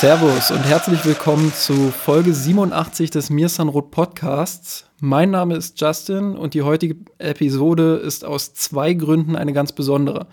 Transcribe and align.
Servus 0.00 0.50
und 0.50 0.62
herzlich 0.64 1.04
willkommen 1.04 1.52
zu 1.52 1.90
Folge 1.90 2.32
87 2.32 3.10
des 3.10 3.28
Mirsanrot 3.28 3.90
Podcasts. 3.90 4.86
Mein 4.98 5.30
Name 5.30 5.56
ist 5.56 5.78
Justin 5.78 6.38
und 6.38 6.54
die 6.54 6.62
heutige 6.62 6.96
Episode 7.18 7.96
ist 7.96 8.24
aus 8.24 8.54
zwei 8.54 8.94
Gründen 8.94 9.36
eine 9.36 9.52
ganz 9.52 9.72
besondere. 9.72 10.26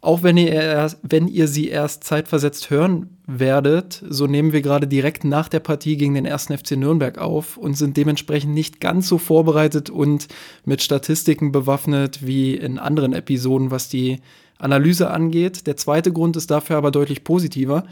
Auch 0.00 0.24
wenn 0.24 0.36
ihr, 0.36 0.50
erst, 0.50 0.98
wenn 1.02 1.28
ihr 1.28 1.46
sie 1.46 1.68
erst 1.68 2.02
zeitversetzt 2.02 2.70
hören 2.70 3.18
werdet, 3.24 4.02
so 4.08 4.26
nehmen 4.26 4.52
wir 4.52 4.62
gerade 4.62 4.88
direkt 4.88 5.22
nach 5.22 5.48
der 5.48 5.60
Partie 5.60 5.96
gegen 5.96 6.14
den 6.14 6.26
1. 6.26 6.46
FC 6.46 6.72
Nürnberg 6.72 7.18
auf 7.18 7.56
und 7.56 7.74
sind 7.74 7.96
dementsprechend 7.96 8.52
nicht 8.52 8.80
ganz 8.80 9.06
so 9.06 9.18
vorbereitet 9.18 9.90
und 9.90 10.26
mit 10.64 10.82
Statistiken 10.82 11.52
bewaffnet 11.52 12.26
wie 12.26 12.56
in 12.56 12.80
anderen 12.80 13.12
Episoden, 13.12 13.70
was 13.70 13.88
die 13.88 14.18
Analyse 14.58 15.08
angeht. 15.08 15.68
Der 15.68 15.76
zweite 15.76 16.12
Grund 16.12 16.36
ist 16.36 16.50
dafür 16.50 16.78
aber 16.78 16.90
deutlich 16.90 17.22
positiver. 17.22 17.84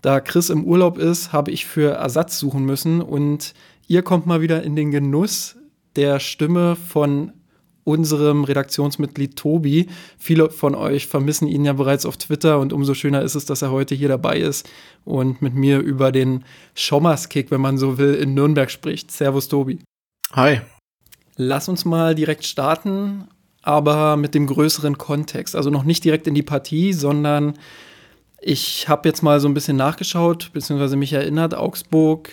Da 0.00 0.20
Chris 0.20 0.48
im 0.50 0.64
Urlaub 0.64 0.96
ist, 0.96 1.32
habe 1.32 1.50
ich 1.50 1.66
für 1.66 1.92
Ersatz 1.92 2.38
suchen 2.38 2.64
müssen 2.64 3.00
und 3.00 3.52
ihr 3.88 4.02
kommt 4.02 4.26
mal 4.26 4.40
wieder 4.40 4.62
in 4.62 4.76
den 4.76 4.90
Genuss 4.90 5.56
der 5.96 6.20
Stimme 6.20 6.76
von 6.76 7.32
unserem 7.82 8.44
Redaktionsmitglied 8.44 9.34
Tobi. 9.34 9.88
Viele 10.18 10.50
von 10.50 10.74
euch 10.74 11.06
vermissen 11.06 11.48
ihn 11.48 11.64
ja 11.64 11.72
bereits 11.72 12.06
auf 12.06 12.18
Twitter 12.18 12.60
und 12.60 12.72
umso 12.72 12.94
schöner 12.94 13.22
ist 13.22 13.34
es, 13.34 13.46
dass 13.46 13.62
er 13.62 13.70
heute 13.70 13.94
hier 13.94 14.08
dabei 14.08 14.38
ist 14.38 14.68
und 15.04 15.42
mit 15.42 15.54
mir 15.54 15.80
über 15.80 16.12
den 16.12 16.44
Schommers-Kick, 16.74 17.50
wenn 17.50 17.62
man 17.62 17.78
so 17.78 17.98
will, 17.98 18.14
in 18.14 18.34
Nürnberg 18.34 18.70
spricht. 18.70 19.10
Servus, 19.10 19.48
Tobi. 19.48 19.80
Hi. 20.32 20.60
Lass 21.36 21.68
uns 21.68 21.84
mal 21.84 22.14
direkt 22.14 22.44
starten, 22.44 23.24
aber 23.62 24.16
mit 24.16 24.34
dem 24.34 24.46
größeren 24.46 24.98
Kontext. 24.98 25.56
Also 25.56 25.70
noch 25.70 25.84
nicht 25.84 26.04
direkt 26.04 26.26
in 26.26 26.34
die 26.34 26.42
Partie, 26.42 26.92
sondern 26.92 27.54
ich 28.40 28.88
habe 28.88 29.08
jetzt 29.08 29.22
mal 29.22 29.40
so 29.40 29.48
ein 29.48 29.54
bisschen 29.54 29.76
nachgeschaut, 29.76 30.50
beziehungsweise 30.52 30.96
mich 30.96 31.12
erinnert, 31.12 31.54
Augsburg 31.54 32.30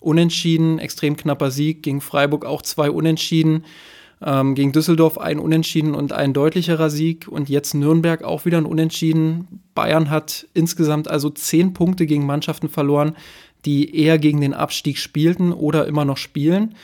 unentschieden, 0.00 0.78
extrem 0.78 1.16
knapper 1.16 1.50
Sieg, 1.50 1.82
gegen 1.82 2.00
Freiburg 2.00 2.44
auch 2.44 2.62
zwei 2.62 2.90
Unentschieden, 2.90 3.64
ähm, 4.22 4.54
gegen 4.54 4.72
Düsseldorf 4.72 5.18
ein 5.18 5.38
Unentschieden 5.38 5.94
und 5.94 6.12
ein 6.12 6.32
deutlicherer 6.32 6.90
Sieg 6.90 7.28
und 7.28 7.48
jetzt 7.48 7.74
Nürnberg 7.74 8.22
auch 8.22 8.44
wieder 8.44 8.58
ein 8.58 8.66
Unentschieden. 8.66 9.60
Bayern 9.74 10.10
hat 10.10 10.46
insgesamt 10.54 11.08
also 11.08 11.30
zehn 11.30 11.72
Punkte 11.72 12.06
gegen 12.06 12.26
Mannschaften 12.26 12.68
verloren, 12.68 13.16
die 13.64 13.96
eher 13.96 14.18
gegen 14.18 14.40
den 14.40 14.54
Abstieg 14.54 14.98
spielten 14.98 15.52
oder 15.52 15.86
immer 15.86 16.04
noch 16.04 16.16
spielen. 16.16 16.74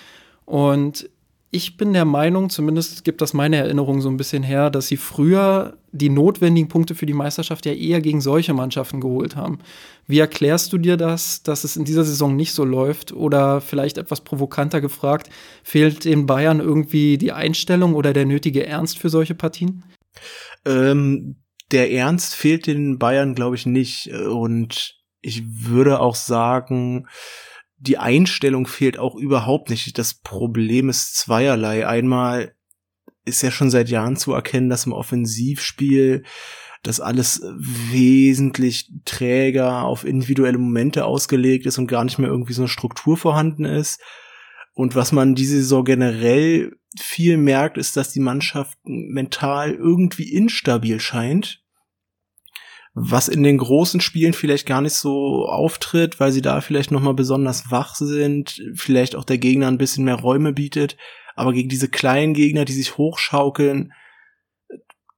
Und 0.45 1.09
ich 1.55 1.77
bin 1.77 1.93
der 1.93 2.05
Meinung, 2.05 2.51
zumindest 2.51 3.05
gibt 3.05 3.21
das 3.21 3.33
meine 3.33 3.57
Erinnerung 3.57 4.01
so 4.01 4.09
ein 4.09 4.17
bisschen 4.17 4.43
her, 4.43 4.71
dass 4.71 4.89
sie 4.89 4.97
früher 4.97 5.79
die 5.93 6.09
notwendigen 6.09 6.69
Punkte 6.69 6.97
für 6.97 7.07
die 7.07 7.13
Meisterschaft 7.13 7.65
ja 7.65 7.73
eher 7.73 8.01
gegen 8.01 8.21
solche 8.21 8.53
Mannschaften 8.53 9.01
geholt 9.01 9.37
haben. 9.37 9.61
Wie 10.09 10.19
erklärst 10.19 10.73
du 10.73 10.79
dir 10.79 10.97
das, 10.97 11.45
dass 11.45 11.63
es 11.63 11.77
in 11.77 11.85
dieser 11.85 12.03
Saison 12.03 12.35
nicht 12.35 12.53
so 12.53 12.65
läuft? 12.65 13.13
Oder 13.13 13.61
vielleicht 13.61 13.99
etwas 13.99 14.23
provokanter 14.23 14.81
gefragt, 14.81 15.31
fehlt 15.63 16.05
den 16.05 16.27
Bayern 16.27 16.59
irgendwie 16.59 17.19
die 17.19 17.31
Einstellung 17.31 17.95
oder 17.95 18.13
der 18.13 18.27
nötige 18.27 18.67
Ernst 18.67 18.99
für 18.99 19.09
solche 19.09 19.37
Partien? 19.37 19.85
Ähm, 20.65 21.37
der 21.71 21.93
Ernst 21.93 22.35
fehlt 22.35 22.67
den 22.67 22.99
Bayern, 22.99 23.37
glaube 23.37 23.55
ich, 23.55 23.65
nicht. 23.65 24.09
Und 24.09 24.97
ich 25.21 25.45
würde 25.47 26.01
auch 26.01 26.17
sagen, 26.17 27.07
die 27.87 27.99
Einstellung 27.99 28.67
fehlt 28.67 28.99
auch 28.99 29.15
überhaupt 29.15 29.69
nicht. 29.69 29.99
Das 29.99 30.15
Problem 30.15 30.89
ist 30.89 31.17
zweierlei. 31.17 31.87
Einmal 31.87 32.55
ist 33.25 33.43
ja 33.43 33.51
schon 33.51 33.71
seit 33.71 33.91
Jahren 33.91 34.17
zu 34.17 34.33
erkennen, 34.33 34.71
dass 34.71 34.87
im 34.87 34.93
Offensivspiel 34.93 36.25
das 36.83 37.01
alles 37.01 37.43
wesentlich 37.57 38.91
träger 39.05 39.83
auf 39.83 40.05
individuelle 40.05 40.59
Momente 40.59 41.05
ausgelegt 41.05 41.67
ist 41.67 41.79
und 41.79 41.87
gar 41.87 42.05
nicht 42.05 42.19
mehr 42.19 42.29
irgendwie 42.29 42.53
so 42.53 42.63
eine 42.63 42.69
Struktur 42.69 43.17
vorhanden 43.17 43.65
ist. 43.65 44.01
Und 44.75 44.95
was 44.95 45.13
man 45.13 45.35
diese 45.35 45.57
Saison 45.57 45.85
generell 45.85 46.77
viel 46.99 47.37
merkt, 47.37 47.79
ist, 47.79 47.97
dass 47.97 48.13
die 48.13 48.21
Mannschaft 48.21 48.79
mental 48.85 49.73
irgendwie 49.73 50.33
instabil 50.33 51.01
scheint 51.01 51.64
was 52.95 53.27
in 53.27 53.43
den 53.43 53.59
großen 53.59 54.01
Spielen 54.01 54.33
vielleicht 54.33 54.67
gar 54.67 54.81
nicht 54.81 54.95
so 54.95 55.47
auftritt, 55.47 56.21
weil 56.21 56.31
sie 56.31 56.43
da 56.43 56.61
vielleicht 56.61 56.93
noch 56.93 57.01
mal 57.01 57.15
besonders 57.15 57.71
wach 57.71 57.97
sind, 57.97 58.63
vielleicht 58.75 59.17
auch 59.17 59.25
der 59.25 59.39
Gegner 59.39 59.67
ein 59.67 59.79
bisschen 59.79 60.05
mehr 60.05 60.15
Räume 60.15 60.53
bietet, 60.53 60.97
aber 61.35 61.53
gegen 61.53 61.69
diese 61.69 61.89
kleinen 61.89 62.35
Gegner, 62.35 62.65
die 62.65 62.73
sich 62.73 62.97
hochschaukeln, 62.97 63.93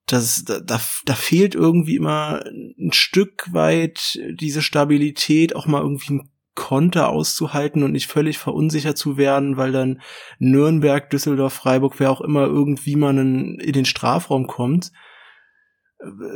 das, 0.06 0.44
da, 0.44 0.60
da, 0.60 0.81
da 1.04 1.14
fehlt 1.14 1.54
irgendwie 1.54 1.97
immer 1.97 2.44
ein 2.47 2.92
Stück 2.92 3.53
weit 3.53 4.19
diese 4.41 4.62
Stabilität, 4.62 5.54
auch 5.54 5.66
mal 5.66 5.82
irgendwie 5.82 6.14
ein 6.14 6.31
Konter 6.54 7.10
auszuhalten 7.10 7.82
und 7.82 7.93
nicht 7.93 8.06
völlig 8.06 8.38
verunsichert 8.38 8.97
zu 8.97 9.19
werden, 9.19 9.58
weil 9.58 9.72
dann 9.72 10.00
Nürnberg, 10.38 11.10
Düsseldorf, 11.10 11.53
Freiburg, 11.53 12.00
wer 12.00 12.10
auch 12.10 12.22
immer 12.22 12.47
irgendwie 12.47 12.97
mal 12.97 13.19
in 13.19 13.58
den 13.58 13.84
Strafraum 13.84 14.47
kommt 14.47 14.93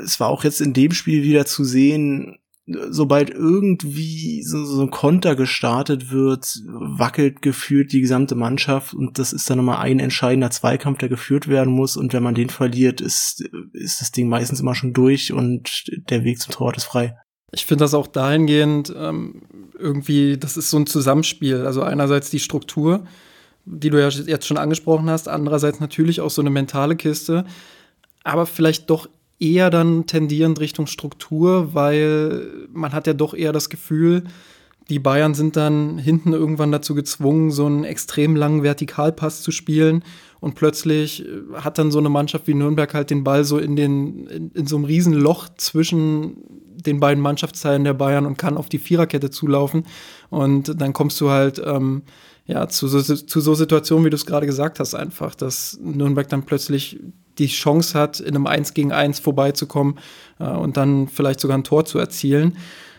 es 0.03 0.21
war 0.21 0.29
auch 0.29 0.45
jetzt 0.45 0.61
in 0.61 0.73
dem 0.73 0.93
Spiel 0.93 1.23
wieder 1.23 1.47
zu 1.47 1.65
sehen, 1.65 2.39
sobald 2.67 3.31
irgendwie 3.31 4.43
so, 4.43 4.65
so 4.65 4.83
ein 4.83 4.91
Konter 4.91 5.35
gestartet 5.35 6.11
wird, 6.11 6.61
wackelt 6.67 7.43
gefühlt 7.43 7.93
die 7.93 8.01
gesamte 8.01 8.35
Mannschaft 8.35 8.95
und 8.95 9.19
das 9.19 9.33
ist 9.33 9.49
dann 9.51 9.59
nochmal 9.59 9.79
ein 9.79 9.99
entscheidender 9.99 10.51
Zweikampf, 10.51 10.99
der 10.99 11.09
geführt 11.09 11.49
werden 11.49 11.73
muss 11.73 11.97
und 11.97 12.13
wenn 12.13 12.23
man 12.23 12.35
den 12.35 12.51
verliert, 12.51 13.01
ist, 13.01 13.45
ist 13.73 14.01
das 14.01 14.13
Ding 14.13 14.29
meistens 14.29 14.61
immer 14.61 14.75
schon 14.75 14.93
durch 14.93 15.33
und 15.33 15.91
der 16.11 16.25
Weg 16.25 16.41
zum 16.41 16.53
Tor 16.53 16.75
ist 16.77 16.85
frei. 16.85 17.17
Ich 17.53 17.67
finde 17.67 17.85
das 17.85 17.95
auch 17.95 18.07
dahingehend 18.07 18.95
ähm, 18.97 19.43
irgendwie, 19.77 20.37
das 20.37 20.57
ist 20.57 20.71
so 20.71 20.79
ein 20.79 20.87
Zusammenspiel. 20.87 21.67
Also 21.67 21.83
einerseits 21.83 22.31
die 22.31 22.39
Struktur, 22.39 23.05
die 23.65 23.91
du 23.91 24.01
ja 24.01 24.09
jetzt 24.09 24.47
schon 24.47 24.57
angesprochen 24.57 25.11
hast, 25.11 25.29
andererseits 25.29 25.81
natürlich 25.81 26.21
auch 26.21 26.31
so 26.31 26.43
eine 26.43 26.51
mentale 26.51 26.95
Kiste, 26.95 27.45
aber 28.23 28.47
vielleicht 28.47 28.89
doch 28.89 29.09
eher 29.41 29.71
dann 29.71 30.07
tendierend 30.07 30.61
Richtung 30.61 30.87
Struktur, 30.87 31.75
weil 31.75 32.69
man 32.73 32.93
hat 32.93 33.07
ja 33.07 33.15
doch 33.15 33.35
eher 33.35 33.53
das 33.53 33.71
Gefühl, 33.71 34.25
die 34.91 34.99
Bayern 34.99 35.35
sind 35.35 35.57
dann 35.57 35.99
hinten 35.99 36.33
irgendwann 36.33 36.73
dazu 36.73 36.97
gezwungen, 36.97 37.53
so 37.53 37.65
einen 37.65 37.85
extrem 37.85 38.35
langen 38.35 38.65
Vertikalpass 38.65 39.41
zu 39.41 39.53
spielen. 39.53 40.03
Und 40.41 40.57
plötzlich 40.57 41.25
äh, 41.25 41.61
hat 41.61 41.79
dann 41.79 41.91
so 41.91 41.99
eine 41.99 42.09
Mannschaft 42.09 42.49
wie 42.49 42.55
Nürnberg 42.55 42.93
halt 42.93 43.11
den 43.11 43.25
Ball 43.25 43.45
so 43.45 43.59
in, 43.59 43.77
den, 43.77 44.27
in, 44.27 44.51
in 44.51 44.67
so 44.67 44.77
einem 44.77 44.85
riesen 44.85 45.13
Loch 45.13 45.49
zwischen 45.57 46.37
den 46.75 46.99
beiden 46.99 47.23
Mannschaftsteilen 47.23 47.85
der 47.85 47.95
Bayern 47.95 48.27
und 48.27 48.37
kann 48.37 48.57
auf 48.57 48.69
die 48.69 48.79
Viererkette 48.79 49.31
zulaufen. 49.31 49.85
Und 50.29 50.81
dann 50.81 50.93
kommst 50.93 51.21
du 51.21 51.31
halt 51.31 51.63
ähm, 51.65 52.03
ja, 52.51 52.69
zu, 52.69 52.89
so, 52.89 53.01
zu 53.01 53.41
so 53.41 53.55
Situationen, 53.55 54.05
wie 54.05 54.11
du 54.11 54.17
es 54.17 54.27
gerade 54.27 54.47
gesagt 54.47 54.81
hast, 54.81 54.95
einfach, 54.95 55.35
dass 55.37 55.79
Nürnberg 55.81 56.29
dann 56.29 56.43
plötzlich 56.43 56.99
die 57.39 57.47
Chance 57.47 57.97
hat, 57.97 58.19
in 58.19 58.35
einem 58.35 58.47
1 58.47 58.75
gegen 58.75 58.93
1 58.93 59.21
vorbeizukommen 59.21 59.99
äh, 60.41 60.49
und 60.49 60.77
dann 60.77 61.07
vielleicht 61.07 61.39
sogar 61.41 61.57
ein 61.57 61.65
Tor 61.65 61.85
zu 61.85 61.99
erzielen. 61.99 62.57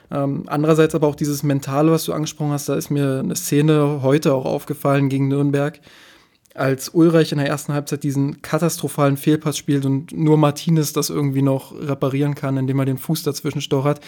Ähm, 0.10 0.44
andererseits 0.48 0.96
aber 0.96 1.08
auch 1.08 1.16
dieses 1.16 1.44
Mentale, 1.44 1.92
was 1.92 2.06
du 2.06 2.14
angesprochen 2.14 2.52
hast, 2.52 2.70
da 2.70 2.76
ist 2.76 2.90
mir 2.90 3.20
eine 3.20 3.36
Szene 3.36 4.00
heute 4.02 4.34
auch 4.34 4.46
aufgefallen 4.46 5.10
gegen 5.10 5.28
Nürnberg, 5.28 5.80
als 6.56 6.90
Ulreich 6.90 7.34
in 7.34 7.38
der 7.38 7.48
ersten 7.48 7.74
Halbzeit 7.74 8.04
diesen 8.04 8.42
katastrophalen 8.42 9.18
Fehlpass 9.18 9.58
spielt 9.58 9.86
und 9.86 10.12
nur 10.14 10.38
Martinez 10.38 10.94
das 10.94 11.10
irgendwie 11.10 11.42
noch 11.42 11.74
reparieren 11.78 12.36
kann, 12.36 12.58
indem 12.58 12.80
er 12.80 12.86
den 12.86 12.98
Fuß 12.98 13.24
dazwischen 13.24 13.62
stochert. 13.62 14.00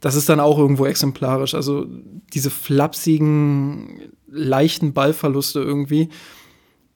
Das 0.00 0.14
ist 0.14 0.28
dann 0.28 0.40
auch 0.40 0.58
irgendwo 0.58 0.84
exemplarisch. 0.84 1.54
Also 1.54 1.86
diese 2.34 2.50
flapsigen, 2.50 4.12
leichten 4.34 4.92
Ballverluste 4.92 5.60
irgendwie. 5.60 6.08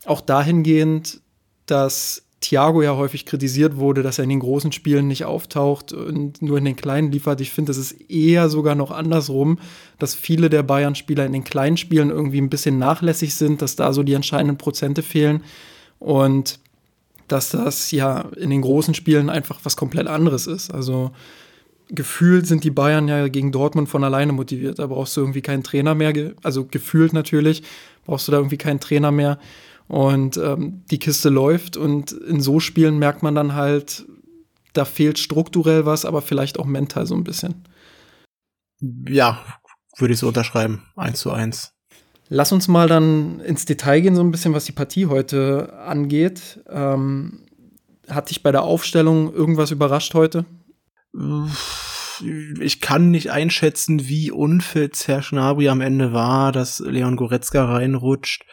Auch 0.04 0.20
dahingehend, 0.20 1.20
dass 1.66 2.22
Thiago 2.40 2.82
ja 2.82 2.96
häufig 2.96 3.26
kritisiert 3.26 3.76
wurde, 3.76 4.02
dass 4.02 4.18
er 4.18 4.24
in 4.24 4.30
den 4.30 4.40
großen 4.40 4.70
Spielen 4.70 5.08
nicht 5.08 5.24
auftaucht 5.24 5.92
und 5.92 6.40
nur 6.40 6.58
in 6.58 6.64
den 6.64 6.76
kleinen 6.76 7.10
liefert. 7.10 7.40
Ich 7.40 7.50
finde, 7.50 7.72
es 7.72 7.78
ist 7.78 8.10
eher 8.10 8.48
sogar 8.48 8.76
noch 8.76 8.92
andersrum, 8.92 9.58
dass 9.98 10.14
viele 10.14 10.48
der 10.48 10.62
Bayern-Spieler 10.62 11.26
in 11.26 11.32
den 11.32 11.44
kleinen 11.44 11.76
Spielen 11.76 12.10
irgendwie 12.10 12.40
ein 12.40 12.50
bisschen 12.50 12.78
nachlässig 12.78 13.34
sind, 13.34 13.60
dass 13.60 13.74
da 13.74 13.92
so 13.92 14.04
die 14.04 14.12
entscheidenden 14.12 14.56
Prozente 14.56 15.02
fehlen 15.02 15.42
und 15.98 16.60
dass 17.26 17.50
das 17.50 17.90
ja 17.90 18.20
in 18.36 18.50
den 18.50 18.62
großen 18.62 18.94
Spielen 18.94 19.30
einfach 19.30 19.60
was 19.64 19.76
komplett 19.76 20.06
anderes 20.06 20.46
ist. 20.46 20.72
Also 20.72 21.10
gefühlt 21.88 22.46
sind 22.46 22.64
die 22.64 22.70
Bayern 22.70 23.08
ja 23.08 23.28
gegen 23.28 23.52
Dortmund 23.52 23.88
von 23.88 24.04
alleine 24.04 24.32
motiviert. 24.32 24.78
Da 24.78 24.86
brauchst 24.86 25.16
du 25.16 25.20
irgendwie 25.20 25.42
keinen 25.42 25.62
Trainer 25.62 25.94
mehr, 25.94 26.12
also 26.42 26.66
gefühlt 26.66 27.12
natürlich, 27.12 27.62
brauchst 28.04 28.28
du 28.28 28.32
da 28.32 28.38
irgendwie 28.38 28.58
keinen 28.58 28.80
Trainer 28.80 29.10
mehr. 29.10 29.38
Und 29.88 30.36
ähm, 30.36 30.82
die 30.90 30.98
Kiste 30.98 31.30
läuft 31.30 31.78
und 31.78 32.12
in 32.12 32.40
so 32.40 32.60
Spielen 32.60 32.98
merkt 32.98 33.22
man 33.22 33.34
dann 33.34 33.54
halt, 33.54 34.04
da 34.74 34.84
fehlt 34.84 35.18
strukturell 35.18 35.86
was, 35.86 36.04
aber 36.04 36.20
vielleicht 36.20 36.58
auch 36.58 36.66
mental 36.66 37.06
so 37.06 37.14
ein 37.14 37.24
bisschen. 37.24 37.64
Ja, 39.08 39.40
würde 39.96 40.12
ich 40.12 40.20
so 40.20 40.28
unterschreiben, 40.28 40.82
eins 40.94 41.20
zu 41.20 41.30
eins. 41.30 41.72
Lass 42.28 42.52
uns 42.52 42.68
mal 42.68 42.86
dann 42.86 43.40
ins 43.40 43.64
Detail 43.64 44.00
gehen, 44.00 44.14
so 44.14 44.22
ein 44.22 44.30
bisschen, 44.30 44.52
was 44.52 44.66
die 44.66 44.72
Partie 44.72 45.06
heute 45.06 45.72
angeht. 45.78 46.60
Ähm, 46.68 47.46
hat 48.08 48.28
dich 48.28 48.42
bei 48.42 48.52
der 48.52 48.62
Aufstellung 48.62 49.32
irgendwas 49.32 49.70
überrascht 49.70 50.12
heute? 50.12 50.44
Ich 51.14 52.80
kann 52.80 53.10
nicht 53.10 53.30
einschätzen, 53.30 54.08
wie 54.08 54.30
unfit 54.30 55.06
Herr 55.06 55.22
Schnabri 55.22 55.68
am 55.68 55.80
Ende 55.80 56.12
war, 56.12 56.52
dass 56.52 56.80
Leon 56.80 57.16
Goretzka 57.16 57.64
reinrutscht. 57.64 58.44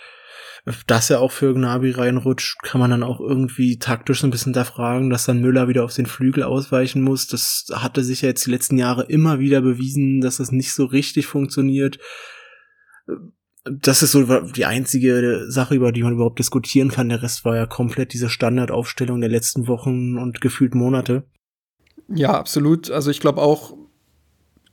Dass 0.87 1.11
er 1.11 1.21
auch 1.21 1.31
für 1.31 1.53
Gnabry 1.53 1.91
reinrutscht, 1.91 2.57
kann 2.63 2.81
man 2.81 2.89
dann 2.89 3.03
auch 3.03 3.19
irgendwie 3.19 3.77
taktisch 3.77 4.21
so 4.21 4.27
ein 4.27 4.31
bisschen 4.31 4.53
da 4.53 4.63
fragen, 4.63 5.11
dass 5.11 5.25
dann 5.25 5.39
Müller 5.39 5.67
wieder 5.67 5.83
auf 5.83 5.93
den 5.93 6.07
Flügel 6.07 6.41
ausweichen 6.41 7.03
muss. 7.03 7.27
Das 7.27 7.67
hatte 7.71 8.03
sich 8.03 8.23
ja 8.23 8.29
jetzt 8.29 8.47
die 8.47 8.51
letzten 8.51 8.79
Jahre 8.79 9.03
immer 9.03 9.37
wieder 9.37 9.61
bewiesen, 9.61 10.21
dass 10.21 10.37
das 10.37 10.51
nicht 10.51 10.73
so 10.73 10.85
richtig 10.85 11.27
funktioniert 11.27 11.99
das 13.65 14.03
ist 14.03 14.11
so 14.11 14.41
die 14.41 14.65
einzige 14.65 15.45
Sache, 15.49 15.75
über 15.75 15.91
die 15.91 16.03
man 16.03 16.13
überhaupt 16.13 16.39
diskutieren 16.39 16.89
kann. 16.89 17.09
Der 17.09 17.23
Rest 17.23 17.45
war 17.45 17.55
ja 17.55 17.65
komplett 17.65 18.13
diese 18.13 18.29
Standardaufstellung 18.29 19.21
der 19.21 19.29
letzten 19.29 19.67
Wochen 19.67 20.17
und 20.17 20.39
gefühlt 20.39 20.75
Monate. 20.75 21.23
Ja, 22.07 22.37
absolut. 22.37 22.91
Also 22.91 23.11
ich 23.11 23.19
glaube 23.19 23.41
auch, 23.41 23.73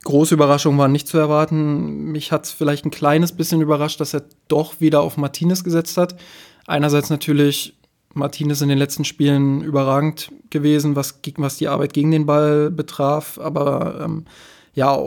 große 0.03 0.35
Überraschungen 0.35 0.77
waren 0.77 0.91
nicht 0.91 1.07
zu 1.07 1.17
erwarten. 1.17 2.11
Mich 2.11 2.31
hat 2.31 2.45
es 2.45 2.51
vielleicht 2.51 2.85
ein 2.85 2.91
kleines 2.91 3.31
bisschen 3.31 3.61
überrascht, 3.61 3.99
dass 3.99 4.13
er 4.13 4.23
doch 4.47 4.79
wieder 4.79 5.01
auf 5.01 5.17
Martinez 5.17 5.63
gesetzt 5.63 5.97
hat. 5.97 6.15
Einerseits 6.67 7.09
natürlich 7.09 7.77
Martinez 8.13 8.61
in 8.61 8.69
den 8.69 8.77
letzten 8.77 9.05
Spielen 9.05 9.61
überragend 9.61 10.31
gewesen, 10.49 10.95
was, 10.95 11.19
was 11.37 11.57
die 11.57 11.67
Arbeit 11.67 11.93
gegen 11.93 12.11
den 12.11 12.25
Ball 12.25 12.69
betraf. 12.69 13.39
Aber 13.39 14.01
ähm, 14.03 14.25
ja, 14.73 14.97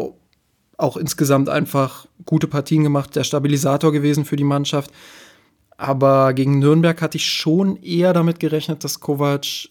auch 0.78 0.96
insgesamt 0.96 1.48
einfach 1.48 2.06
gute 2.24 2.48
Partien 2.48 2.82
gemacht, 2.82 3.14
der 3.16 3.24
Stabilisator 3.24 3.92
gewesen 3.92 4.24
für 4.24 4.36
die 4.36 4.44
Mannschaft. 4.44 4.90
Aber 5.78 6.32
gegen 6.32 6.58
Nürnberg 6.58 7.00
hatte 7.00 7.18
ich 7.18 7.26
schon 7.26 7.76
eher 7.82 8.12
damit 8.12 8.40
gerechnet, 8.40 8.82
dass 8.82 9.00
Kovac 9.00 9.68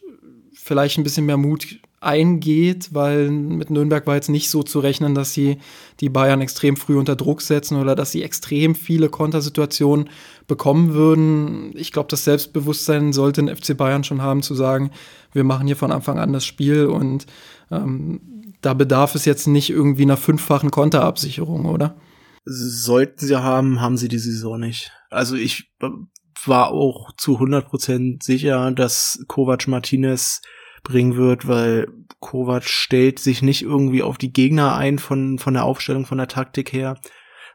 vielleicht 0.53 0.97
ein 0.97 1.03
bisschen 1.03 1.25
mehr 1.25 1.37
Mut 1.37 1.79
eingeht, 2.01 2.93
weil 2.93 3.29
mit 3.31 3.69
Nürnberg 3.69 4.05
war 4.05 4.15
jetzt 4.15 4.29
nicht 4.29 4.49
so 4.49 4.63
zu 4.63 4.79
rechnen, 4.79 5.15
dass 5.15 5.33
sie 5.33 5.57
die 5.99 6.09
Bayern 6.09 6.41
extrem 6.41 6.77
früh 6.77 6.97
unter 6.97 7.15
Druck 7.15 7.41
setzen 7.41 7.79
oder 7.79 7.95
dass 7.95 8.11
sie 8.11 8.23
extrem 8.23 8.75
viele 8.75 9.09
Kontersituationen 9.09 10.09
bekommen 10.47 10.93
würden. 10.93 11.71
Ich 11.75 11.91
glaube, 11.91 12.09
das 12.09 12.23
Selbstbewusstsein 12.23 13.13
sollte 13.13 13.41
ein 13.41 13.55
FC 13.55 13.75
Bayern 13.75 14.03
schon 14.03 14.21
haben, 14.21 14.43
zu 14.43 14.53
sagen, 14.55 14.91
wir 15.33 15.43
machen 15.43 15.67
hier 15.67 15.77
von 15.77 15.91
Anfang 15.91 16.19
an 16.19 16.33
das 16.33 16.45
Spiel 16.45 16.85
und 16.85 17.25
ähm, 17.71 18.53
da 18.61 18.73
bedarf 18.73 19.15
es 19.15 19.25
jetzt 19.25 19.47
nicht 19.47 19.69
irgendwie 19.69 20.03
einer 20.03 20.17
fünffachen 20.17 20.71
Konterabsicherung, 20.71 21.65
oder? 21.65 21.95
Sollten 22.45 23.25
sie 23.25 23.41
haben, 23.41 23.81
haben 23.81 23.97
sie 23.97 24.07
die 24.07 24.19
Saison 24.19 24.59
nicht. 24.59 24.91
Also 25.09 25.35
ich 25.35 25.71
war 26.45 26.71
auch 26.71 27.11
zu 27.17 27.39
100% 27.39 28.23
sicher, 28.23 28.71
dass 28.71 29.23
Kovac 29.27 29.67
Martinez 29.67 30.41
bringen 30.85 31.17
wird, 31.17 31.47
weil 31.47 31.87
Kovac 32.21 32.63
stellt 32.63 33.19
sich 33.19 33.41
nicht 33.41 33.61
irgendwie 33.61 34.01
auf 34.01 34.17
die 34.17 34.31
Gegner 34.31 34.77
ein 34.77 34.97
von, 34.99 35.37
von 35.37 35.53
der 35.53 35.65
Aufstellung, 35.65 36.05
von 36.05 36.17
der 36.17 36.29
Taktik 36.29 36.71
her, 36.71 36.97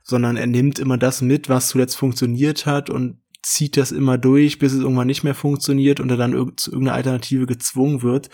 sondern 0.03 0.37
er 0.37 0.47
nimmt 0.47 0.79
immer 0.79 0.99
das 0.99 1.23
mit, 1.23 1.49
was 1.49 1.69
zuletzt 1.69 1.97
funktioniert 1.97 2.67
hat 2.67 2.91
und 2.91 3.19
zieht 3.43 3.79
das 3.79 3.91
immer 3.91 4.19
durch, 4.19 4.59
bis 4.59 4.75
es 4.75 4.81
irgendwann 4.81 5.07
nicht 5.07 5.25
mehr 5.25 5.35
funktioniert 5.35 5.99
und 5.99 6.11
er 6.11 6.19
dann 6.19 6.33
zu 6.57 6.71
irgendeiner 6.71 6.97
Alternative 6.97 7.47
gezwungen 7.47 8.03
wird. 8.03 8.29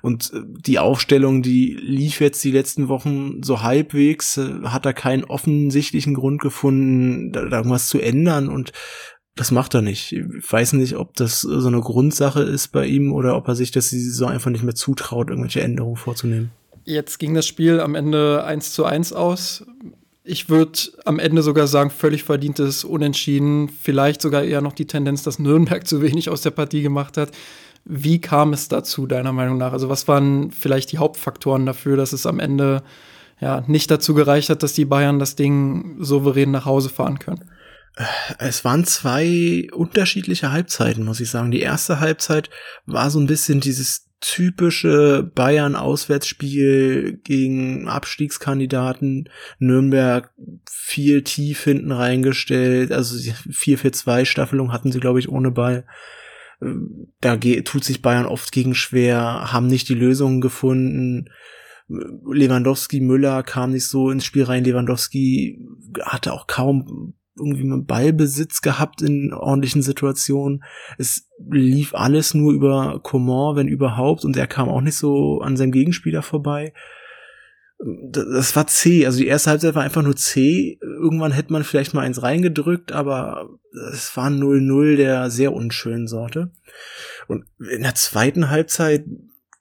Und 0.00 0.32
äh, 0.32 0.40
die 0.46 0.78
Aufstellung, 0.78 1.42
die 1.42 1.74
lief 1.74 2.20
jetzt 2.20 2.42
die 2.44 2.50
letzten 2.50 2.88
Wochen 2.88 3.42
so 3.42 3.62
halbwegs, 3.62 4.36
äh, 4.36 4.62
hat 4.64 4.86
er 4.86 4.94
keinen 4.94 5.24
offensichtlichen 5.24 6.14
Grund 6.14 6.40
gefunden, 6.40 7.32
da, 7.32 7.42
irgendwas 7.42 7.88
zu 7.88 7.98
ändern 7.98 8.48
und 8.48 8.72
das 9.38 9.52
macht 9.52 9.74
er 9.74 9.82
nicht. 9.82 10.12
Ich 10.12 10.52
weiß 10.52 10.72
nicht, 10.72 10.96
ob 10.96 11.14
das 11.14 11.42
so 11.42 11.68
eine 11.68 11.80
Grundsache 11.80 12.42
ist 12.42 12.68
bei 12.68 12.86
ihm 12.86 13.12
oder 13.12 13.36
ob 13.36 13.46
er 13.46 13.54
sich 13.54 13.70
das 13.70 13.90
Saison 13.90 14.30
einfach 14.30 14.50
nicht 14.50 14.64
mehr 14.64 14.74
zutraut, 14.74 15.30
irgendwelche 15.30 15.60
Änderungen 15.60 15.96
vorzunehmen. 15.96 16.50
Jetzt 16.84 17.18
ging 17.18 17.34
das 17.34 17.46
Spiel 17.46 17.80
am 17.80 17.94
Ende 17.94 18.42
1 18.44 18.72
zu 18.72 18.84
1 18.84 19.12
aus. 19.12 19.64
Ich 20.24 20.48
würde 20.48 20.80
am 21.04 21.20
Ende 21.20 21.42
sogar 21.42 21.68
sagen, 21.68 21.90
völlig 21.90 22.24
verdientes 22.24 22.82
Unentschieden. 22.82 23.68
Vielleicht 23.68 24.20
sogar 24.22 24.42
eher 24.42 24.60
noch 24.60 24.72
die 24.72 24.86
Tendenz, 24.86 25.22
dass 25.22 25.38
Nürnberg 25.38 25.86
zu 25.86 26.02
wenig 26.02 26.30
aus 26.30 26.42
der 26.42 26.50
Partie 26.50 26.82
gemacht 26.82 27.16
hat. 27.16 27.30
Wie 27.84 28.20
kam 28.20 28.52
es 28.52 28.66
dazu, 28.66 29.06
deiner 29.06 29.32
Meinung 29.32 29.56
nach? 29.56 29.72
Also, 29.72 29.88
was 29.88 30.08
waren 30.08 30.50
vielleicht 30.50 30.90
die 30.90 30.98
Hauptfaktoren 30.98 31.64
dafür, 31.64 31.96
dass 31.96 32.12
es 32.12 32.26
am 32.26 32.40
Ende 32.40 32.82
ja 33.40 33.62
nicht 33.68 33.88
dazu 33.90 34.14
gereicht 34.14 34.50
hat, 34.50 34.64
dass 34.64 34.72
die 34.72 34.84
Bayern 34.84 35.20
das 35.20 35.36
Ding 35.36 35.96
souverän 36.00 36.50
nach 36.50 36.64
Hause 36.64 36.88
fahren 36.88 37.20
können? 37.20 37.44
Es 38.38 38.64
waren 38.64 38.84
zwei 38.84 39.68
unterschiedliche 39.72 40.52
Halbzeiten, 40.52 41.04
muss 41.04 41.20
ich 41.20 41.30
sagen. 41.30 41.50
Die 41.50 41.60
erste 41.60 42.00
Halbzeit 42.00 42.50
war 42.86 43.10
so 43.10 43.18
ein 43.18 43.26
bisschen 43.26 43.60
dieses 43.60 44.06
typische 44.20 45.30
Bayern-Auswärtsspiel 45.34 47.20
gegen 47.24 47.88
Abstiegskandidaten. 47.88 49.28
Nürnberg 49.58 50.32
viel 50.68 51.22
tief 51.22 51.64
hinten 51.64 51.92
reingestellt. 51.92 52.92
Also 52.92 53.16
4-4-2-Staffelung 53.16 54.72
hatten 54.72 54.92
sie, 54.92 55.00
glaube 55.00 55.18
ich, 55.20 55.28
ohne 55.28 55.50
Ball 55.50 55.84
da 57.20 57.36
tut 57.36 57.84
sich 57.84 58.02
Bayern 58.02 58.26
oft 58.26 58.52
gegen 58.52 58.74
schwer, 58.74 59.52
haben 59.52 59.68
nicht 59.68 59.88
die 59.88 59.94
Lösungen 59.94 60.40
gefunden. 60.40 61.30
Lewandowski, 61.88 63.00
Müller 63.00 63.42
kam 63.42 63.70
nicht 63.70 63.86
so 63.86 64.10
ins 64.10 64.24
Spiel 64.24 64.44
rein. 64.44 64.64
Lewandowski 64.64 65.60
hatte 66.02 66.32
auch 66.32 66.46
kaum 66.46 67.14
irgendwie 67.38 67.62
einen 67.62 67.86
Ballbesitz 67.86 68.60
gehabt 68.62 69.02
in 69.02 69.32
ordentlichen 69.32 69.82
Situationen. 69.82 70.64
Es 70.98 71.28
lief 71.50 71.94
alles 71.94 72.34
nur 72.34 72.52
über 72.52 73.00
Coman, 73.02 73.56
wenn 73.56 73.68
überhaupt, 73.68 74.24
und 74.24 74.36
er 74.36 74.46
kam 74.46 74.68
auch 74.68 74.80
nicht 74.80 74.96
so 74.96 75.40
an 75.40 75.56
seinem 75.56 75.72
Gegenspieler 75.72 76.22
vorbei 76.22 76.72
das 77.80 78.56
war 78.56 78.66
C. 78.66 79.06
Also 79.06 79.18
die 79.18 79.28
erste 79.28 79.50
Halbzeit 79.50 79.74
war 79.74 79.84
einfach 79.84 80.02
nur 80.02 80.16
C. 80.16 80.78
Irgendwann 80.80 81.32
hätte 81.32 81.52
man 81.52 81.62
vielleicht 81.62 81.94
mal 81.94 82.00
eins 82.04 82.22
reingedrückt, 82.22 82.92
aber 82.92 83.50
es 83.92 84.16
war 84.16 84.28
0-0 84.28 84.96
der 84.96 85.30
sehr 85.30 85.52
unschönen 85.52 86.08
Sorte. 86.08 86.50
Und 87.28 87.44
in 87.58 87.82
der 87.82 87.94
zweiten 87.94 88.50
Halbzeit 88.50 89.04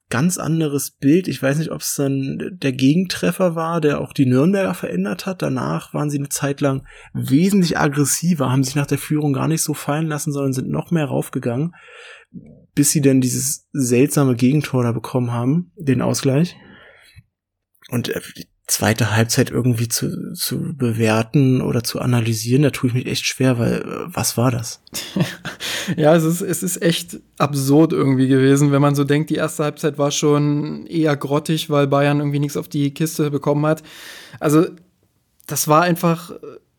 ganz 0.09 0.37
anderes 0.37 0.91
Bild. 0.91 1.27
Ich 1.27 1.41
weiß 1.41 1.57
nicht, 1.57 1.71
ob 1.71 1.81
es 1.81 1.95
dann 1.95 2.57
der 2.61 2.71
Gegentreffer 2.71 3.55
war, 3.55 3.81
der 3.81 3.99
auch 3.99 4.13
die 4.13 4.25
Nürnberger 4.25 4.73
verändert 4.73 5.25
hat. 5.25 5.41
Danach 5.41 5.93
waren 5.93 6.09
sie 6.09 6.17
eine 6.17 6.29
Zeit 6.29 6.61
lang 6.61 6.85
wesentlich 7.13 7.77
aggressiver, 7.77 8.49
haben 8.49 8.63
sich 8.63 8.75
nach 8.75 8.87
der 8.87 8.97
Führung 8.97 9.33
gar 9.33 9.47
nicht 9.47 9.61
so 9.61 9.73
fallen 9.73 10.07
lassen, 10.07 10.31
sondern 10.31 10.53
sind 10.53 10.69
noch 10.69 10.91
mehr 10.91 11.05
raufgegangen, 11.05 11.75
bis 12.73 12.91
sie 12.91 13.01
dann 13.01 13.21
dieses 13.21 13.67
seltsame 13.73 14.35
Gegentor 14.35 14.83
da 14.83 14.91
bekommen 14.91 15.31
haben, 15.31 15.71
den 15.75 16.01
Ausgleich. 16.01 16.55
Und 17.89 18.09
äh, 18.09 18.21
zweite 18.67 19.15
Halbzeit 19.15 19.50
irgendwie 19.50 19.88
zu, 19.88 20.33
zu 20.33 20.75
bewerten 20.75 21.62
oder 21.62 21.83
zu 21.83 22.01
analysieren, 22.01 22.63
da 22.63 22.69
tue 22.69 22.89
ich 22.89 22.93
mich 22.93 23.05
echt 23.05 23.25
schwer, 23.25 23.57
weil 23.57 23.81
äh, 23.81 23.86
was 24.07 24.36
war 24.36 24.51
das? 24.51 24.81
ja, 25.97 26.13
es 26.13 26.25
ist, 26.25 26.41
es 26.41 26.63
ist 26.63 26.81
echt 26.81 27.19
absurd 27.38 27.93
irgendwie 27.93 28.27
gewesen, 28.27 28.74
wenn 28.74 28.81
man 28.81 28.93
so 28.93 29.05
denkt, 29.05 29.29
die 29.29 29.36
erste 29.36 29.63
Halbzeit 29.63 29.97
war 29.97 30.12
schon 30.12 30.86
eher 30.86 31.15
grottig, 31.15 31.69
weil 31.69 31.88
Bayern 31.88 32.19
irgendwie 32.19 32.39
nichts 32.39 32.57
auf 32.57 32.67
die 32.67 32.93
Kiste 32.93 33.31
bekommen 33.31 33.65
hat. 33.65 33.83
Also, 34.41 34.65
das 35.47 35.69
war 35.69 35.83
einfach 35.83 36.31
äh, 36.31 36.36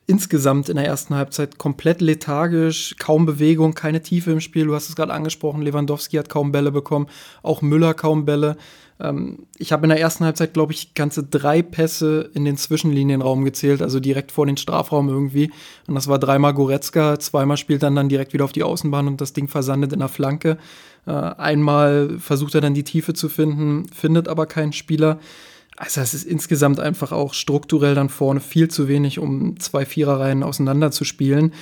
insgesamt 0.07 0.69
in 0.69 0.77
der 0.77 0.87
ersten 0.87 1.15
Halbzeit 1.15 1.57
komplett 1.57 2.03
lethargisch, 2.03 2.97
kaum 2.99 3.25
Bewegung, 3.25 3.75
keine 3.75 4.03
Tiefe 4.03 4.31
im 4.31 4.41
Spiel. 4.41 4.67
Du 4.67 4.75
hast 4.75 4.91
es 4.91 4.97
gerade 4.97 5.15
angesprochen, 5.15 5.63
Lewandowski 5.63 6.19
hat 6.19 6.29
kaum 6.29 6.53
Bälle 6.53 6.71
bekommen, 6.71 7.07
auch 7.43 7.63
Müller 7.63 7.95
kaum 7.95 8.27
Bälle. 8.27 8.59
Ähm, 9.01 9.47
ich 9.59 9.73
habe 9.73 9.85
in 9.85 9.91
der 9.91 10.01
ersten 10.01 10.25
Halbzeit, 10.25 10.55
glaube 10.55 10.73
ich, 10.73 10.95
ganze 10.95 11.23
drei 11.23 11.63
Pässe 11.63 12.31
in 12.35 12.45
den 12.45 12.57
Zwischenlinienraum 12.57 13.45
gezählt, 13.45 13.83
also 13.83 14.01
direkt 14.01 14.33
vor 14.33 14.47
den 14.47 14.57
Strafraum 14.57 15.09
irgendwie. 15.09 15.51
Und 15.87 15.95
das 15.95 16.09
war 16.09 16.19
dreimal 16.19 16.55
Goretzka, 16.55 17.19
zweimal 17.19 17.57
spielt 17.57 17.83
dann 17.83 17.95
dann 17.95 18.09
direkt 18.09 18.33
wieder 18.33 18.45
auf 18.45 18.53
die 18.53 18.63
Außenbahn 18.63 19.07
und 19.07 19.21
das 19.21 19.33
Ding 19.33 19.49
versandet 19.49 19.93
in 19.93 20.01
der 20.01 20.09
Flanke. 20.09 20.59
Äh, 21.07 21.13
einmal 21.13 22.19
versucht 22.19 22.55
er 22.55 22.61
dann 22.61 22.75
die 22.75 22.85
Tiefe 22.85 23.15
zu 23.15 23.29
finden, 23.29 23.87
findet 23.93 24.29
aber 24.29 24.47
keinen 24.47 24.73
Spieler. 24.73 25.19
Also 25.77 26.01
es 26.01 26.13
ist 26.13 26.25
insgesamt 26.25 26.81
einfach 26.81 27.13
auch 27.13 27.35
strukturell 27.35 27.95
dann 27.95 28.09
vorne 28.09 28.41
viel 28.41 28.67
zu 28.67 28.89
wenig, 28.89 29.21
um 29.21 29.61
zwei 29.61 29.87
Viererreihen 29.87 30.43
auseinander 30.43 30.91
zu 30.91 31.05
spielen. 31.05 31.53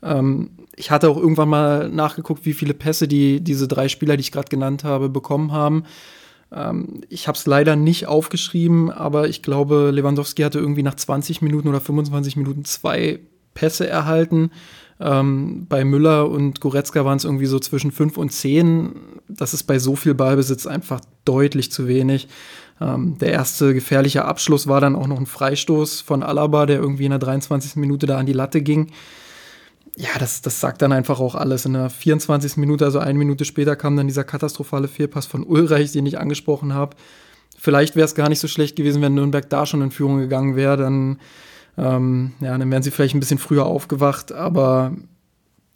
Ähm, 0.00 0.50
ich 0.76 0.92
hatte 0.92 1.10
auch 1.10 1.16
irgendwann 1.16 1.48
mal 1.48 1.88
nachgeguckt, 1.88 2.46
wie 2.46 2.52
viele 2.52 2.72
Pässe 2.74 3.08
die 3.08 3.40
diese 3.40 3.66
drei 3.66 3.88
Spieler, 3.88 4.16
die 4.16 4.20
ich 4.20 4.32
gerade 4.32 4.48
genannt 4.48 4.84
habe, 4.84 5.08
bekommen 5.08 5.50
haben. 5.50 5.84
Ähm, 6.54 7.00
ich 7.08 7.28
habe 7.28 7.36
es 7.36 7.46
leider 7.46 7.76
nicht 7.76 8.06
aufgeschrieben, 8.06 8.90
aber 8.90 9.28
ich 9.28 9.42
glaube, 9.42 9.90
Lewandowski 9.92 10.42
hatte 10.42 10.58
irgendwie 10.58 10.82
nach 10.82 10.94
20 10.94 11.42
Minuten 11.42 11.68
oder 11.68 11.80
25 11.80 12.36
Minuten 12.36 12.64
zwei 12.64 13.20
Pässe 13.54 13.88
erhalten. 13.88 14.50
Ähm, 15.00 15.66
bei 15.68 15.84
Müller 15.84 16.30
und 16.30 16.60
Goretzka 16.60 17.04
waren 17.04 17.16
es 17.16 17.24
irgendwie 17.24 17.46
so 17.46 17.58
zwischen 17.58 17.90
5 17.90 18.16
und 18.16 18.30
10. 18.30 18.92
Das 19.28 19.54
ist 19.54 19.64
bei 19.64 19.78
so 19.78 19.96
viel 19.96 20.14
Ballbesitz 20.14 20.66
einfach 20.66 21.00
deutlich 21.24 21.72
zu 21.72 21.88
wenig. 21.88 22.28
Ähm, 22.80 23.18
der 23.18 23.32
erste 23.32 23.74
gefährliche 23.74 24.24
Abschluss 24.24 24.66
war 24.66 24.80
dann 24.80 24.96
auch 24.96 25.06
noch 25.06 25.18
ein 25.18 25.26
Freistoß 25.26 26.00
von 26.00 26.22
Alaba, 26.22 26.66
der 26.66 26.78
irgendwie 26.78 27.04
in 27.04 27.10
der 27.10 27.18
23. 27.18 27.76
Minute 27.76 28.06
da 28.06 28.18
an 28.18 28.26
die 28.26 28.32
Latte 28.32 28.62
ging. 28.62 28.92
Ja, 29.96 30.18
das, 30.18 30.42
das 30.42 30.60
sagt 30.60 30.82
dann 30.82 30.92
einfach 30.92 31.20
auch 31.20 31.34
alles. 31.34 31.66
In 31.66 31.74
der 31.74 31.88
24. 31.88 32.56
Minute, 32.56 32.84
also 32.84 32.98
eine 32.98 33.18
Minute 33.18 33.44
später, 33.44 33.76
kam 33.76 33.96
dann 33.96 34.08
dieser 34.08 34.24
katastrophale 34.24 34.88
Fehlpass 34.88 35.26
von 35.26 35.44
Ulreich, 35.44 35.92
den 35.92 36.06
ich 36.06 36.18
angesprochen 36.18 36.74
habe. 36.74 36.96
Vielleicht 37.56 37.94
wäre 37.94 38.04
es 38.04 38.16
gar 38.16 38.28
nicht 38.28 38.40
so 38.40 38.48
schlecht 38.48 38.74
gewesen, 38.76 39.02
wenn 39.02 39.14
Nürnberg 39.14 39.48
da 39.48 39.66
schon 39.66 39.82
in 39.82 39.92
Führung 39.92 40.18
gegangen 40.18 40.56
wäre. 40.56 40.76
Dann, 40.76 41.20
ähm, 41.78 42.32
ja, 42.40 42.58
dann 42.58 42.70
wären 42.70 42.82
sie 42.82 42.90
vielleicht 42.90 43.14
ein 43.14 43.20
bisschen 43.20 43.38
früher 43.38 43.66
aufgewacht. 43.66 44.32
Aber 44.32 44.92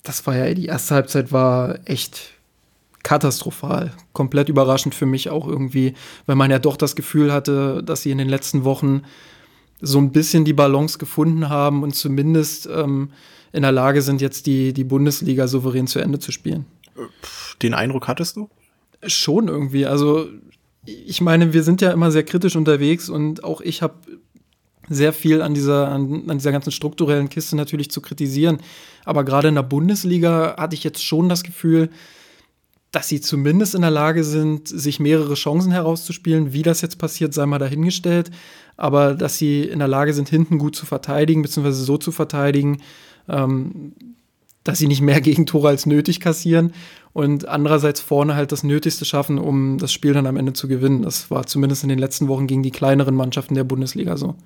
das 0.02 0.26
war 0.26 0.36
ja, 0.36 0.52
die 0.52 0.66
erste 0.66 0.96
Halbzeit 0.96 1.30
war 1.30 1.78
echt 1.84 2.32
katastrophal. 3.04 3.92
Komplett 4.12 4.48
überraschend 4.48 4.96
für 4.96 5.06
mich 5.06 5.30
auch 5.30 5.46
irgendwie, 5.46 5.94
weil 6.26 6.36
man 6.36 6.50
ja 6.50 6.58
doch 6.58 6.76
das 6.76 6.96
Gefühl 6.96 7.32
hatte, 7.32 7.82
dass 7.84 8.02
sie 8.02 8.10
in 8.10 8.18
den 8.18 8.28
letzten 8.28 8.64
Wochen 8.64 9.02
so 9.80 9.98
ein 9.98 10.10
bisschen 10.10 10.44
die 10.44 10.52
Balance 10.52 10.98
gefunden 10.98 11.48
haben 11.48 11.84
und 11.84 11.94
zumindest 11.94 12.68
ähm, 12.70 13.10
in 13.58 13.62
der 13.62 13.72
Lage 13.72 14.02
sind, 14.02 14.20
jetzt 14.20 14.46
die, 14.46 14.72
die 14.72 14.84
Bundesliga 14.84 15.48
souverän 15.48 15.88
zu 15.88 15.98
Ende 15.98 16.20
zu 16.20 16.30
spielen. 16.30 16.64
Den 17.60 17.74
Eindruck 17.74 18.06
hattest 18.06 18.36
du? 18.36 18.48
Schon 19.04 19.48
irgendwie. 19.48 19.84
Also 19.84 20.28
ich 20.86 21.20
meine, 21.20 21.52
wir 21.52 21.64
sind 21.64 21.80
ja 21.80 21.90
immer 21.90 22.12
sehr 22.12 22.22
kritisch 22.22 22.54
unterwegs 22.54 23.08
und 23.08 23.42
auch 23.42 23.60
ich 23.60 23.82
habe 23.82 23.94
sehr 24.88 25.12
viel 25.12 25.42
an 25.42 25.54
dieser, 25.54 25.88
an, 25.88 26.30
an, 26.30 26.38
dieser 26.38 26.52
ganzen 26.52 26.70
strukturellen 26.70 27.28
Kiste 27.28 27.56
natürlich 27.56 27.90
zu 27.90 28.00
kritisieren. 28.00 28.58
Aber 29.04 29.24
gerade 29.24 29.48
in 29.48 29.56
der 29.56 29.62
Bundesliga 29.62 30.56
hatte 30.56 30.76
ich 30.76 30.84
jetzt 30.84 31.04
schon 31.04 31.28
das 31.28 31.42
Gefühl, 31.42 31.90
dass 32.92 33.08
sie 33.08 33.20
zumindest 33.20 33.74
in 33.74 33.82
der 33.82 33.90
Lage 33.90 34.24
sind, 34.24 34.68
sich 34.68 34.98
mehrere 35.00 35.34
Chancen 35.34 35.72
herauszuspielen. 35.72 36.54
Wie 36.54 36.62
das 36.62 36.80
jetzt 36.80 36.98
passiert, 36.98 37.34
sei 37.34 37.44
mal 37.44 37.58
dahingestellt. 37.58 38.30
Aber 38.78 39.14
dass 39.14 39.36
sie 39.36 39.64
in 39.64 39.80
der 39.80 39.88
Lage 39.88 40.14
sind, 40.14 40.28
hinten 40.28 40.58
gut 40.58 40.76
zu 40.76 40.86
verteidigen, 40.86 41.42
beziehungsweise 41.42 41.82
so 41.82 41.98
zu 41.98 42.12
verteidigen, 42.12 42.80
ähm, 43.28 43.92
dass 44.64 44.78
sie 44.78 44.86
nicht 44.86 45.00
mehr 45.00 45.20
Gegentore 45.22 45.68
als 45.68 45.86
nötig 45.86 46.20
kassieren 46.20 46.72
und 47.12 47.48
andererseits 47.48 48.00
vorne 48.00 48.34
halt 48.34 48.52
das 48.52 48.62
Nötigste 48.62 49.04
schaffen, 49.04 49.38
um 49.38 49.78
das 49.78 49.92
Spiel 49.92 50.12
dann 50.12 50.26
am 50.26 50.36
Ende 50.36 50.52
zu 50.52 50.68
gewinnen. 50.68 51.02
Das 51.02 51.30
war 51.30 51.46
zumindest 51.46 51.82
in 51.82 51.88
den 51.88 51.98
letzten 51.98 52.28
Wochen 52.28 52.46
gegen 52.46 52.62
die 52.62 52.70
kleineren 52.70 53.14
Mannschaften 53.14 53.54
der 53.54 53.64
Bundesliga 53.64 54.16
so. 54.16 54.36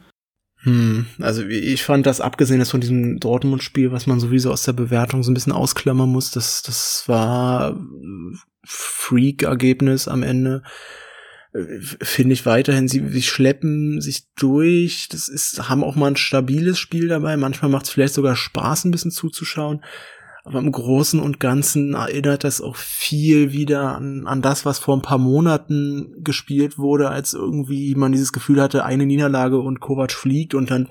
Hm, 0.62 1.06
also 1.18 1.42
ich 1.42 1.82
fand 1.82 2.06
das, 2.06 2.20
abgesehen 2.20 2.64
von 2.64 2.80
diesem 2.80 3.18
Dortmund-Spiel, 3.18 3.90
was 3.90 4.06
man 4.06 4.20
sowieso 4.20 4.52
aus 4.52 4.62
der 4.62 4.72
Bewertung 4.72 5.24
so 5.24 5.30
ein 5.30 5.34
bisschen 5.34 5.52
ausklammern 5.52 6.08
muss, 6.08 6.30
das, 6.30 6.62
das 6.62 7.04
war 7.08 7.80
Freak-Ergebnis 8.64 10.06
am 10.06 10.22
Ende. 10.22 10.62
Äh, 11.52 11.80
finde 11.80 12.34
ich 12.34 12.46
weiterhin, 12.46 12.88
sie, 12.88 13.06
sie 13.08 13.22
schleppen 13.22 14.00
sich 14.00 14.26
durch, 14.36 15.08
das 15.10 15.28
ist, 15.28 15.68
haben 15.68 15.84
auch 15.84 15.96
mal 15.96 16.08
ein 16.08 16.16
stabiles 16.16 16.78
Spiel 16.78 17.08
dabei, 17.08 17.36
manchmal 17.36 17.70
macht 17.70 17.86
es 17.86 17.90
vielleicht 17.90 18.14
sogar 18.14 18.36
Spaß, 18.36 18.84
ein 18.84 18.90
bisschen 18.90 19.10
zuzuschauen. 19.10 19.82
Aber 20.44 20.58
im 20.58 20.72
Großen 20.72 21.20
und 21.20 21.38
Ganzen 21.38 21.94
erinnert 21.94 22.42
das 22.42 22.60
auch 22.60 22.74
viel 22.74 23.52
wieder 23.52 23.94
an, 23.94 24.26
an 24.26 24.42
das, 24.42 24.64
was 24.66 24.80
vor 24.80 24.96
ein 24.96 25.02
paar 25.02 25.18
Monaten 25.18 26.16
gespielt 26.24 26.78
wurde, 26.78 27.10
als 27.10 27.32
irgendwie 27.32 27.94
man 27.94 28.10
dieses 28.10 28.32
Gefühl 28.32 28.60
hatte, 28.60 28.84
eine 28.84 29.06
Niederlage 29.06 29.60
und 29.60 29.78
Kovac 29.78 30.10
fliegt 30.10 30.54
und 30.54 30.72
dann 30.72 30.88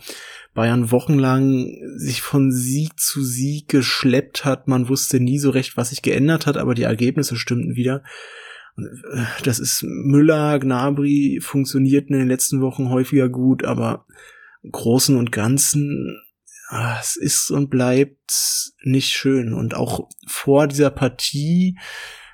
Bayern 0.54 0.92
wochenlang 0.92 1.76
sich 1.98 2.22
von 2.22 2.52
Sieg 2.54 2.98
zu 2.98 3.24
Sieg 3.24 3.68
geschleppt 3.68 4.46
hat. 4.46 4.70
Man 4.70 4.88
wusste 4.88 5.20
nie 5.20 5.40
so 5.40 5.50
recht, 5.50 5.76
was 5.76 5.90
sich 5.90 6.02
geändert 6.02 6.46
hat, 6.48 6.56
aber 6.56 6.74
die 6.74 6.84
Ergebnisse 6.84 7.36
stimmten 7.36 7.76
wieder. 7.76 8.04
Äh, 8.78 9.26
das 9.44 9.60
ist 9.60 9.84
Müller, 9.84 10.60
Gnabry 10.60 11.40
funktionierten 11.42 12.16
in 12.16 12.22
den 12.22 12.30
letzten 12.30 12.62
Wochen 12.62 12.90
häufiger 12.90 13.30
gut, 13.30 13.64
aber 13.64 14.06
im 14.64 14.72
Großen 14.72 15.18
und 15.18 15.32
Ganzen 15.32 16.22
Ah, 16.72 16.98
es 17.02 17.18
ist 17.18 17.52
und 17.52 17.70
bleibt 17.70 18.18
nicht 18.82 19.10
schön. 19.10 19.54
Und 19.54 19.74
auch 19.74 20.08
vor 20.26 20.68
dieser 20.68 20.90
Partie, 20.90 21.78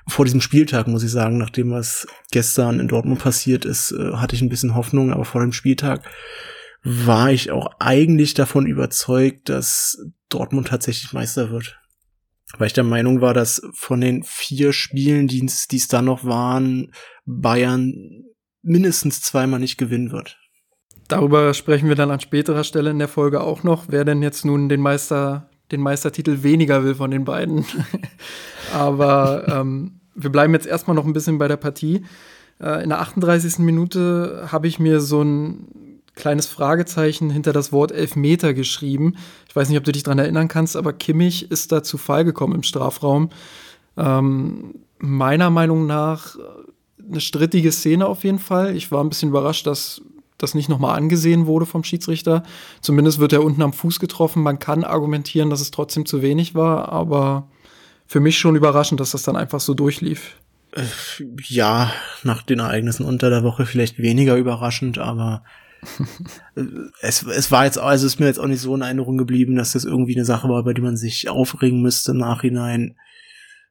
vor 0.06 0.24
diesem 0.24 0.40
Spieltag, 0.40 0.86
muss 0.86 1.02
ich 1.02 1.10
sagen, 1.10 1.38
nachdem 1.38 1.72
was 1.72 2.06
gestern 2.30 2.78
in 2.78 2.86
Dortmund 2.86 3.18
passiert 3.18 3.64
ist, 3.64 3.90
äh, 3.90 4.12
hatte 4.12 4.36
ich 4.36 4.42
ein 4.42 4.48
bisschen 4.48 4.76
Hoffnung, 4.76 5.12
aber 5.12 5.24
vor 5.24 5.40
dem 5.40 5.52
Spieltag 5.52 6.08
war 6.84 7.32
ich 7.32 7.50
auch 7.50 7.72
eigentlich 7.80 8.34
davon 8.34 8.66
überzeugt, 8.66 9.48
dass 9.48 9.98
Dortmund 10.28 10.68
tatsächlich 10.68 11.12
Meister 11.12 11.50
wird. 11.50 11.76
Weil 12.56 12.68
ich 12.68 12.72
der 12.72 12.84
Meinung 12.84 13.20
war, 13.20 13.34
dass 13.34 13.60
von 13.74 14.00
den 14.00 14.22
vier 14.22 14.72
Spielen, 14.72 15.28
die 15.28 15.44
es 15.44 15.88
da 15.88 16.00
noch 16.00 16.24
waren, 16.24 16.92
Bayern 17.26 18.24
mindestens 18.62 19.20
zweimal 19.20 19.60
nicht 19.60 19.76
gewinnen 19.76 20.10
wird. 20.10 20.38
Darüber 21.08 21.54
sprechen 21.54 21.88
wir 21.88 21.96
dann 21.96 22.10
an 22.10 22.20
späterer 22.20 22.64
Stelle 22.64 22.90
in 22.90 22.98
der 22.98 23.08
Folge 23.08 23.40
auch 23.40 23.62
noch, 23.62 23.86
wer 23.88 24.04
denn 24.04 24.22
jetzt 24.22 24.44
nun 24.44 24.68
den 24.68 24.80
Meister, 24.80 25.50
den 25.72 25.80
Meistertitel 25.80 26.42
weniger 26.42 26.84
will 26.84 26.94
von 26.94 27.10
den 27.10 27.24
beiden. 27.24 27.64
Aber 28.74 29.46
ähm, 29.48 30.00
wir 30.14 30.30
bleiben 30.30 30.52
jetzt 30.52 30.66
erstmal 30.66 30.94
noch 30.94 31.06
ein 31.06 31.12
bisschen 31.12 31.38
bei 31.38 31.48
der 31.48 31.56
Partie. 31.56 32.04
Äh, 32.60 32.82
in 32.82 32.90
der 32.90 33.00
38. 33.00 33.58
Minute 33.60 34.48
habe 34.50 34.68
ich 34.68 34.78
mir 34.78 35.00
so 35.00 35.22
ein 35.22 35.87
kleines 36.18 36.46
Fragezeichen 36.46 37.30
hinter 37.30 37.52
das 37.52 37.72
Wort 37.72 37.92
Elfmeter 37.92 38.52
geschrieben. 38.52 39.14
Ich 39.48 39.56
weiß 39.56 39.68
nicht, 39.68 39.78
ob 39.78 39.84
du 39.84 39.92
dich 39.92 40.02
daran 40.02 40.18
erinnern 40.18 40.48
kannst, 40.48 40.76
aber 40.76 40.92
Kimmich 40.92 41.50
ist 41.50 41.72
da 41.72 41.82
zu 41.82 41.96
Fall 41.96 42.24
gekommen 42.24 42.54
im 42.54 42.62
Strafraum. 42.62 43.30
Ähm, 43.96 44.74
meiner 44.98 45.48
Meinung 45.48 45.86
nach 45.86 46.36
eine 47.08 47.20
strittige 47.20 47.72
Szene 47.72 48.06
auf 48.06 48.24
jeden 48.24 48.38
Fall. 48.38 48.76
Ich 48.76 48.92
war 48.92 49.02
ein 49.02 49.08
bisschen 49.08 49.30
überrascht, 49.30 49.66
dass 49.66 50.02
das 50.36 50.54
nicht 50.54 50.68
nochmal 50.68 50.96
angesehen 50.96 51.46
wurde 51.46 51.66
vom 51.66 51.84
Schiedsrichter. 51.84 52.42
Zumindest 52.80 53.18
wird 53.18 53.32
er 53.32 53.42
unten 53.42 53.62
am 53.62 53.72
Fuß 53.72 53.98
getroffen. 53.98 54.42
Man 54.42 54.58
kann 54.58 54.84
argumentieren, 54.84 55.50
dass 55.50 55.60
es 55.60 55.70
trotzdem 55.70 56.04
zu 56.04 56.20
wenig 56.20 56.54
war, 56.54 56.90
aber 56.92 57.48
für 58.06 58.20
mich 58.20 58.38
schon 58.38 58.56
überraschend, 58.56 59.00
dass 59.00 59.12
das 59.12 59.22
dann 59.22 59.36
einfach 59.36 59.60
so 59.60 59.74
durchlief. 59.74 60.36
Äh, 60.72 60.82
ja, 61.44 61.92
nach 62.24 62.42
den 62.42 62.58
Ereignissen 62.58 63.04
unter 63.04 63.30
der 63.30 63.42
Woche 63.42 63.66
vielleicht 63.66 63.98
weniger 63.98 64.36
überraschend, 64.36 64.98
aber 64.98 65.42
äh, 65.44 65.67
es, 67.00 67.22
es 67.22 67.50
war 67.50 67.64
jetzt, 67.64 67.78
also 67.78 68.06
ist 68.06 68.20
mir 68.20 68.26
jetzt 68.26 68.40
auch 68.40 68.46
nicht 68.46 68.60
so 68.60 68.74
in 68.74 68.82
Erinnerung 68.82 69.16
geblieben, 69.16 69.56
dass 69.56 69.72
das 69.72 69.84
irgendwie 69.84 70.16
eine 70.16 70.24
Sache 70.24 70.48
war, 70.48 70.64
bei 70.64 70.72
der 70.72 70.84
man 70.84 70.96
sich 70.96 71.28
aufregen 71.28 71.82
müsste 71.82 72.12
im 72.12 72.18
Nachhinein 72.18 72.96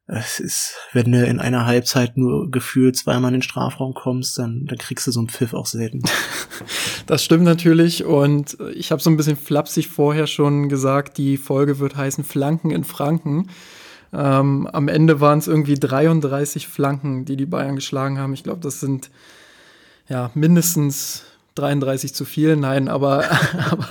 es 0.07 0.39
ist, 0.39 0.75
wenn 0.93 1.11
du 1.11 1.25
in 1.25 1.39
einer 1.39 1.65
Halbzeit 1.65 2.15
nur 2.15 2.49
gefühlt 2.49 2.95
zweimal 2.95 3.29
in 3.29 3.39
den 3.39 3.41
Strafraum 3.41 3.93
kommst, 3.93 4.39
dann, 4.39 4.65
dann 4.65 4.77
kriegst 4.77 5.05
du 5.05 5.11
so 5.11 5.19
einen 5.19 5.29
Pfiff 5.29 5.53
auch 5.53 5.65
selten. 5.65 6.01
Das 7.05 7.23
stimmt 7.23 7.45
natürlich 7.45 8.03
und 8.03 8.57
ich 8.75 8.91
habe 8.91 9.01
so 9.01 9.09
ein 9.09 9.15
bisschen 9.15 9.37
flapsig 9.37 9.87
vorher 9.87 10.27
schon 10.27 10.67
gesagt, 10.67 11.17
die 11.17 11.37
Folge 11.37 11.79
wird 11.79 11.95
heißen 11.95 12.25
Flanken 12.25 12.69
in 12.69 12.83
Franken. 12.83 13.49
Ähm, 14.11 14.67
am 14.67 14.89
Ende 14.89 15.21
waren 15.21 15.39
es 15.39 15.47
irgendwie 15.47 15.75
33 15.75 16.67
Flanken, 16.67 17.23
die 17.23 17.37
die 17.37 17.45
Bayern 17.45 17.77
geschlagen 17.77 18.19
haben. 18.19 18.33
Ich 18.33 18.43
glaube, 18.43 18.59
das 18.59 18.81
sind 18.81 19.09
ja 20.09 20.31
mindestens 20.33 21.23
33 21.57 22.13
zu 22.13 22.25
viel. 22.25 22.55
Nein, 22.55 22.87
aber, 22.87 23.25
aber, 23.69 23.87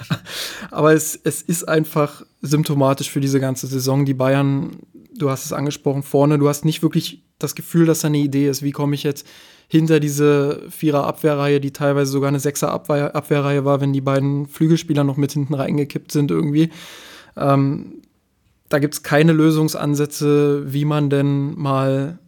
aber 0.70 0.94
es, 0.94 1.18
es 1.22 1.42
ist 1.42 1.68
einfach 1.68 2.22
symptomatisch 2.42 3.10
für 3.10 3.20
diese 3.20 3.40
ganze 3.40 3.66
Saison. 3.66 4.04
Die 4.04 4.14
Bayern 4.14 4.78
du 5.18 5.30
hast 5.30 5.44
es 5.44 5.52
angesprochen, 5.52 6.02
vorne, 6.02 6.38
du 6.38 6.48
hast 6.48 6.64
nicht 6.64 6.82
wirklich 6.82 7.22
das 7.38 7.54
Gefühl, 7.54 7.86
dass 7.86 8.00
da 8.00 8.08
eine 8.08 8.18
Idee 8.18 8.48
ist, 8.48 8.62
wie 8.62 8.72
komme 8.72 8.94
ich 8.94 9.02
jetzt 9.02 9.26
hinter 9.68 9.98
diese 9.98 10.62
Vierer-Abwehrreihe, 10.70 11.60
die 11.60 11.72
teilweise 11.72 12.10
sogar 12.10 12.28
eine 12.28 12.40
Sechser-Abwehrreihe 12.40 13.64
war, 13.64 13.80
wenn 13.80 13.92
die 13.92 14.00
beiden 14.00 14.46
Flügelspieler 14.46 15.04
noch 15.04 15.16
mit 15.16 15.32
hinten 15.32 15.54
reingekippt 15.54 16.12
sind 16.12 16.30
irgendwie. 16.30 16.70
Ähm, 17.36 18.02
da 18.68 18.78
gibt 18.78 18.94
es 18.94 19.02
keine 19.02 19.32
Lösungsansätze, 19.32 20.72
wie 20.72 20.84
man 20.84 21.10
denn 21.10 21.58
mal 21.58 22.18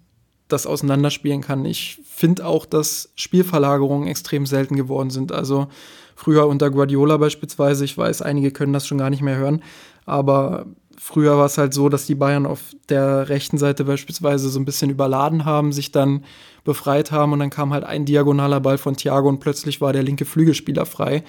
das 0.48 0.66
auseinanderspielen 0.66 1.42
kann. 1.42 1.64
Ich 1.64 2.00
finde 2.04 2.46
auch, 2.46 2.66
dass 2.66 3.10
Spielverlagerungen 3.14 4.08
extrem 4.08 4.46
selten 4.46 4.76
geworden 4.76 5.10
sind. 5.10 5.30
Also 5.30 5.68
früher 6.16 6.46
unter 6.46 6.70
Guardiola 6.70 7.16
beispielsweise, 7.16 7.84
ich 7.84 7.96
weiß, 7.96 8.22
einige 8.22 8.50
können 8.50 8.72
das 8.72 8.86
schon 8.86 8.98
gar 8.98 9.10
nicht 9.10 9.22
mehr 9.22 9.36
hören, 9.36 9.62
aber 10.06 10.66
früher 10.98 11.36
war 11.38 11.46
es 11.46 11.58
halt 11.58 11.72
so, 11.72 11.88
dass 11.88 12.06
die 12.06 12.14
Bayern 12.14 12.44
auf 12.44 12.60
der 12.88 13.28
rechten 13.28 13.56
Seite 13.56 13.84
beispielsweise 13.84 14.48
so 14.48 14.58
ein 14.58 14.64
bisschen 14.64 14.90
überladen 14.90 15.44
haben, 15.44 15.72
sich 15.72 15.92
dann 15.92 16.24
befreit 16.64 17.12
haben 17.12 17.32
und 17.32 17.38
dann 17.38 17.50
kam 17.50 17.72
halt 17.72 17.84
ein 17.84 18.04
diagonaler 18.04 18.60
Ball 18.60 18.78
von 18.78 18.96
Thiago 18.96 19.28
und 19.28 19.38
plötzlich 19.38 19.80
war 19.80 19.92
der 19.92 20.02
linke 20.02 20.24
Flügelspieler 20.24 20.86
frei. 20.86 21.22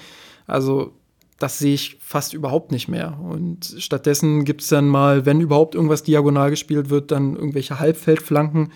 Also 0.46 0.92
das 1.38 1.58
sehe 1.58 1.74
ich 1.74 1.96
fast 2.00 2.34
überhaupt 2.34 2.70
nicht 2.70 2.88
mehr. 2.88 3.18
Und 3.18 3.74
stattdessen 3.78 4.44
gibt 4.44 4.60
es 4.60 4.68
dann 4.68 4.88
mal, 4.88 5.24
wenn 5.24 5.40
überhaupt 5.40 5.74
irgendwas 5.74 6.02
diagonal 6.02 6.50
gespielt 6.50 6.90
wird, 6.90 7.10
dann 7.10 7.34
irgendwelche 7.34 7.80
Halbfeldflanken. 7.80 8.72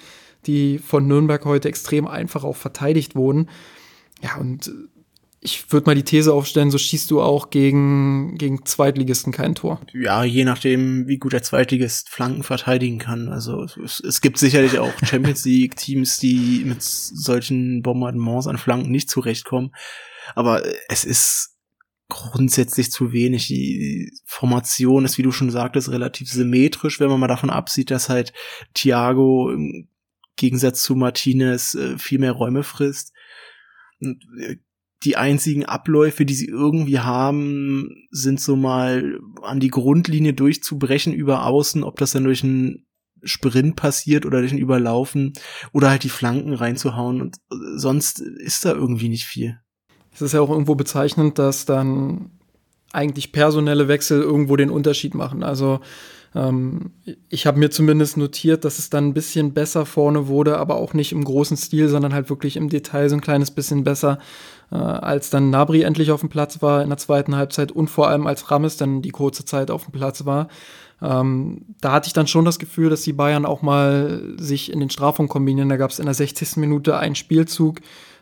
Die 0.46 0.78
von 0.78 1.06
Nürnberg 1.06 1.44
heute 1.44 1.68
extrem 1.68 2.06
einfach 2.06 2.44
auch 2.44 2.56
verteidigt 2.56 3.14
wurden. 3.14 3.48
Ja, 4.22 4.36
und 4.36 4.72
ich 5.44 5.70
würde 5.70 5.84
mal 5.86 5.94
die 5.94 6.04
These 6.04 6.32
aufstellen, 6.32 6.70
so 6.70 6.78
schießt 6.78 7.10
du 7.10 7.20
auch 7.20 7.50
gegen, 7.50 8.36
gegen 8.38 8.64
Zweitligisten 8.64 9.30
kein 9.30 9.54
Tor. 9.54 9.78
Ja, 9.92 10.24
je 10.24 10.44
nachdem, 10.44 11.06
wie 11.06 11.18
gut 11.18 11.34
der 11.34 11.42
Zweitligist 11.42 12.08
Flanken 12.08 12.42
verteidigen 12.42 12.98
kann. 12.98 13.28
Also 13.28 13.64
es, 13.64 14.00
es 14.00 14.22
gibt 14.22 14.38
sicherlich 14.38 14.78
auch 14.78 14.92
Champions 15.04 15.44
League-Teams, 15.44 16.18
die 16.18 16.62
mit 16.64 16.82
solchen 16.82 17.82
Bombardements 17.82 18.46
an 18.46 18.56
Flanken 18.56 18.90
nicht 18.90 19.10
zurechtkommen. 19.10 19.74
Aber 20.34 20.62
es 20.88 21.04
ist 21.04 21.58
grundsätzlich 22.08 22.90
zu 22.90 23.12
wenig. 23.12 23.46
Die 23.48 24.12
Formation 24.24 25.04
ist, 25.04 25.18
wie 25.18 25.22
du 25.22 25.30
schon 25.30 25.50
sagtest, 25.50 25.90
relativ 25.90 26.30
symmetrisch, 26.30 27.00
wenn 27.00 27.10
man 27.10 27.20
mal 27.20 27.28
davon 27.28 27.50
absieht, 27.50 27.90
dass 27.90 28.08
halt 28.08 28.32
Thiago 28.72 29.50
im 29.50 29.88
Gegensatz 30.36 30.82
zu 30.82 30.94
Martinez 30.94 31.74
äh, 31.74 31.98
viel 31.98 32.18
mehr 32.18 32.32
Räume 32.32 32.62
frisst. 32.62 33.12
Und, 34.00 34.24
äh, 34.38 34.56
die 35.04 35.16
einzigen 35.16 35.66
Abläufe, 35.66 36.24
die 36.24 36.34
sie 36.34 36.48
irgendwie 36.48 36.98
haben, 36.98 38.06
sind 38.10 38.40
so 38.40 38.56
mal 38.56 39.18
an 39.42 39.60
die 39.60 39.68
Grundlinie 39.68 40.32
durchzubrechen 40.32 41.12
über 41.12 41.44
außen, 41.46 41.84
ob 41.84 41.98
das 41.98 42.12
dann 42.12 42.24
durch 42.24 42.42
einen 42.42 42.86
Sprint 43.22 43.76
passiert 43.76 44.26
oder 44.26 44.40
durch 44.40 44.52
ein 44.52 44.58
Überlaufen 44.58 45.32
oder 45.72 45.90
halt 45.90 46.04
die 46.04 46.10
Flanken 46.10 46.54
reinzuhauen 46.54 47.20
und 47.20 47.36
äh, 47.50 47.56
sonst 47.76 48.20
ist 48.20 48.64
da 48.64 48.72
irgendwie 48.72 49.08
nicht 49.08 49.24
viel. 49.24 49.58
Es 50.12 50.22
ist 50.22 50.32
ja 50.32 50.40
auch 50.40 50.50
irgendwo 50.50 50.74
bezeichnend, 50.74 51.38
dass 51.38 51.64
dann 51.64 52.30
eigentlich 52.92 53.32
personelle 53.32 53.88
Wechsel 53.88 54.22
irgendwo 54.22 54.56
den 54.56 54.70
Unterschied 54.70 55.14
machen. 55.14 55.42
Also 55.42 55.80
ähm, 56.34 56.90
ich 57.28 57.46
habe 57.46 57.58
mir 57.58 57.70
zumindest 57.70 58.16
notiert, 58.16 58.64
dass 58.64 58.78
es 58.78 58.90
dann 58.90 59.08
ein 59.08 59.14
bisschen 59.14 59.54
besser 59.54 59.86
vorne 59.86 60.26
wurde, 60.26 60.58
aber 60.58 60.76
auch 60.76 60.94
nicht 60.94 61.12
im 61.12 61.24
großen 61.24 61.56
Stil, 61.56 61.88
sondern 61.88 62.12
halt 62.12 62.28
wirklich 62.28 62.56
im 62.56 62.68
Detail 62.68 63.08
so 63.08 63.16
ein 63.16 63.20
kleines 63.20 63.50
bisschen 63.50 63.84
besser, 63.84 64.18
äh, 64.72 64.76
als 64.76 65.30
dann 65.30 65.50
Nabri 65.50 65.82
endlich 65.82 66.10
auf 66.10 66.20
dem 66.20 66.28
Platz 66.28 66.60
war 66.62 66.82
in 66.82 66.88
der 66.88 66.98
zweiten 66.98 67.36
Halbzeit 67.36 67.70
und 67.70 67.88
vor 67.88 68.08
allem 68.08 68.26
als 68.26 68.50
Rames 68.50 68.76
dann 68.76 69.02
die 69.02 69.10
kurze 69.10 69.44
Zeit 69.44 69.70
auf 69.70 69.84
dem 69.84 69.92
Platz 69.92 70.24
war. 70.24 70.48
Ähm, 71.00 71.62
da 71.80 71.92
hatte 71.92 72.08
ich 72.08 72.12
dann 72.12 72.26
schon 72.26 72.44
das 72.44 72.58
Gefühl, 72.58 72.90
dass 72.90 73.02
die 73.02 73.12
Bayern 73.12 73.46
auch 73.46 73.62
mal 73.62 74.34
sich 74.38 74.72
in 74.72 74.80
den 74.80 74.90
Strafraum 74.90 75.28
kombinieren. 75.28 75.68
Da 75.68 75.76
gab 75.76 75.90
es 75.90 75.98
in 75.98 76.06
der 76.06 76.14
60. 76.14 76.56
Minute 76.56 76.96
einen 76.96 77.14
Spielzug, 77.14 77.80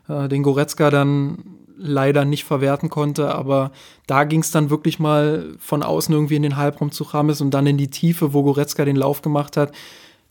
äh, 0.09 0.29
den 0.29 0.43
Goretzka 0.43 0.91
dann 0.91 1.39
leider 1.77 2.25
nicht 2.25 2.45
verwerten 2.45 2.89
konnte, 2.89 3.35
aber 3.35 3.73
da 4.07 4.25
ging 4.25 4.41
es 4.41 4.51
dann 4.51 4.71
wirklich 4.71 4.99
mal 4.99 5.55
von 5.59 5.83
außen 5.83 6.15
irgendwie 6.15 6.37
in 6.37 6.43
den 6.43 6.57
Halbraum 6.57 6.93
zu 6.93 7.05
Rames 7.05 7.41
und 7.41 7.53
dann 7.53 7.67
in 7.67 7.79
die 7.79 7.91
Tiefe, 7.91 8.33
wo 8.33 8.43
Goretzka 8.43 8.85
den 8.85 8.97
Lauf 8.97 9.23
gemacht 9.23 9.57
hat. 9.57 9.73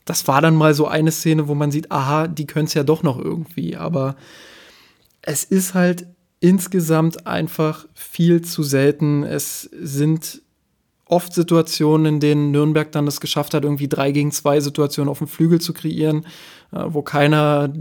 Das 0.04 0.26
war 0.28 0.40
dann 0.40 0.56
mal 0.56 0.74
so 0.74 0.86
eine 0.86 1.12
Szene, 1.12 1.48
wo 1.48 1.54
man 1.54 1.70
sieht, 1.70 1.92
aha, 1.92 2.26
die 2.26 2.46
können 2.46 2.66
es 2.66 2.74
ja 2.74 2.82
doch 2.82 3.02
noch 3.02 3.18
irgendwie, 3.18 3.76
aber 3.76 4.16
es 5.22 5.44
ist 5.44 5.74
halt 5.74 6.06
insgesamt 6.40 7.26
einfach 7.26 7.86
viel 7.94 8.42
zu 8.42 8.64
selten. 8.64 9.22
Es 9.22 9.62
sind 9.62 10.42
oft 11.06 11.34
Situationen, 11.34 12.14
in 12.14 12.20
denen 12.20 12.50
Nürnberg 12.50 12.90
dann 12.90 13.06
es 13.06 13.20
geschafft 13.20 13.54
hat, 13.54 13.64
irgendwie 13.64 13.86
drei 13.86 14.10
gegen 14.12 14.32
zwei 14.32 14.58
Situationen 14.60 15.10
auf 15.10 15.18
dem 15.18 15.28
Flügel 15.28 15.60
zu 15.60 15.72
kreieren, 15.72 16.26
äh, 16.72 16.84
wo 16.88 17.02
keiner 17.02 17.72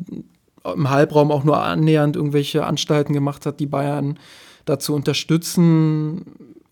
im 0.63 0.89
Halbraum 0.89 1.31
auch 1.31 1.43
nur 1.43 1.61
annähernd 1.61 2.15
irgendwelche 2.15 2.65
Anstalten 2.65 3.13
gemacht 3.13 3.45
hat, 3.45 3.59
die 3.59 3.65
Bayern 3.65 4.19
dazu 4.65 4.93
unterstützen. 4.93 6.25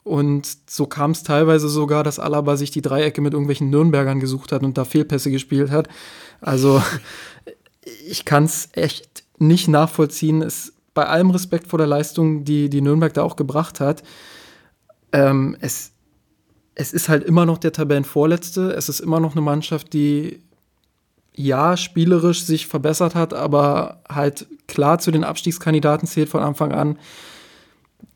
Und 0.04 0.48
so 0.70 0.86
kam 0.86 1.12
es 1.12 1.24
teilweise 1.24 1.70
sogar, 1.70 2.04
dass 2.04 2.20
Alaba 2.20 2.58
sich 2.58 2.72
die 2.72 2.82
Dreiecke 2.82 3.22
mit 3.22 3.34
irgendwelchen 3.34 3.70
Nürnbergern 3.70 4.20
gesucht 4.20 4.52
hat 4.52 4.64
und 4.64 4.78
da 4.78 4.86
Fehlpässe 4.86 5.32
gespielt 5.32 5.72
hat. 5.72 5.88
Also 6.42 6.82
ich 8.08 8.26
kann 8.26 8.46
es 8.46 8.70
echt 8.74 9.24
nicht 9.38 9.68
nachvollziehen. 9.68 10.42
Es, 10.42 10.74
bei 10.94 11.06
allem 11.06 11.30
Respekt 11.32 11.68
vor 11.68 11.78
der 11.80 11.88
Leistung, 11.88 12.44
die, 12.44 12.70
die 12.70 12.82
Nürnberg 12.82 13.14
da 13.14 13.24
auch 13.24 13.36
gebracht 13.36 13.80
hat, 13.80 14.04
ähm, 15.12 15.58
es, 15.60 15.92
es 16.76 16.94
ist 16.94 17.10
halt 17.10 17.24
immer 17.24 17.46
noch 17.46 17.58
der 17.58 17.72
Tabellenvorletzte. 17.72 18.72
Es 18.74 18.90
ist 18.90 19.00
immer 19.00 19.20
noch 19.20 19.34
eine 19.34 19.42
Mannschaft, 19.42 19.94
die 19.94 20.42
ja, 21.40 21.78
spielerisch 21.78 22.44
sich 22.44 22.68
verbessert 22.68 23.16
hat, 23.16 23.34
aber 23.34 24.02
halt 24.10 24.46
klar 24.68 25.00
zu 25.00 25.10
den 25.10 25.24
Abstiegskandidaten 25.24 26.06
zählt 26.06 26.28
von 26.28 26.44
Anfang 26.44 26.74
an. 26.74 27.00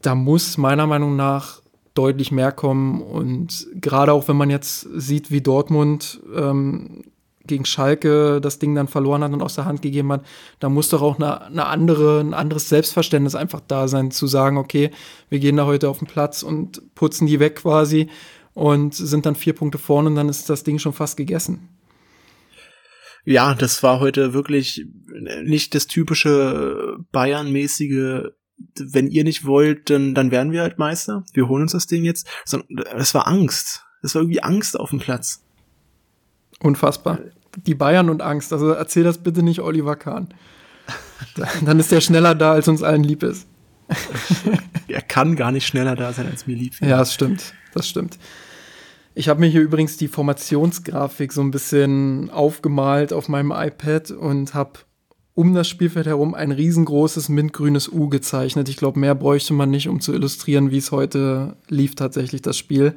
Da 0.02 0.14
muss 0.14 0.58
meiner 0.58 0.88
Meinung 0.88 1.16
nach 1.16 1.62
deutlich 1.94 2.34
mehr 2.34 2.52
kommen. 2.52 3.02
Und 3.02 3.66
gerade 3.76 4.12
auch 4.12 4.28
wenn 4.28 4.36
man 4.36 4.50
jetzt 4.50 4.90
sieht, 4.94 5.32
wie 5.32 5.40
Dortmund 5.40 6.20
ähm, 6.36 7.04
gegen 7.48 7.64
Schalke 7.64 8.42
das 8.42 8.60
Ding 8.60 8.76
dann 8.76 8.90
verloren 8.90 9.24
hat 9.24 9.32
und 9.32 9.42
aus 9.42 9.56
der 9.56 9.64
Hand 9.64 9.82
gegeben 9.82 10.12
hat, 10.12 10.26
da 10.60 10.68
muss 10.68 10.90
doch 10.90 11.02
auch 11.02 11.16
eine, 11.16 11.44
eine, 11.44 11.66
andere, 11.68 12.20
ein 12.20 12.34
anderes 12.34 12.68
Selbstverständnis 12.68 13.36
einfach 13.36 13.62
da 13.66 13.88
sein, 13.88 14.12
zu 14.12 14.28
sagen, 14.28 14.58
okay, 14.58 14.92
wir 15.30 15.40
gehen 15.40 15.56
da 15.56 15.66
heute 15.66 15.88
auf 15.88 16.00
den 16.00 16.08
Platz 16.08 16.44
und 16.44 16.94
putzen 16.94 17.26
die 17.26 17.40
weg 17.40 17.56
quasi 17.56 18.10
und 18.54 18.94
sind 18.94 19.26
dann 19.26 19.36
vier 19.36 19.54
Punkte 19.54 19.78
vorne 19.78 20.10
und 20.10 20.16
dann 20.16 20.28
ist 20.28 20.50
das 20.50 20.66
Ding 20.66 20.78
schon 20.78 20.92
fast 20.92 21.16
gegessen 21.16 21.70
ja, 23.26 23.54
das 23.54 23.84
war 23.84 24.00
heute 24.00 24.34
wirklich 24.34 24.86
nicht 25.44 25.76
das 25.76 25.88
typische 25.88 26.98
Bayern-mäßige, 27.12 28.32
wenn 28.80 29.08
ihr 29.08 29.24
nicht 29.24 29.46
wollt, 29.46 29.90
dann, 29.90 30.14
dann 30.14 30.32
werden 30.32 30.52
wir 30.52 30.62
halt 30.62 30.78
Meister. 30.78 31.24
Wir 31.34 31.48
holen 31.48 31.64
uns 31.64 31.72
das 31.74 31.88
Ding 31.88 32.04
jetzt. 32.04 32.28
Sondern 32.46 32.84
es 32.96 33.14
war 33.14 33.28
Angst. 33.28 33.86
Es 34.02 34.16
war 34.16 34.22
irgendwie 34.22 34.44
Angst 34.44 34.80
auf 34.80 34.90
dem 34.90 35.00
Platz. 35.00 35.44
Unfassbar. 36.60 37.20
Die 37.56 37.76
Bayern 37.76 38.10
und 38.10 38.22
Angst. 38.22 38.54
Also 38.54 38.72
erzähl 38.72 39.04
das 39.04 39.20
bitte 39.20 39.44
nicht 39.44 39.60
Oliver 39.60 39.96
Kahn. 39.96 40.34
Dann 41.64 41.80
ist 41.80 41.92
der 41.92 42.02
schneller 42.02 42.36
da, 42.36 42.54
als 42.54 42.68
uns 42.68 42.84
allen 42.84 43.04
lieb 43.04 43.24
ist. 43.24 43.48
er 44.88 45.02
kann 45.02 45.36
gar 45.36 45.52
nicht 45.52 45.66
schneller 45.66 45.96
da 45.96 46.14
sein, 46.14 46.28
als 46.28 46.48
mir 46.48 46.56
lieb 46.56 46.74
ist. 46.82 46.82
Ja, 46.82 46.98
das 46.98 47.14
stimmt. 47.14 47.54
Das 47.74 47.88
stimmt. 47.88 48.18
Ich 49.16 49.30
habe 49.30 49.40
mir 49.40 49.48
hier 49.48 49.62
übrigens 49.62 49.98
die 49.98 50.08
Formationsgrafik 50.08 51.34
so 51.34 51.42
ein 51.42 51.52
bisschen 51.52 52.30
aufgemalt 52.32 53.14
auf 53.14 53.30
meinem 53.30 53.52
iPad 53.52 54.12
und 54.12 54.54
habe 54.54 54.80
um 55.36 55.54
das 55.54 55.68
Spielfeld 55.68 56.06
herum 56.08 56.34
ein 56.34 56.52
riesengroßes 56.52 57.30
mintgrünes 57.30 57.92
U 57.92 58.10
gezeichnet. 58.10 58.70
Ich 58.70 58.78
glaube, 58.78 59.00
mehr 59.00 59.16
bräuchte 59.16 59.54
man 59.54 59.70
nicht, 59.70 59.88
um 59.88 60.00
zu 60.00 60.14
illustrieren, 60.14 60.72
wie 60.72 60.78
es 60.78 60.92
heute 60.92 61.56
lief 61.70 61.96
tatsächlich 61.96 62.42
das 62.42 62.58
Spiel. 62.58 62.96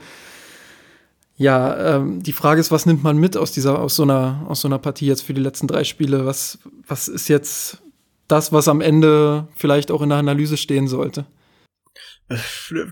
Ja, 1.36 1.96
ähm, 1.96 2.22
die 2.22 2.32
Frage 2.32 2.60
ist, 2.60 2.70
was 2.70 2.86
nimmt 2.86 3.02
man 3.02 3.18
mit 3.18 3.36
aus 3.36 3.52
dieser, 3.52 3.78
aus 3.78 3.96
so 3.96 4.02
einer, 4.02 4.46
aus 4.48 4.62
so 4.62 4.68
einer 4.68 4.78
Partie 4.78 5.06
jetzt 5.06 5.22
für 5.22 5.34
die 5.34 5.42
letzten 5.42 5.66
drei 5.66 5.84
Spiele? 5.84 6.24
Was, 6.24 6.58
was 6.86 7.08
ist 7.08 7.28
jetzt 7.28 7.82
das, 8.26 8.52
was 8.52 8.68
am 8.68 8.80
Ende 8.80 9.48
vielleicht 9.54 9.90
auch 9.90 10.00
in 10.00 10.08
der 10.08 10.18
Analyse 10.18 10.56
stehen 10.56 10.88
sollte? 10.88 11.26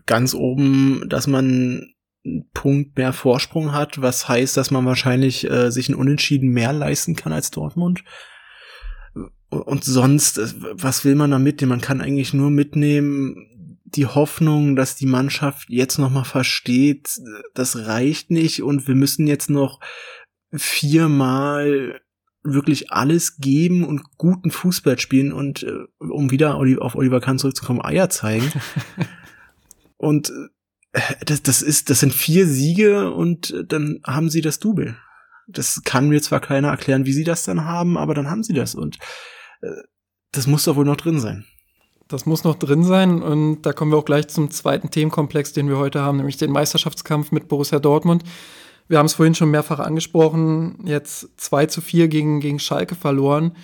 Ganz 0.07 0.35
oben, 0.35 1.05
dass 1.09 1.27
man 1.27 1.95
Punkt 2.55 2.97
mehr 2.97 3.13
Vorsprung 3.13 3.73
hat, 3.73 4.01
was 4.01 4.29
heißt, 4.29 4.57
dass 4.57 4.71
man 4.71 4.87
wahrscheinlich 4.87 5.49
äh, 5.51 5.71
sich 5.71 5.89
ein 5.89 5.95
Unentschieden 5.95 6.51
mehr 6.51 6.73
leisten 6.73 7.17
kann 7.17 7.33
als 7.33 7.51
Dortmund. 7.51 8.03
Und 9.51 9.85
sonst, 9.85 10.39
äh, 10.39 10.49
was 10.73 11.05
will 11.05 11.15
man 11.15 11.31
da 11.31 11.39
mitnehmen? 11.39 11.71
Man 11.71 11.81
kann 11.81 12.01
eigentlich 12.01 12.33
nur 12.33 12.51
mitnehmen 12.51 13.51
die 13.85 14.07
Hoffnung, 14.07 14.75
dass 14.75 14.97
die 14.97 15.07
Mannschaft 15.07 15.69
jetzt 15.69 15.99
noch 15.99 16.11
mal 16.11 16.25
versteht, 16.25 17.21
das 17.55 17.87
reicht 17.87 18.31
nicht 18.31 18.63
und 18.63 18.89
wir 18.89 18.95
müssen 18.95 19.27
jetzt 19.27 19.51
noch 19.51 19.81
viermal 20.53 22.01
wirklich 22.43 22.93
alles 22.93 23.39
geben 23.39 23.85
und 23.85 24.03
guten 24.19 24.51
Fußball 24.51 24.99
spielen 24.99 25.33
und 25.33 25.63
äh, 25.63 25.85
um 25.99 26.31
wieder 26.31 26.57
auf 26.57 26.95
Oliver 26.95 27.21
Kahn 27.21 27.39
zurückzukommen, 27.39 27.83
Eier 27.83 28.11
zeigen. 28.11 28.51
und 29.97 30.31
äh, 30.31 30.49
das, 31.25 31.43
das 31.43 31.63
ist, 31.63 31.91
das 31.91 32.01
sind 32.01 32.15
vier 32.15 32.47
Siege 32.47 33.13
und 33.13 33.55
dann 33.67 34.01
haben 34.07 34.31
sie 34.31 34.41
das 34.41 34.59
Double. 34.59 34.97
Das 35.47 35.83
kann 35.85 36.09
mir 36.09 36.23
zwar 36.23 36.41
keiner 36.41 36.69
erklären, 36.69 37.05
wie 37.05 37.13
sie 37.13 37.25
das 37.25 37.45
dann 37.45 37.65
haben, 37.65 37.99
aber 37.99 38.15
dann 38.15 38.31
haben 38.31 38.43
sie 38.43 38.55
das 38.55 38.75
und 38.75 38.99
äh, 39.61 39.69
das 40.33 40.47
muss 40.47 40.65
doch 40.65 40.77
wohl 40.77 40.85
noch 40.85 40.97
drin 40.97 41.21
sein. 41.21 41.45
Das 42.09 42.27
muss 42.27 42.45
noch 42.45 42.55
drin 42.57 42.85
sein 42.85 43.23
und 43.23 43.63
da 43.63 43.73
kommen 43.73 43.91
wir 43.91 43.99
auch 43.99 44.05
gleich 44.05 44.29
zum 44.29 44.51
zweiten 44.51 44.91
Themenkomplex, 44.91 45.53
den 45.53 45.69
wir 45.69 45.79
heute 45.79 46.01
haben, 46.01 46.19
nämlich 46.19 46.37
den 46.37 46.51
Meisterschaftskampf 46.51 47.33
mit 47.33 47.49
Borussia 47.49 47.79
Dortmund. 47.79 48.25
Wir 48.89 48.99
haben 48.99 49.07
es 49.07 49.15
vorhin 49.15 49.35
schon 49.35 49.51
mehrfach 49.51 49.79
angesprochen, 49.79 50.85
jetzt 50.85 51.29
2 51.39 51.67
zu 51.67 51.81
4 51.81 52.09
gegen, 52.09 52.41
gegen 52.41 52.59
Schalke 52.59 52.95
verloren 52.95 53.57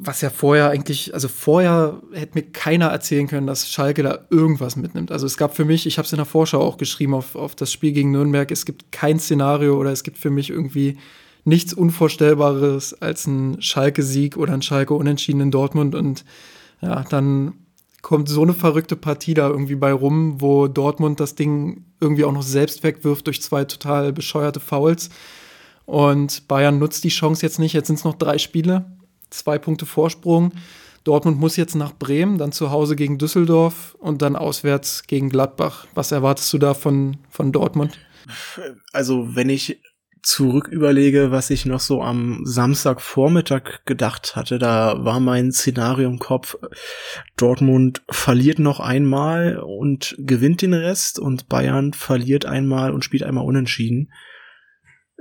was 0.00 0.20
ja 0.20 0.30
vorher 0.30 0.70
eigentlich, 0.70 1.12
also 1.12 1.26
vorher 1.26 2.00
hätte 2.12 2.38
mir 2.38 2.44
keiner 2.44 2.86
erzählen 2.86 3.26
können, 3.26 3.48
dass 3.48 3.68
Schalke 3.68 4.04
da 4.04 4.26
irgendwas 4.30 4.76
mitnimmt. 4.76 5.10
Also 5.10 5.26
es 5.26 5.36
gab 5.36 5.56
für 5.56 5.64
mich, 5.64 5.86
ich 5.86 5.98
habe 5.98 6.06
es 6.06 6.12
in 6.12 6.18
der 6.18 6.24
Vorschau 6.24 6.60
auch 6.60 6.76
geschrieben 6.76 7.14
auf, 7.14 7.34
auf 7.34 7.56
das 7.56 7.72
Spiel 7.72 7.92
gegen 7.92 8.12
Nürnberg, 8.12 8.50
es 8.52 8.64
gibt 8.64 8.92
kein 8.92 9.18
Szenario 9.18 9.76
oder 9.76 9.90
es 9.90 10.04
gibt 10.04 10.18
für 10.18 10.30
mich 10.30 10.50
irgendwie 10.50 10.98
nichts 11.44 11.72
Unvorstellbares 11.72 12.94
als 13.02 13.26
ein 13.26 13.60
Schalke-Sieg 13.60 14.36
oder 14.36 14.52
ein 14.52 14.62
Schalke-Unentschieden 14.62 15.40
in 15.40 15.50
Dortmund. 15.50 15.94
Und 15.94 16.24
ja, 16.80 17.02
dann 17.04 17.54
kommt 18.02 18.28
so 18.28 18.42
eine 18.42 18.54
verrückte 18.54 18.94
Partie 18.94 19.34
da 19.34 19.48
irgendwie 19.48 19.74
bei 19.74 19.92
rum, 19.92 20.40
wo 20.40 20.68
Dortmund 20.68 21.18
das 21.18 21.34
Ding 21.34 21.84
irgendwie 22.00 22.24
auch 22.24 22.32
noch 22.32 22.42
selbst 22.42 22.84
wegwirft 22.84 23.26
durch 23.26 23.42
zwei 23.42 23.64
total 23.64 24.12
bescheuerte 24.12 24.60
Fouls. 24.60 25.10
Und 25.86 26.46
Bayern 26.46 26.78
nutzt 26.78 27.02
die 27.02 27.08
Chance 27.08 27.44
jetzt 27.44 27.58
nicht. 27.58 27.72
Jetzt 27.72 27.88
sind 27.88 27.96
es 27.96 28.04
noch 28.04 28.14
drei 28.14 28.38
Spiele, 28.38 28.84
zwei 29.30 29.58
Punkte 29.58 29.86
Vorsprung. 29.86 30.52
Dortmund 31.04 31.38
muss 31.38 31.56
jetzt 31.56 31.74
nach 31.74 31.92
Bremen, 31.92 32.38
dann 32.38 32.52
zu 32.52 32.70
Hause 32.70 32.96
gegen 32.96 33.18
Düsseldorf 33.18 33.96
und 33.98 34.20
dann 34.20 34.36
auswärts 34.36 35.04
gegen 35.06 35.30
Gladbach. 35.30 35.86
Was 35.94 36.12
erwartest 36.12 36.52
du 36.52 36.58
da 36.58 36.74
von, 36.74 37.16
von 37.30 37.52
Dortmund? 37.52 37.98
Also, 38.92 39.34
wenn 39.34 39.48
ich 39.48 39.80
zurück 40.22 40.68
überlege, 40.68 41.30
was 41.30 41.48
ich 41.48 41.64
noch 41.64 41.80
so 41.80 42.02
am 42.02 42.40
Samstagvormittag 42.44 43.84
gedacht 43.86 44.36
hatte, 44.36 44.58
da 44.58 45.02
war 45.04 45.20
mein 45.20 45.52
Szenario 45.52 46.08
im 46.08 46.18
Kopf, 46.18 46.56
Dortmund 47.36 48.02
verliert 48.10 48.58
noch 48.58 48.80
einmal 48.80 49.58
und 49.58 50.16
gewinnt 50.18 50.60
den 50.60 50.74
Rest 50.74 51.18
und 51.18 51.48
Bayern 51.48 51.94
verliert 51.94 52.44
einmal 52.44 52.92
und 52.92 53.04
spielt 53.04 53.22
einmal 53.22 53.44
unentschieden. 53.44 54.12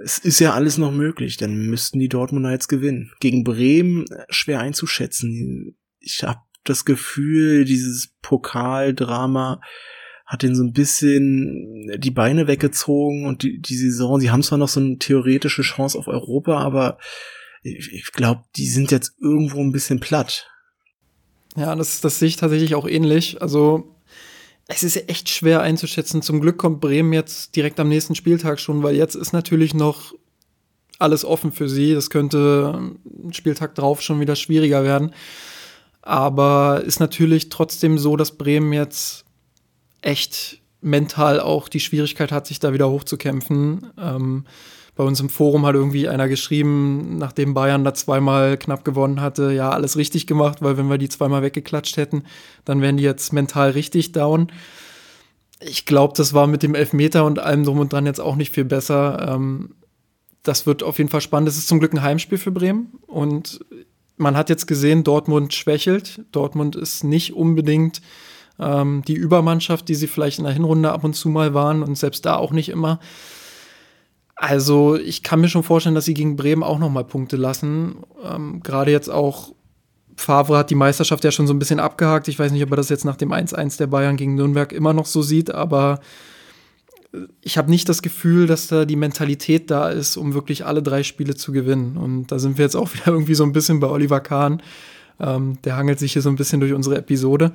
Es 0.02 0.20
ist 0.20 0.40
ja 0.40 0.54
alles 0.54 0.78
noch 0.78 0.92
möglich, 0.92 1.38
dann 1.38 1.58
müssten 1.68 2.00
die 2.00 2.10
Dortmunder 2.10 2.52
jetzt 2.52 2.68
gewinnen. 2.68 3.12
Gegen 3.20 3.44
Bremen 3.44 4.06
schwer 4.30 4.60
einzuschätzen. 4.60 5.76
Ich 6.00 6.24
habe 6.24 6.40
das 6.64 6.86
Gefühl, 6.86 7.66
dieses 7.66 8.14
Pokaldrama 8.22 9.60
hat 10.26 10.44
den 10.44 10.56
so 10.56 10.64
ein 10.64 10.74
bisschen 10.74 11.90
die 11.98 12.12
Beine 12.12 12.48
weggezogen 12.48 13.26
und 13.26 13.44
die, 13.44 13.60
die 13.60 13.78
Saison, 13.78 14.20
sie 14.20 14.30
haben 14.30 14.44
zwar 14.44 14.58
noch 14.58 14.68
so 14.68 14.82
eine 14.82 14.98
theoretische 14.98 15.62
Chance 15.62 15.98
auf 15.98 16.08
Europa, 16.08 16.60
aber 16.60 16.98
ich, 17.64 17.92
ich 17.94 18.12
glaube, 18.12 18.44
die 18.56 18.68
sind 18.68 18.92
jetzt 18.92 19.14
irgendwo 19.20 19.62
ein 19.62 19.72
bisschen 19.72 20.00
platt. 20.00 20.48
Ja, 21.56 21.76
das, 21.76 22.02
das 22.02 22.20
sehe 22.20 22.28
ich 22.28 22.36
tatsächlich 22.36 22.76
auch 22.76 22.88
ähnlich. 22.88 23.42
Also 23.42 23.97
es 24.68 24.84
ist 24.84 25.10
echt 25.10 25.30
schwer 25.30 25.62
einzuschätzen. 25.62 26.22
Zum 26.22 26.42
Glück 26.42 26.58
kommt 26.58 26.82
Bremen 26.82 27.14
jetzt 27.14 27.56
direkt 27.56 27.80
am 27.80 27.90
nächsten 27.90 28.16
Spieltag 28.16 28.60
schon, 28.60 28.84
weil 28.84 28.96
jetzt 28.96 29.16
ist 29.16 29.32
natürlich 29.32 29.74
noch 29.74 30.14
alles 31.00 31.24
offen 31.24 31.52
für 31.52 31.70
sie. 31.70 31.94
Das 31.94 32.10
könnte 32.10 32.92
ein 33.06 33.34
Spieltag 33.34 33.76
drauf 33.76 34.02
schon 34.02 34.20
wieder 34.20 34.36
schwieriger 34.36 34.84
werden. 34.84 35.14
Aber 36.02 36.84
ist 36.86 37.00
natürlich 37.00 37.50
trotzdem 37.50 37.98
so, 37.98 38.18
dass 38.18 38.38
Bremen 38.38 38.74
jetzt 38.74 39.26
echt 40.02 40.62
mental 40.82 41.40
auch 41.40 41.70
die 41.70 41.80
Schwierigkeit 41.80 42.32
hat, 42.32 42.48
sich 42.48 42.60
da 42.60 42.74
wieder 42.74 42.90
hochzukämpfen. 42.90 43.88
Ähm, 43.98 44.46
bei 44.98 45.04
uns 45.04 45.20
im 45.20 45.30
Forum 45.30 45.66
hat 45.66 45.76
irgendwie 45.76 46.10
einer 46.10 46.28
geschrieben, 46.28 47.18
nachdem 47.20 47.54
Bayern 47.54 47.84
da 47.84 47.94
zweimal 47.94 48.58
knapp 48.58 48.84
gewonnen 48.84 49.22
hatte, 49.22 49.52
ja, 49.52 49.70
alles 49.70 49.96
richtig 49.96 50.26
gemacht, 50.26 50.58
weil 50.62 50.76
wenn 50.78 50.90
wir 50.90 50.98
die 50.98 51.08
zweimal 51.08 51.44
weggeklatscht 51.44 51.98
hätten, 51.98 52.24
dann 52.66 52.82
wären 52.82 52.98
die 52.98 53.04
jetzt 53.04 53.32
mental 53.32 53.70
richtig 53.72 54.12
down. 54.12 54.52
Ich 55.60 55.86
glaube, 55.86 56.16
das 56.18 56.34
war 56.34 56.48
mit 56.48 56.64
dem 56.64 56.76
Elfmeter 56.76 57.26
und 57.26 57.40
allem 57.40 57.64
drum 57.64 57.80
und 57.80 57.94
dran 57.94 58.08
jetzt 58.08 58.20
auch 58.20 58.36
nicht 58.36 58.52
viel 58.52 58.66
besser. 58.66 59.34
Ähm, 59.36 59.76
das 60.42 60.66
wird 60.66 60.82
auf 60.82 60.98
jeden 60.98 61.10
Fall 61.10 61.22
spannend. 61.22 61.50
Es 61.50 61.58
ist 61.58 61.68
zum 61.68 61.80
Glück 61.80 61.94
ein 61.94 62.02
Heimspiel 62.02 62.40
für 62.40 62.52
Bremen 62.52 62.94
und 63.06 63.64
man 64.18 64.36
hat 64.36 64.50
jetzt 64.50 64.66
gesehen, 64.66 65.04
Dortmund 65.04 65.54
schwächelt. 65.54 66.26
Dortmund 66.32 66.76
ist 66.76 67.04
nicht 67.04 67.34
unbedingt 67.34 68.02
ähm, 68.60 69.04
die 69.08 69.14
Übermannschaft, 69.14 69.88
die 69.90 69.96
sie 69.96 70.08
vielleicht 70.08 70.40
in 70.40 70.46
der 70.46 70.54
Hinrunde 70.54 70.92
ab 70.92 71.04
und 71.04 71.14
zu 71.14 71.30
mal 71.30 71.54
waren 71.54 71.84
und 71.84 71.96
selbst 71.96 72.26
da 72.26 72.36
auch 72.36 72.52
nicht 72.52 72.70
immer. 72.70 73.00
Also 74.38 74.96
ich 74.96 75.24
kann 75.24 75.42
mir 75.42 75.50
schon 75.50 75.64
vorstellen, 75.64 75.96
dass 75.96 76.06
sie 76.06 76.14
gegen 76.14 76.36
Bremen 76.36 76.64
auch 76.64 76.78
noch 76.78 76.92
mal 76.92 77.04
Punkte 77.04 77.38
lassen. 77.38 77.98
Ähm, 78.24 78.62
Gerade 78.62 78.92
jetzt 78.92 79.10
auch 79.10 79.54
Favre 80.16 80.58
hat 80.58 80.70
die 80.70 80.76
Meisterschaft 80.76 81.24
ja 81.24 81.32
schon 81.32 81.48
so 81.48 81.54
ein 81.54 81.60
bisschen 81.60 81.80
abgehakt. 81.80 82.28
Ich 82.28 82.38
weiß 82.38 82.52
nicht, 82.52 82.64
ob 82.64 82.72
er 82.72 82.78
das 82.78 82.90
jetzt 82.90 83.06
nach 83.06 83.16
dem 83.16 83.34
1-1 83.34 83.78
der 83.78 83.88
Bayern 83.88 84.16
gegen 84.16 84.36
Nürnberg 84.36 84.72
immer 84.72 84.94
noch 84.94 85.08
so 85.08 85.24
sieht, 85.24 85.52
aber 85.52 86.00
ich 87.42 87.58
habe 87.58 87.70
nicht 87.70 87.90
das 87.90 88.02
Gefühl, 88.02 88.48
dass 88.48 88.68
da 88.68 88.86
die 88.86 88.96
Mentalität 88.96 89.72
da 89.72 89.90
ist, 89.90 90.18
um 90.18 90.34
wirklich 90.34 90.66
alle 90.66 90.84
drei 90.84 91.04
Spiele 91.04 91.36
zu 91.36 91.52
gewinnen. 91.52 91.98
Und 91.98 92.28
da 92.28 92.40
sind 92.40 92.58
wir 92.58 92.66
jetzt 92.66 92.76
auch 92.76 92.94
wieder 92.94 93.08
irgendwie 93.08 93.36
so 93.36 93.44
ein 93.44 93.54
bisschen 93.54 93.80
bei 93.80 93.88
Oliver 93.88 94.20
Kahn. 94.20 94.62
Ähm, 95.20 95.60
der 95.64 95.78
hangelt 95.78 96.00
sich 96.00 96.14
hier 96.14 96.22
so 96.22 96.30
ein 96.30 96.36
bisschen 96.36 96.60
durch 96.60 96.74
unsere 96.74 96.98
Episode. 96.98 97.54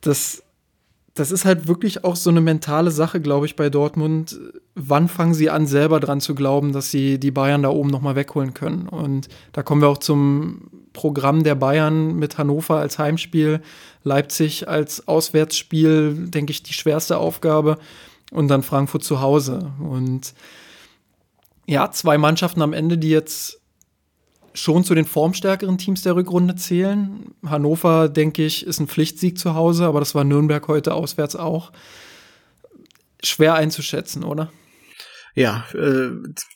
Das 0.00 0.42
das 1.14 1.32
ist 1.32 1.44
halt 1.44 1.66
wirklich 1.66 2.04
auch 2.04 2.16
so 2.16 2.30
eine 2.30 2.40
mentale 2.40 2.90
Sache, 2.90 3.20
glaube 3.20 3.46
ich, 3.46 3.56
bei 3.56 3.68
Dortmund. 3.68 4.38
Wann 4.74 5.08
fangen 5.08 5.34
sie 5.34 5.50
an, 5.50 5.66
selber 5.66 6.00
dran 6.00 6.20
zu 6.20 6.34
glauben, 6.34 6.72
dass 6.72 6.90
sie 6.90 7.18
die 7.18 7.32
Bayern 7.32 7.62
da 7.62 7.70
oben 7.70 7.90
nochmal 7.90 8.14
wegholen 8.14 8.54
können? 8.54 8.88
Und 8.88 9.28
da 9.52 9.62
kommen 9.62 9.82
wir 9.82 9.88
auch 9.88 9.98
zum 9.98 10.70
Programm 10.92 11.42
der 11.42 11.56
Bayern 11.56 12.16
mit 12.16 12.38
Hannover 12.38 12.76
als 12.76 12.98
Heimspiel, 12.98 13.60
Leipzig 14.02 14.68
als 14.68 15.06
Auswärtsspiel, 15.08 16.14
denke 16.28 16.52
ich, 16.52 16.62
die 16.62 16.72
schwerste 16.72 17.18
Aufgabe 17.18 17.78
und 18.30 18.48
dann 18.48 18.62
Frankfurt 18.62 19.04
zu 19.04 19.20
Hause. 19.20 19.72
Und 19.80 20.34
ja, 21.66 21.90
zwei 21.90 22.18
Mannschaften 22.18 22.62
am 22.62 22.72
Ende, 22.72 22.98
die 22.98 23.10
jetzt 23.10 23.59
schon 24.52 24.84
zu 24.84 24.94
den 24.94 25.04
formstärkeren 25.04 25.78
Teams 25.78 26.02
der 26.02 26.16
Rückrunde 26.16 26.56
zählen. 26.56 27.34
Hannover, 27.46 28.08
denke 28.08 28.44
ich, 28.44 28.66
ist 28.66 28.80
ein 28.80 28.88
Pflichtsieg 28.88 29.38
zu 29.38 29.54
Hause, 29.54 29.86
aber 29.86 30.00
das 30.00 30.14
war 30.14 30.24
Nürnberg 30.24 30.66
heute 30.68 30.94
auswärts 30.94 31.36
auch. 31.36 31.72
Schwer 33.22 33.54
einzuschätzen, 33.54 34.24
oder? 34.24 34.50
Ja, 35.34 35.64
äh, 35.74 36.10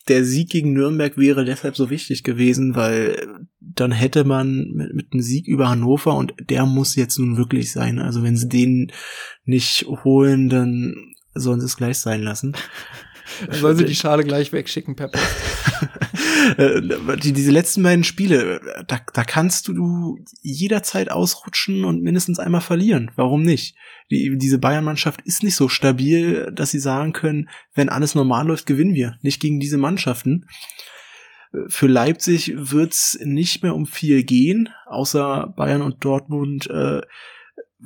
der 0.09 0.25
Sieg 0.25 0.51
gegen 0.51 0.73
Nürnberg 0.73 1.17
wäre 1.17 1.45
deshalb 1.45 1.77
so 1.77 1.91
wichtig 1.91 2.25
gewesen, 2.25 2.75
weil 2.75 3.47
dann 3.61 3.93
hätte 3.93 4.25
man 4.25 4.73
mit, 4.73 4.95
mit 4.95 5.13
einem 5.13 5.23
Sieg 5.23 5.47
über 5.47 5.69
Hannover 5.69 6.17
und 6.17 6.35
der 6.51 6.67
muss 6.67 6.97
jetzt 6.97 7.19
nun 7.19 7.37
wirklich 7.37 7.71
sein. 7.71 8.01
Also 8.01 8.23
wenn 8.23 8.37
sie 8.37 8.49
den 8.49 8.91
nicht 9.45 9.87
holen, 9.87 10.49
dann 10.49 11.15
sollen 11.35 11.61
sie 11.61 11.67
es 11.67 11.77
gleich 11.77 11.99
sein 11.99 12.23
lassen. 12.23 12.57
Dann 13.47 13.55
sollen 13.61 13.77
sie 13.77 13.85
die 13.85 13.95
Schale 13.95 14.25
gleich 14.25 14.53
wegschicken 14.53 14.97
per 14.97 15.09
Post. 15.09 15.25
Äh, 15.25 15.87
die, 15.87 16.14
diese 17.23 17.51
letzten 17.51 17.83
beiden 17.83 18.05
Spiele, 18.05 18.61
da, 18.87 19.01
da 19.13 19.25
kannst 19.25 19.69
du 19.69 20.19
jederzeit 20.43 21.11
ausrutschen 21.11 21.85
und 21.85 22.03
mindestens 22.03 22.39
einmal 22.39 22.61
verlieren. 22.61 23.11
Warum 23.17 23.43
nicht? 23.43 23.77
Die, 24.11 24.37
diese 24.37 24.59
Bayern-Mannschaft 24.59 25.21
ist 25.23 25.43
nicht 25.43 25.57
so 25.57 25.69
stabil, 25.69 26.51
dass 26.53 26.71
sie 26.71 26.79
sagen 26.79 27.13
können, 27.13 27.49
wenn 27.75 27.89
alles 27.89 28.15
normal 28.15 28.47
läuft, 28.47 28.67
gewinnen 28.67 28.95
wir. 28.95 29.19
Nicht 29.23 29.41
gegen 29.41 29.61
diese 29.61 29.79
Mannschaften. 29.79 30.47
Für 31.69 31.87
Leipzig 31.87 32.53
wird's 32.57 33.19
nicht 33.23 33.63
mehr 33.63 33.75
um 33.75 33.87
viel 33.87 34.25
gehen, 34.25 34.69
außer 34.87 35.55
Bayern 35.57 35.83
und 35.83 36.05
Dortmund 36.05 36.69
äh, 36.69 37.01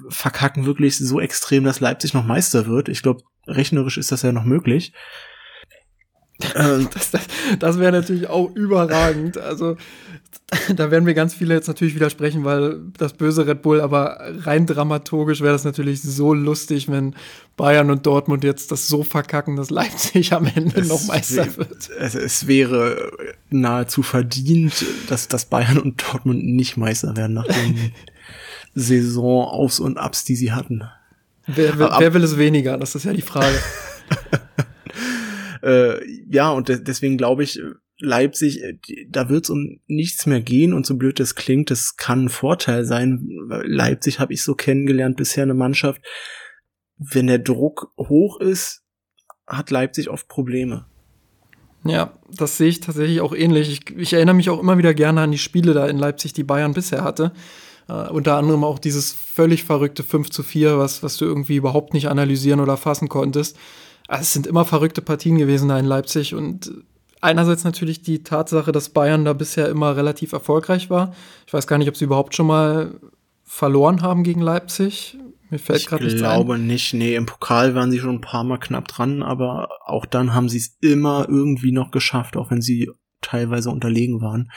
verkacken 0.08 0.64
wirklich 0.64 0.96
so 0.96 1.20
extrem, 1.20 1.64
dass 1.64 1.80
Leipzig 1.80 2.14
noch 2.14 2.24
Meister 2.24 2.66
wird. 2.66 2.88
Ich 2.88 3.02
glaube, 3.02 3.22
rechnerisch 3.46 3.98
ist 3.98 4.12
das 4.12 4.22
ja 4.22 4.32
noch 4.32 4.44
möglich. 4.44 4.92
Das, 6.38 7.10
das, 7.10 7.22
das 7.58 7.78
wäre 7.78 7.92
natürlich 7.92 8.28
auch 8.28 8.54
überragend. 8.54 9.38
Also 9.38 9.76
da 10.74 10.90
werden 10.90 11.06
wir 11.06 11.14
ganz 11.14 11.34
viele 11.34 11.54
jetzt 11.54 11.68
natürlich 11.68 11.94
widersprechen, 11.94 12.44
weil 12.44 12.80
das 12.96 13.12
böse 13.12 13.46
Red 13.46 13.62
Bull, 13.62 13.80
aber 13.80 14.18
rein 14.40 14.66
dramaturgisch 14.66 15.40
wäre 15.40 15.52
das 15.52 15.64
natürlich 15.64 16.00
so 16.02 16.32
lustig, 16.32 16.88
wenn 16.88 17.14
Bayern 17.56 17.90
und 17.90 18.06
Dortmund 18.06 18.44
jetzt 18.44 18.70
das 18.70 18.88
so 18.88 19.02
verkacken, 19.02 19.56
dass 19.56 19.70
Leipzig 19.70 20.32
am 20.32 20.46
Ende 20.46 20.80
es 20.80 20.88
noch 20.88 21.04
Meister 21.06 21.56
wird. 21.56 21.90
Es, 21.98 22.14
es, 22.14 22.46
wäre 22.46 23.10
nahezu 23.50 24.02
verdient, 24.02 24.84
dass, 25.08 25.28
dass 25.28 25.46
Bayern 25.46 25.78
und 25.78 26.02
Dortmund 26.02 26.44
nicht 26.44 26.76
Meister 26.76 27.16
werden 27.16 27.34
nach 27.34 27.46
den 27.46 27.92
Saison-Aufs 28.74 29.80
und 29.80 29.98
Abs, 29.98 30.24
die 30.24 30.36
sie 30.36 30.52
hatten. 30.52 30.84
Wer, 31.46 31.78
wer, 31.78 31.96
wer 31.98 32.14
will 32.14 32.22
es 32.22 32.38
weniger? 32.38 32.78
Das 32.78 32.94
ist 32.94 33.04
ja 33.04 33.12
die 33.12 33.22
Frage. 33.22 33.56
Äh, 35.62 36.00
ja, 36.30 36.50
und 36.50 36.68
de 36.68 36.82
deswegen 36.82 37.16
glaube 37.16 37.42
ich, 37.42 37.60
Leipzig, 38.00 38.62
äh, 38.62 38.78
da 39.08 39.28
wird 39.28 39.44
es 39.44 39.50
um 39.50 39.80
nichts 39.86 40.26
mehr 40.26 40.40
gehen 40.40 40.72
und 40.72 40.86
so 40.86 40.96
blöd 40.96 41.18
das 41.20 41.34
klingt, 41.34 41.70
das 41.70 41.96
kann 41.96 42.24
ein 42.24 42.28
Vorteil 42.28 42.84
sein. 42.84 43.28
Leipzig 43.64 44.20
habe 44.20 44.32
ich 44.32 44.42
so 44.42 44.54
kennengelernt 44.54 45.16
bisher 45.16 45.42
eine 45.42 45.54
Mannschaft. 45.54 46.02
Wenn 46.96 47.26
der 47.26 47.38
Druck 47.38 47.92
hoch 47.98 48.40
ist, 48.40 48.82
hat 49.46 49.70
Leipzig 49.70 50.10
oft 50.10 50.28
Probleme. 50.28 50.86
Ja, 51.84 52.18
das 52.30 52.58
sehe 52.58 52.68
ich 52.68 52.80
tatsächlich 52.80 53.20
auch 53.20 53.34
ähnlich. 53.34 53.70
Ich, 53.70 53.96
ich, 53.96 54.12
erinnere 54.12 54.34
mich 54.34 54.50
auch 54.50 54.60
immer 54.60 54.78
wieder 54.78 54.94
gerne 54.94 55.22
an 55.22 55.30
die 55.30 55.38
Spiele 55.38 55.74
da 55.74 55.86
in 55.86 55.98
Leipzig, 55.98 56.32
die 56.32 56.44
Bayern 56.44 56.74
bisher 56.74 57.02
hatte. 57.02 57.32
Uh, 57.90 58.12
unter 58.12 58.36
anderem 58.36 58.64
auch 58.64 58.78
dieses 58.78 59.12
völlig 59.14 59.64
verrückte 59.64 60.02
5 60.02 60.28
zu 60.28 60.42
4, 60.42 60.76
was, 60.76 61.02
was 61.02 61.16
du 61.16 61.24
irgendwie 61.24 61.56
überhaupt 61.56 61.94
nicht 61.94 62.08
analysieren 62.08 62.60
oder 62.60 62.76
fassen 62.76 63.08
konntest. 63.08 63.56
Also 64.08 64.22
es 64.22 64.32
sind 64.32 64.46
immer 64.46 64.64
verrückte 64.64 65.02
Partien 65.02 65.38
gewesen 65.38 65.68
da 65.68 65.78
in 65.78 65.84
Leipzig 65.84 66.34
und 66.34 66.72
einerseits 67.20 67.62
natürlich 67.64 68.02
die 68.02 68.22
Tatsache, 68.22 68.72
dass 68.72 68.88
Bayern 68.88 69.24
da 69.24 69.34
bisher 69.34 69.68
immer 69.68 69.96
relativ 69.96 70.32
erfolgreich 70.32 70.90
war. 70.90 71.14
Ich 71.46 71.52
weiß 71.52 71.66
gar 71.66 71.78
nicht, 71.78 71.88
ob 71.88 71.96
sie 71.96 72.06
überhaupt 72.06 72.34
schon 72.34 72.46
mal 72.46 73.00
verloren 73.44 74.02
haben 74.02 74.24
gegen 74.24 74.40
Leipzig. 74.40 75.16
Mir 75.50 75.58
fällt 75.58 75.86
gerade 75.86 76.04
nichts 76.04 76.22
ein. 76.22 76.28
Ich 76.28 76.34
glaube 76.34 76.58
nicht. 76.58 76.94
Nee, 76.94 77.14
im 77.14 77.26
Pokal 77.26 77.74
waren 77.74 77.90
sie 77.90 77.98
schon 77.98 78.16
ein 78.16 78.20
paar 78.20 78.44
Mal 78.44 78.58
knapp 78.58 78.88
dran, 78.88 79.22
aber 79.22 79.68
auch 79.84 80.06
dann 80.06 80.34
haben 80.34 80.48
sie 80.48 80.58
es 80.58 80.76
immer 80.80 81.26
irgendwie 81.28 81.72
noch 81.72 81.90
geschafft, 81.90 82.36
auch 82.36 82.50
wenn 82.50 82.60
sie 82.60 82.90
teilweise 83.20 83.70
unterlegen 83.70 84.20
waren. 84.20 84.50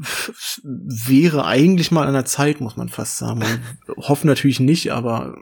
Wäre 0.62 1.44
eigentlich 1.44 1.90
mal 1.90 2.06
an 2.06 2.14
der 2.14 2.24
Zeit, 2.24 2.60
muss 2.60 2.76
man 2.76 2.88
fast 2.88 3.18
sagen. 3.18 3.42
Hoffen 3.96 4.26
natürlich 4.26 4.60
nicht, 4.60 4.92
aber 4.92 5.36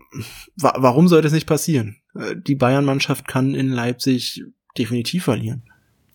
warum 0.57 1.09
sollte 1.09 1.29
es 1.29 1.33
nicht 1.35 1.47
passieren? 1.47 1.97
Äh, 2.15 2.35
die 2.37 2.57
Bayern-Mannschaft 2.57 3.29
kann 3.29 3.55
in 3.55 3.69
Leipzig 3.69 4.45
definitiv 4.77 5.25
verlieren. 5.25 5.63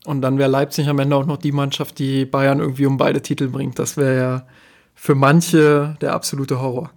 Und 0.05 0.21
dann 0.21 0.37
wäre 0.37 0.49
Leipzig 0.49 0.87
am 0.89 0.99
Ende 0.99 1.15
auch 1.15 1.25
noch 1.25 1.37
die 1.37 1.53
Mannschaft, 1.53 1.99
die 1.99 2.25
Bayern 2.25 2.59
irgendwie 2.59 2.85
um 2.85 2.97
beide 2.97 3.21
Titel 3.21 3.47
bringt. 3.47 3.79
Das 3.79 3.95
wäre 3.95 4.17
ja 4.17 4.47
für 4.93 5.15
manche 5.15 5.97
der 6.01 6.13
absolute 6.13 6.59
Horror. 6.59 6.91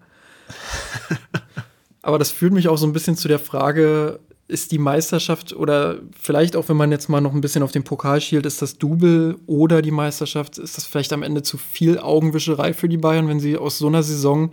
Aber 2.03 2.19
das 2.19 2.31
führt 2.31 2.53
mich 2.53 2.69
auch 2.69 2.79
so 2.79 2.87
ein 2.87 2.93
bisschen 2.93 3.17
zu 3.17 3.29
der 3.29 3.39
Frage, 3.39 4.21
ist 4.49 4.71
die 4.71 4.79
Meisterschaft 4.79 5.55
oder 5.55 5.99
vielleicht 6.19 6.55
auch, 6.55 6.69
wenn 6.69 6.77
man 6.77 6.93
jetzt 6.93 7.09
mal 7.09 7.21
noch 7.21 7.35
ein 7.35 7.41
bisschen 7.41 7.63
auf 7.63 7.73
den 7.73 7.83
Pokal 7.83 8.21
schielt, 8.21 8.47
ist 8.47 8.63
das 8.63 8.79
Double 8.79 9.37
oder 9.47 9.83
die 9.83 9.91
Meisterschaft, 9.91 10.59
ist 10.59 10.77
das 10.77 10.85
vielleicht 10.85 11.13
am 11.13 11.25
Ende 11.25 11.43
zu 11.43 11.59
viel 11.59 11.99
Augenwischerei 11.99 12.73
für 12.73 12.89
die 12.89 12.97
Bayern, 12.97 13.29
wenn 13.29 13.41
sie 13.41 13.57
aus 13.57 13.79
so 13.79 13.89
einer 13.89 14.05
Saison 14.05 14.53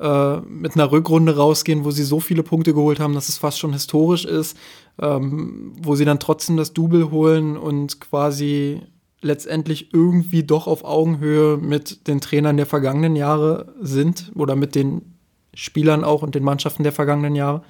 äh, 0.00 0.36
mit 0.40 0.74
einer 0.74 0.90
Rückrunde 0.90 1.36
rausgehen, 1.36 1.84
wo 1.84 1.90
sie 1.90 2.04
so 2.04 2.20
viele 2.20 2.42
Punkte 2.42 2.72
geholt 2.72 2.98
haben, 2.98 3.14
dass 3.14 3.28
es 3.28 3.36
fast 3.36 3.58
schon 3.58 3.74
historisch 3.74 4.24
ist, 4.24 4.56
ähm, 5.00 5.72
wo 5.82 5.96
sie 5.96 6.06
dann 6.06 6.20
trotzdem 6.20 6.56
das 6.56 6.72
Double 6.72 7.10
holen 7.10 7.58
und 7.58 8.00
quasi 8.00 8.80
letztendlich 9.20 9.92
irgendwie 9.92 10.44
doch 10.44 10.66
auf 10.66 10.84
Augenhöhe 10.84 11.58
mit 11.58 12.06
den 12.08 12.20
Trainern 12.20 12.56
der 12.56 12.66
vergangenen 12.66 13.16
Jahre 13.16 13.74
sind 13.80 14.32
oder 14.34 14.56
mit 14.56 14.74
den 14.74 15.14
Spielern 15.54 16.04
auch 16.04 16.22
und 16.22 16.34
den 16.34 16.44
Mannschaften 16.44 16.82
der 16.82 16.92
vergangenen 16.92 17.34
Jahre? 17.34 17.62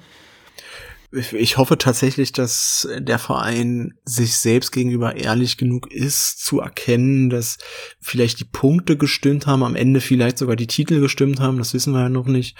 Ich 1.13 1.57
hoffe 1.57 1.77
tatsächlich, 1.77 2.33
dass 2.33 2.85
der 2.97 3.17
Verein 3.17 3.93
sich 4.03 4.37
selbst 4.37 4.73
gegenüber 4.73 5.15
ehrlich 5.15 5.55
genug 5.55 5.89
ist, 5.89 6.43
zu 6.43 6.59
erkennen, 6.59 7.29
dass 7.29 7.57
vielleicht 8.01 8.41
die 8.41 8.45
Punkte 8.45 8.97
gestimmt 8.97 9.47
haben, 9.47 9.63
am 9.63 9.77
Ende 9.77 10.01
vielleicht 10.01 10.37
sogar 10.37 10.57
die 10.57 10.67
Titel 10.67 10.99
gestimmt 10.99 11.39
haben, 11.39 11.59
das 11.59 11.73
wissen 11.73 11.93
wir 11.93 12.01
ja 12.01 12.09
noch 12.09 12.25
nicht. 12.25 12.57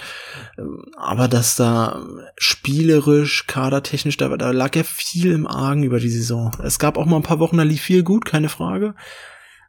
Aber 0.95 1.27
dass 1.27 1.57
da 1.57 2.07
spielerisch, 2.37 3.47
kadertechnisch, 3.47 4.15
da, 4.15 4.29
da 4.37 4.51
lag 4.51 4.73
ja 4.77 4.83
viel 4.83 5.33
im 5.33 5.45
Argen 5.45 5.83
über 5.83 5.99
die 5.99 6.09
Saison. 6.09 6.55
Es 6.63 6.79
gab 6.79 6.97
auch 6.97 7.05
mal 7.05 7.17
ein 7.17 7.23
paar 7.23 7.39
Wochen, 7.39 7.57
da 7.57 7.63
lief 7.63 7.81
viel 7.81 8.03
gut, 8.03 8.23
keine 8.23 8.49
Frage. 8.49 8.95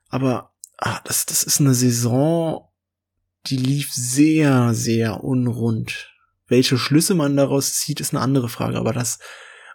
Aber 0.09 0.53
ah, 0.77 1.01
das, 1.05 1.27
das 1.27 1.43
ist 1.43 1.61
eine 1.61 1.75
Saison, 1.75 2.69
die 3.47 3.57
lief 3.57 3.93
sehr, 3.93 4.73
sehr 4.73 5.25
unrund. 5.25 6.14
Welche 6.49 6.79
Schlüsse 6.79 7.15
man 7.15 7.37
daraus 7.37 7.75
zieht, 7.75 8.01
ist 8.01 8.15
eine 8.15 8.23
andere 8.23 8.49
Frage, 8.49 8.79
aber 8.79 8.93
dass 8.93 9.19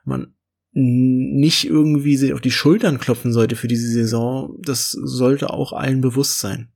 man 0.04 0.34
nicht 0.74 1.66
irgendwie 1.66 2.18
sich 2.18 2.34
auf 2.34 2.42
die 2.42 2.52
Schultern 2.52 3.00
klopfen 3.00 3.32
sollte 3.32 3.56
für 3.56 3.68
diese 3.68 3.88
Saison, 3.88 4.58
das 4.60 4.92
sollte 4.92 5.52
auch 5.52 5.72
allen 5.72 6.02
bewusst 6.02 6.40
sein. 6.40 6.70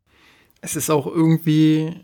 Es 0.62 0.76
ist 0.76 0.92
auch 0.92 1.08
irgendwie 1.08 1.96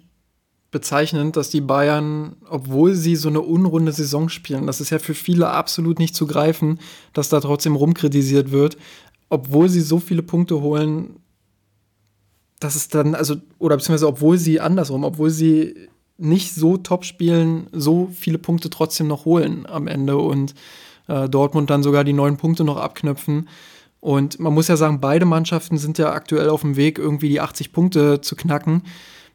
bezeichnend, 0.72 1.38
dass 1.38 1.52
die 1.52 1.62
Bayern, 1.62 2.36
obwohl 2.50 2.96
sie 2.96 3.16
so 3.16 3.30
eine 3.30 3.42
unrunde 3.42 3.92
Saison 3.92 4.28
spielen, 4.28 4.66
das 4.66 4.82
ist 4.82 4.90
ja 4.90 4.98
für 4.98 5.14
viele 5.14 5.50
absolut 5.50 6.00
nicht 6.00 6.16
zu 6.16 6.26
greifen, 6.26 6.80
dass 7.14 7.30
da 7.30 7.40
trotzdem 7.40 7.76
rumkritisiert 7.76 8.52
wird, 8.52 8.78
obwohl 9.30 9.70
sie 9.70 9.82
so 9.82 10.00
viele 10.00 10.24
Punkte 10.24 10.62
holen, 10.62 11.20
dass 12.60 12.76
es 12.76 12.88
dann, 12.88 13.14
also, 13.14 13.36
oder 13.60 13.78
beziehungsweise 13.78 14.08
obwohl 14.08 14.38
sie 14.38 14.60
andersrum, 14.60 15.04
obwohl 15.04 15.30
sie 15.30 15.90
nicht 16.24 16.54
so 16.54 16.78
top 16.78 17.06
spielen, 17.06 17.68
so 17.72 18.10
viele 18.14 18.38
Punkte 18.38 18.70
trotzdem 18.70 19.08
noch 19.08 19.26
holen 19.26 19.66
am 19.68 19.88
Ende 19.88 20.18
und 20.18 20.56
äh, 21.08 21.28
Dortmund 21.30 21.70
dann 21.70 21.84
sogar 21.84 22.04
die 22.04 22.14
neun 22.14 22.38
Punkte 22.38 22.64
noch 22.64 22.78
abknöpfen. 22.78 23.50
Und 24.00 24.40
man 24.40 24.54
muss 24.54 24.68
ja 24.68 24.76
sagen, 24.76 25.00
beide 25.00 25.26
Mannschaften 25.26 25.78
sind 25.78 25.98
ja 25.98 26.12
aktuell 26.12 26.50
auf 26.50 26.62
dem 26.62 26.76
Weg, 26.76 26.98
irgendwie 26.98 27.30
die 27.30 27.40
80 27.40 27.72
Punkte 27.72 28.22
zu 28.22 28.36
knacken, 28.36 28.84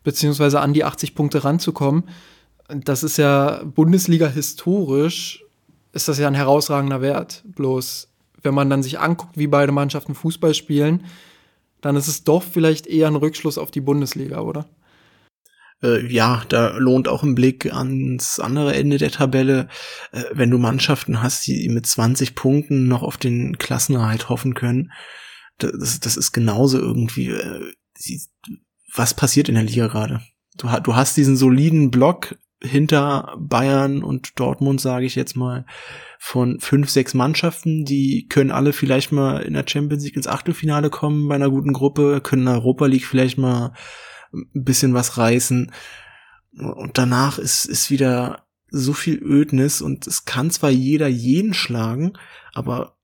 beziehungsweise 0.05 0.61
an 0.61 0.73
die 0.73 0.85
80 0.85 1.15
Punkte 1.15 1.45
ranzukommen. 1.45 2.05
Das 2.69 3.03
ist 3.03 3.17
ja 3.17 3.63
Bundesliga 3.65 4.27
historisch, 4.27 5.45
ist 5.93 6.09
das 6.09 6.19
ja 6.19 6.27
ein 6.27 6.35
herausragender 6.35 7.01
Wert. 7.01 7.43
Bloß, 7.47 8.09
wenn 8.43 8.55
man 8.55 8.69
dann 8.69 8.83
sich 8.83 8.99
anguckt, 8.99 9.39
wie 9.39 9.47
beide 9.47 9.73
Mannschaften 9.73 10.15
Fußball 10.15 10.53
spielen, 10.53 11.05
dann 11.81 11.97
ist 11.97 12.09
es 12.09 12.25
doch 12.25 12.43
vielleicht 12.43 12.87
eher 12.87 13.07
ein 13.07 13.17
Rückschluss 13.17 13.57
auf 13.57 13.71
die 13.71 13.81
Bundesliga, 13.81 14.41
oder? 14.41 14.67
Äh, 15.83 16.07
ja, 16.07 16.43
da 16.49 16.77
lohnt 16.77 17.09
auch 17.09 17.23
ein 17.23 17.35
Blick 17.35 17.73
ans 17.73 18.41
andere 18.41 18.75
Ende 18.75 18.99
der 18.99 19.11
Tabelle. 19.11 19.69
Äh, 20.13 20.25
wenn 20.33 20.51
du 20.51 20.59
Mannschaften 20.59 21.23
hast, 21.23 21.47
die 21.47 21.69
mit 21.69 21.87
20 21.87 22.35
Punkten 22.35 22.89
noch 22.89 23.03
auf 23.03 23.17
den 23.17 23.59
Klassenerhalt 23.59 24.29
hoffen 24.29 24.55
können, 24.55 24.93
das, 25.59 26.01
das 26.01 26.17
ist 26.17 26.33
genauso 26.33 26.79
irgendwie. 26.79 27.31
Äh, 27.31 27.73
was 28.95 29.15
passiert 29.15 29.49
in 29.49 29.55
der 29.55 29.65
Liga 29.65 29.89
gerade? 29.89 30.21
Du, 30.57 30.69
du 30.83 30.97
hast 30.97 31.17
diesen 31.17 31.37
soliden 31.37 31.91
Block 31.91 32.37
hinter 32.61 33.37
Bayern 33.39 34.03
und 34.03 34.39
Dortmund, 34.41 34.81
sage 34.81 35.07
ich 35.07 35.15
jetzt 35.15 35.37
mal, 35.37 35.65
von 36.19 36.59
fünf, 36.59 36.91
sechs 36.91 37.15
Mannschaften, 37.15 37.85
die 37.85 38.27
können 38.29 38.51
alle 38.51 38.73
vielleicht 38.73 39.13
mal 39.13 39.43
in 39.43 39.55
der 39.55 39.65
Champions 39.67 40.05
League 40.05 40.17
ins 40.17 40.27
Achtelfinale 40.27 40.91
kommen 40.91 41.29
bei 41.29 41.37
einer 41.37 41.51
guten 41.51 41.73
Gruppe, 41.73 42.21
können 42.21 42.43
in 42.43 42.47
der 42.47 42.55
Europa 42.55 42.87
League 42.87 43.07
vielleicht 43.07 43.39
mal 43.39 43.73
ein 44.33 44.65
bisschen 44.65 44.95
was 44.95 45.19
reißen. 45.19 45.73
Und 46.53 46.99
danach 46.99 47.39
ist, 47.39 47.65
ist 47.65 47.91
wieder 47.91 48.47
so 48.71 48.93
viel 48.93 49.23
Ödnis 49.23 49.81
und 49.81 50.07
es 50.07 50.25
kann 50.25 50.51
zwar 50.51 50.71
jeder 50.71 51.09
jeden 51.09 51.55
schlagen, 51.55 52.13
aber 52.53 52.99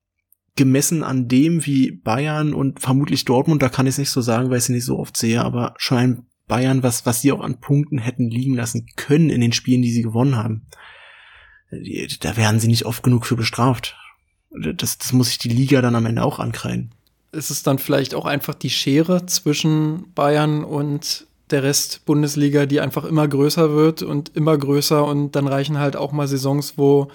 gemessen 0.56 1.02
an 1.02 1.26
dem, 1.28 1.66
wie 1.66 1.90
Bayern 1.90 2.54
und 2.54 2.80
vermutlich 2.80 3.24
Dortmund, 3.24 3.62
da 3.62 3.68
kann 3.68 3.86
ich 3.86 3.94
es 3.94 3.98
nicht 3.98 4.10
so 4.10 4.20
sagen, 4.20 4.50
weil 4.50 4.58
ich 4.58 4.64
sie 4.64 4.72
nicht 4.72 4.84
so 4.84 4.98
oft 4.98 5.16
sehe, 5.16 5.42
aber 5.42 5.74
schon 5.78 5.98
ein 5.98 6.26
Bayern, 6.46 6.82
was, 6.82 7.06
was 7.06 7.22
sie 7.22 7.32
auch 7.32 7.40
an 7.40 7.60
Punkten 7.60 7.98
hätten 7.98 8.30
liegen 8.30 8.54
lassen 8.54 8.86
können 8.96 9.30
in 9.30 9.40
den 9.40 9.52
Spielen, 9.52 9.82
die 9.82 9.90
sie 9.90 10.02
gewonnen 10.02 10.36
haben. 10.36 10.66
Da 12.20 12.36
werden 12.36 12.60
sie 12.60 12.68
nicht 12.68 12.84
oft 12.84 13.02
genug 13.02 13.26
für 13.26 13.36
bestraft. 13.36 13.96
Das, 14.50 14.98
das 14.98 15.12
muss 15.12 15.28
sich 15.28 15.38
die 15.38 15.48
Liga 15.48 15.80
dann 15.80 15.96
am 15.96 16.06
Ende 16.06 16.22
auch 16.22 16.38
ankreiden. 16.38 16.94
Ist 17.34 17.50
es 17.50 17.62
dann 17.62 17.78
vielleicht 17.78 18.14
auch 18.14 18.24
einfach 18.24 18.54
die 18.54 18.70
Schere 18.70 19.26
zwischen 19.26 20.12
Bayern 20.14 20.64
und 20.64 21.26
der 21.50 21.62
Rest 21.62 22.04
Bundesliga, 22.06 22.66
die 22.66 22.80
einfach 22.80 23.04
immer 23.04 23.28
größer 23.28 23.74
wird 23.74 24.02
und 24.02 24.34
immer 24.34 24.56
größer 24.56 25.04
und 25.04 25.32
dann 25.32 25.46
reichen 25.46 25.78
halt 25.78 25.96
auch 25.96 26.12
mal 26.12 26.26
Saisons, 26.26 26.78
wo 26.78 27.08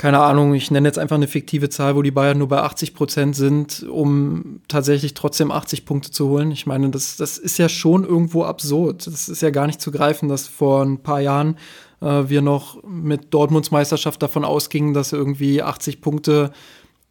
keine 0.00 0.20
Ahnung, 0.20 0.54
ich 0.54 0.70
nenne 0.70 0.88
jetzt 0.88 0.98
einfach 0.98 1.16
eine 1.16 1.28
fiktive 1.28 1.68
Zahl, 1.68 1.94
wo 1.94 2.00
die 2.00 2.10
Bayern 2.10 2.38
nur 2.38 2.48
bei 2.48 2.62
80 2.62 2.94
Prozent 2.94 3.36
sind, 3.36 3.82
um 3.82 4.60
tatsächlich 4.66 5.12
trotzdem 5.12 5.50
80 5.50 5.84
Punkte 5.84 6.10
zu 6.10 6.30
holen. 6.30 6.50
Ich 6.52 6.64
meine, 6.64 6.88
das, 6.88 7.18
das 7.18 7.36
ist 7.36 7.58
ja 7.58 7.68
schon 7.68 8.04
irgendwo 8.04 8.44
absurd. 8.44 9.06
Das 9.06 9.28
ist 9.28 9.42
ja 9.42 9.50
gar 9.50 9.66
nicht 9.66 9.78
zu 9.78 9.90
greifen, 9.90 10.30
dass 10.30 10.48
vor 10.48 10.82
ein 10.82 11.02
paar 11.02 11.20
Jahren 11.20 11.58
äh, 12.00 12.22
wir 12.28 12.40
noch 12.40 12.82
mit 12.82 13.34
Dortmunds 13.34 13.72
Meisterschaft 13.72 14.22
davon 14.22 14.42
ausgingen, 14.42 14.94
dass 14.94 15.12
irgendwie 15.12 15.62
80 15.62 16.00
Punkte 16.00 16.50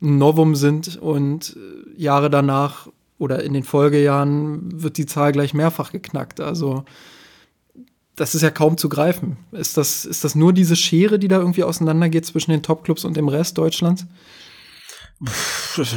ein 0.01 0.17
Novum 0.17 0.55
sind 0.55 0.97
und 0.97 1.57
äh, 1.57 2.01
Jahre 2.01 2.29
danach 2.29 2.87
oder 3.17 3.43
in 3.43 3.53
den 3.53 3.63
Folgejahren 3.63 4.81
wird 4.81 4.97
die 4.97 5.05
Zahl 5.05 5.31
gleich 5.31 5.53
mehrfach 5.53 5.91
geknackt. 5.91 6.39
Also 6.39 6.85
das 8.15 8.35
ist 8.35 8.41
ja 8.41 8.51
kaum 8.51 8.77
zu 8.77 8.89
greifen. 8.89 9.37
Ist 9.51 9.77
das, 9.77 10.05
ist 10.05 10.23
das 10.23 10.35
nur 10.35 10.53
diese 10.53 10.75
Schere, 10.75 11.19
die 11.19 11.27
da 11.27 11.37
irgendwie 11.37 11.63
auseinandergeht 11.63 12.25
zwischen 12.25 12.51
den 12.51 12.63
Topclubs 12.63 13.05
und 13.05 13.15
dem 13.15 13.27
Rest 13.27 13.57
Deutschlands? 13.57 14.05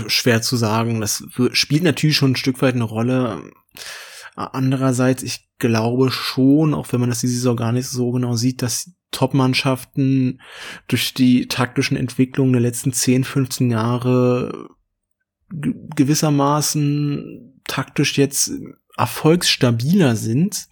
Schwer 0.08 0.42
zu 0.42 0.56
sagen. 0.56 1.00
Das 1.00 1.24
spielt 1.52 1.82
natürlich 1.84 2.16
schon 2.16 2.32
ein 2.32 2.36
Stück 2.36 2.60
weit 2.60 2.74
eine 2.74 2.84
Rolle. 2.84 3.50
Andererseits, 4.34 5.22
ich 5.22 5.48
glaube 5.58 6.10
schon, 6.10 6.74
auch 6.74 6.92
wenn 6.92 7.00
man 7.00 7.10
das 7.10 7.20
diese 7.20 7.34
Saison 7.34 7.56
gar 7.56 7.72
nicht 7.72 7.88
so 7.88 8.10
genau 8.10 8.34
sieht, 8.34 8.62
dass 8.62 8.90
Top-Mannschaften 9.12 10.40
durch 10.88 11.14
die 11.14 11.46
taktischen 11.46 11.96
Entwicklungen 11.96 12.52
der 12.52 12.62
letzten 12.62 12.92
10, 12.92 13.24
15 13.24 13.70
Jahre 13.70 14.68
gewissermaßen 15.50 17.60
taktisch 17.66 18.18
jetzt 18.18 18.52
erfolgsstabiler 18.96 20.16
sind. 20.16 20.68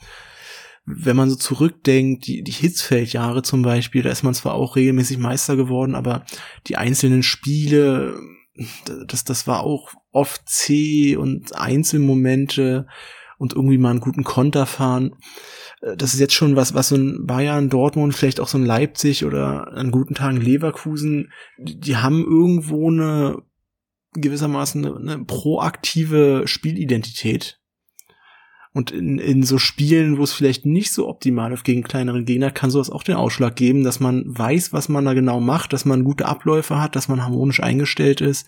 Wenn 0.87 1.17
man 1.17 1.31
so 1.31 1.37
zurückdenkt, 1.37 2.27
die, 2.27 2.43
die 2.43 2.53
Hitzfeldjahre 2.53 3.43
zum 3.43 3.63
Beispiel, 3.63 4.03
da 4.03 4.11
ist 4.11 4.23
man 4.23 4.35
zwar 4.35 4.55
auch 4.55 4.77
regelmäßig 4.77 5.19
Meister 5.19 5.57
geworden, 5.57 5.95
aber 5.95 6.25
die 6.67 6.77
einzelnen 6.77 7.23
Spiele, 7.23 8.19
das, 9.07 9.25
das 9.25 9.47
war 9.47 9.61
auch 9.61 9.93
oft 10.11 10.49
zäh 10.49 11.17
und 11.17 11.55
Einzelmomente 11.55 12.87
und 13.39 13.55
irgendwie 13.55 13.79
mal 13.79 13.91
einen 13.91 14.01
guten 14.01 14.25
Konter 14.25 14.67
fahren. 14.67 15.15
Äh, 15.81 15.97
das 15.97 16.15
ist 16.15 16.21
jetzt 16.21 16.35
schon 16.35 16.57
was, 16.57 16.75
was 16.75 16.89
so 16.89 16.97
ein 16.97 17.27
Bayern, 17.27 17.69
Dortmund, 17.69 18.15
vielleicht 18.15 18.41
auch 18.41 18.49
so 18.49 18.59
ein 18.59 18.67
Leipzig 18.67 19.25
oder 19.25 19.73
an 19.73 19.91
guten 19.91 20.15
Tagen 20.15 20.41
Leverkusen, 20.41 21.33
die, 21.59 21.79
die 21.79 21.97
haben 21.97 22.25
irgendwo 22.25 22.91
eine 22.91 23.43
gewissermaßen 24.13 24.85
eine, 24.85 24.97
eine 24.97 25.25
proaktive 25.25 26.43
Spielidentität. 26.47 27.59
Und 28.73 28.93
in, 28.93 29.19
in 29.19 29.43
so 29.43 29.59
Spielen, 29.59 30.17
wo 30.19 30.23
es 30.23 30.33
vielleicht 30.33 30.65
nicht 30.65 30.93
so 30.93 31.09
optimal 31.09 31.53
ist 31.53 31.65
gegen 31.65 31.83
kleinere 31.83 32.23
Gegner, 32.23 32.53
kann 32.53 32.71
sowas 32.71 32.91
auch 32.91 33.03
den 33.03 33.17
Ausschlag 33.17 33.57
geben, 33.57 33.83
dass 33.83 33.99
man 33.99 34.25
weiß, 34.27 34.73
was 34.73 34.89
man 34.89 35.05
da 35.05 35.13
genau 35.13 35.41
macht, 35.41 35.73
dass 35.73 35.85
man 35.85 36.05
gute 36.05 36.27
Abläufe 36.27 36.81
hat, 36.81 36.95
dass 36.95 37.09
man 37.09 37.23
harmonisch 37.23 37.61
eingestellt 37.61 38.21
ist 38.21 38.47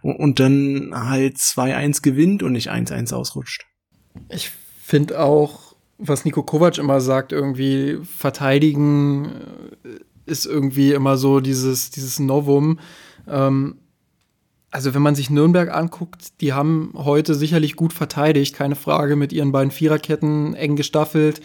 und, 0.00 0.16
und 0.16 0.40
dann 0.40 0.92
halt 0.94 1.36
2-1 1.36 2.00
gewinnt 2.00 2.42
und 2.42 2.52
nicht 2.52 2.70
1-1 2.70 3.12
ausrutscht. 3.12 3.66
Ich 4.30 4.50
finde 4.82 5.20
auch, 5.20 5.71
was 6.04 6.24
Nico 6.24 6.42
Kovac 6.42 6.78
immer 6.78 7.00
sagt, 7.00 7.32
irgendwie 7.32 7.98
verteidigen 8.02 9.26
äh, 9.84 10.30
ist 10.30 10.46
irgendwie 10.46 10.92
immer 10.92 11.16
so 11.16 11.40
dieses, 11.40 11.90
dieses 11.90 12.18
Novum. 12.18 12.78
Ähm, 13.28 13.76
also 14.70 14.94
wenn 14.94 15.02
man 15.02 15.14
sich 15.14 15.30
Nürnberg 15.30 15.72
anguckt, 15.72 16.40
die 16.40 16.52
haben 16.52 16.92
heute 16.96 17.34
sicherlich 17.34 17.76
gut 17.76 17.92
verteidigt, 17.92 18.54
keine 18.54 18.74
Frage, 18.74 19.16
mit 19.16 19.32
ihren 19.32 19.52
beiden 19.52 19.70
Viererketten 19.70 20.54
eng 20.54 20.76
gestaffelt. 20.76 21.40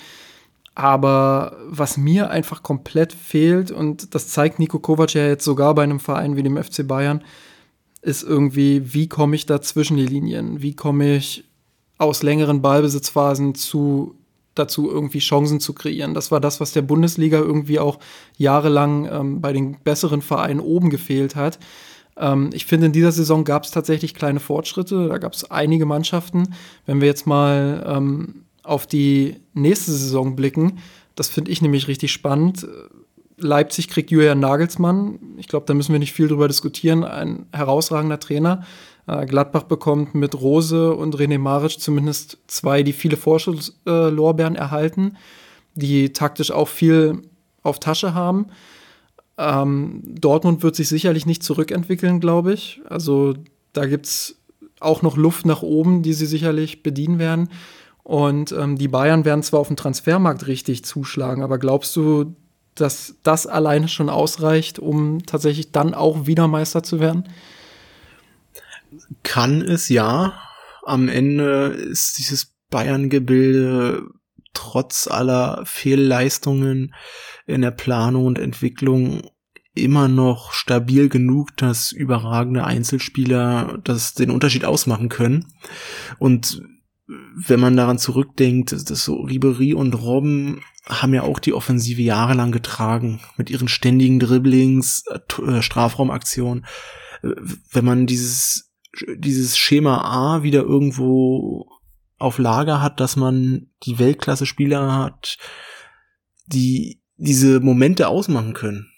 Aber 0.76 1.58
was 1.68 1.98
mir 1.98 2.30
einfach 2.30 2.64
komplett 2.64 3.12
fehlt, 3.12 3.72
und 3.72 4.14
das 4.16 4.30
zeigt 4.30 4.60
Nico 4.60 4.80
Kovac 4.80 5.14
ja 5.14 5.28
jetzt 5.28 5.44
sogar 5.44 5.76
bei 5.76 5.84
einem 5.84 6.00
Verein 6.00 6.36
wie 6.36 6.44
dem 6.44 6.62
FC 6.62 6.88
Bayern, 6.88 7.24
ist 8.02 8.24
irgendwie, 8.24 8.94
wie 8.94 9.10
komme 9.10 9.36
ich 9.36 9.46
da 9.46 9.62
zwischen 9.62 9.98
die 9.98 10.06
Linien? 10.06 10.62
Wie 10.62 10.76
komme 10.76 11.16
ich 11.16 11.44
aus 11.98 12.24
längeren 12.24 12.62
Ballbesitzphasen 12.62 13.56
zu 13.56 14.16
dazu, 14.60 14.90
irgendwie 14.90 15.20
Chancen 15.20 15.60
zu 15.60 15.74
kreieren. 15.74 16.14
Das 16.14 16.32
war 16.32 16.40
das, 16.40 16.60
was 16.60 16.74
der 16.74 16.82
Bundesliga 16.82 17.40
irgendwie 17.40 17.80
auch 17.80 18.00
jahrelang 18.38 19.08
ähm, 19.12 19.42
bei 19.42 19.54
den 19.54 19.78
besseren 19.84 20.22
Vereinen 20.22 20.60
oben 20.60 20.90
gefehlt 20.90 21.36
hat. 21.36 21.60
Ähm, 22.18 22.50
ich 22.54 22.66
finde, 22.66 22.88
in 22.88 22.94
dieser 22.94 23.12
Saison 23.12 23.44
gab 23.44 23.64
es 23.64 23.72
tatsächlich 23.72 24.14
kleine 24.14 24.40
Fortschritte. 24.40 25.08
Da 25.08 25.18
gab 25.18 25.34
es 25.34 25.50
einige 25.50 25.86
Mannschaften. 25.86 26.56
Wenn 26.86 27.02
wir 27.02 27.08
jetzt 27.08 27.28
mal 27.28 27.84
ähm, 27.88 28.44
auf 28.64 28.88
die 28.88 29.36
nächste 29.54 29.92
Saison 29.92 30.36
blicken, 30.36 30.80
das 31.16 31.30
finde 31.30 31.52
ich 31.52 31.62
nämlich 31.62 31.88
richtig 31.88 32.12
spannend. 32.12 32.68
Leipzig 33.40 33.88
kriegt 33.88 34.10
Julian 34.12 34.40
Nagelsmann. 34.40 35.20
Ich 35.38 35.48
glaube, 35.48 35.66
da 35.68 35.74
müssen 35.74 35.92
wir 35.92 36.00
nicht 36.00 36.14
viel 36.14 36.28
drüber 36.28 36.48
diskutieren. 36.48 37.04
Ein 37.04 37.46
herausragender 37.52 38.20
Trainer. 38.20 38.64
Äh, 39.08 39.26
Gladbach 39.26 39.64
bekommt 39.64 40.14
mit 40.14 40.40
Rose 40.40 40.94
und 40.94 41.16
René 41.16 41.40
Maric 41.40 41.80
zumindest 41.80 42.38
zwei, 42.48 42.84
die 42.84 42.94
viele 42.94 43.18
Vorschusslorbeeren 43.18 44.56
erhalten, 44.56 45.18
die 45.76 46.14
taktisch 46.14 46.52
auch 46.52 46.68
viel 46.68 47.22
auf 47.64 47.80
Tasche 47.80 48.14
haben. 48.14 48.48
Ähm, 49.38 50.02
Dortmund 50.04 50.64
wird 50.64 50.76
sich 50.76 50.90
sicherlich 50.90 51.26
nicht 51.26 51.44
zurückentwickeln, 51.44 52.20
glaube 52.20 52.54
ich. 52.54 52.82
Also 52.90 53.36
da 53.74 53.86
gibt 53.86 54.08
es 54.08 54.36
auch 54.80 55.02
noch 55.02 55.18
Luft 55.18 55.46
nach 55.46 55.62
oben, 55.62 56.04
die 56.04 56.14
sie 56.14 56.26
sicherlich 56.26 56.84
bedienen 56.84 57.20
werden. 57.20 57.50
Und 58.04 58.52
ähm, 58.52 58.78
die 58.78 58.88
Bayern 58.88 59.26
werden 59.26 59.44
zwar 59.44 59.60
auf 59.60 59.68
dem 59.68 59.76
Transfermarkt 59.76 60.48
richtig 60.48 60.86
zuschlagen, 60.86 61.44
aber 61.44 61.58
glaubst 61.58 61.96
du, 61.96 62.36
dass 62.74 63.16
das 63.24 63.48
alleine 63.48 63.88
schon 63.88 64.10
ausreicht, 64.10 64.80
um 64.80 65.26
tatsächlich 65.26 65.72
dann 65.72 65.94
auch 65.94 66.26
wieder 66.26 66.48
Meister 66.48 66.84
zu 66.84 67.00
werden? 67.00 67.26
Kann 69.24 69.62
es 69.62 69.90
ja. 69.90 70.40
Am 70.86 71.10
Ende 71.10 71.68
ist 71.68 72.18
dieses 72.18 72.56
Bayern-Gebilde 72.70 74.04
trotz 74.54 75.08
aller 75.08 75.62
Fehlleistungen 75.66 76.94
in 77.46 77.62
der 77.62 77.72
Planung 77.72 78.26
und 78.26 78.40
Entwicklung 78.40 79.22
immer 79.76 80.08
noch 80.08 80.54
stabil 80.54 81.08
genug, 81.08 81.56
dass 81.58 81.92
überragende 81.92 82.64
Einzelspieler 82.64 83.80
das 83.84 84.16
den 84.16 84.32
Unterschied 84.32 84.66
ausmachen 84.66 85.10
können. 85.10 85.46
Und 86.18 86.64
wenn 87.08 87.60
man 87.60 87.78
daran 87.78 88.00
zurückdenkt, 88.00 88.72
dass 88.72 89.06
so 89.06 89.22
Ribery 89.22 89.74
und 89.74 89.94
Robben 89.94 90.62
haben 90.86 91.14
ja 91.14 91.24
auch 91.24 91.40
die 91.40 91.54
Offensive 91.54 92.02
jahrelang 92.02 92.52
getragen 92.52 93.22
mit 93.38 93.50
ihren 93.50 93.68
ständigen 93.68 94.20
Dribblings, 94.20 95.04
äh, 95.08 95.62
Strafraumaktionen. 95.62 96.66
Wenn 97.22 97.86
man 97.86 98.08
dieses 98.08 98.67
dieses 99.18 99.58
Schema 99.58 100.02
A 100.02 100.44
wieder 100.44 100.62
irgendwo 100.62 101.68
auf 102.18 102.38
Lager 102.38 102.82
hat, 102.82 103.00
dass 103.00 103.16
man 103.16 103.70
die 103.84 104.00
Weltklasse-Spieler 104.00 104.96
hat, 104.96 105.38
die 106.48 107.02
diese 107.18 107.60
Momente 107.60 108.08
ausmachen 108.08 108.54
können, 108.54 108.92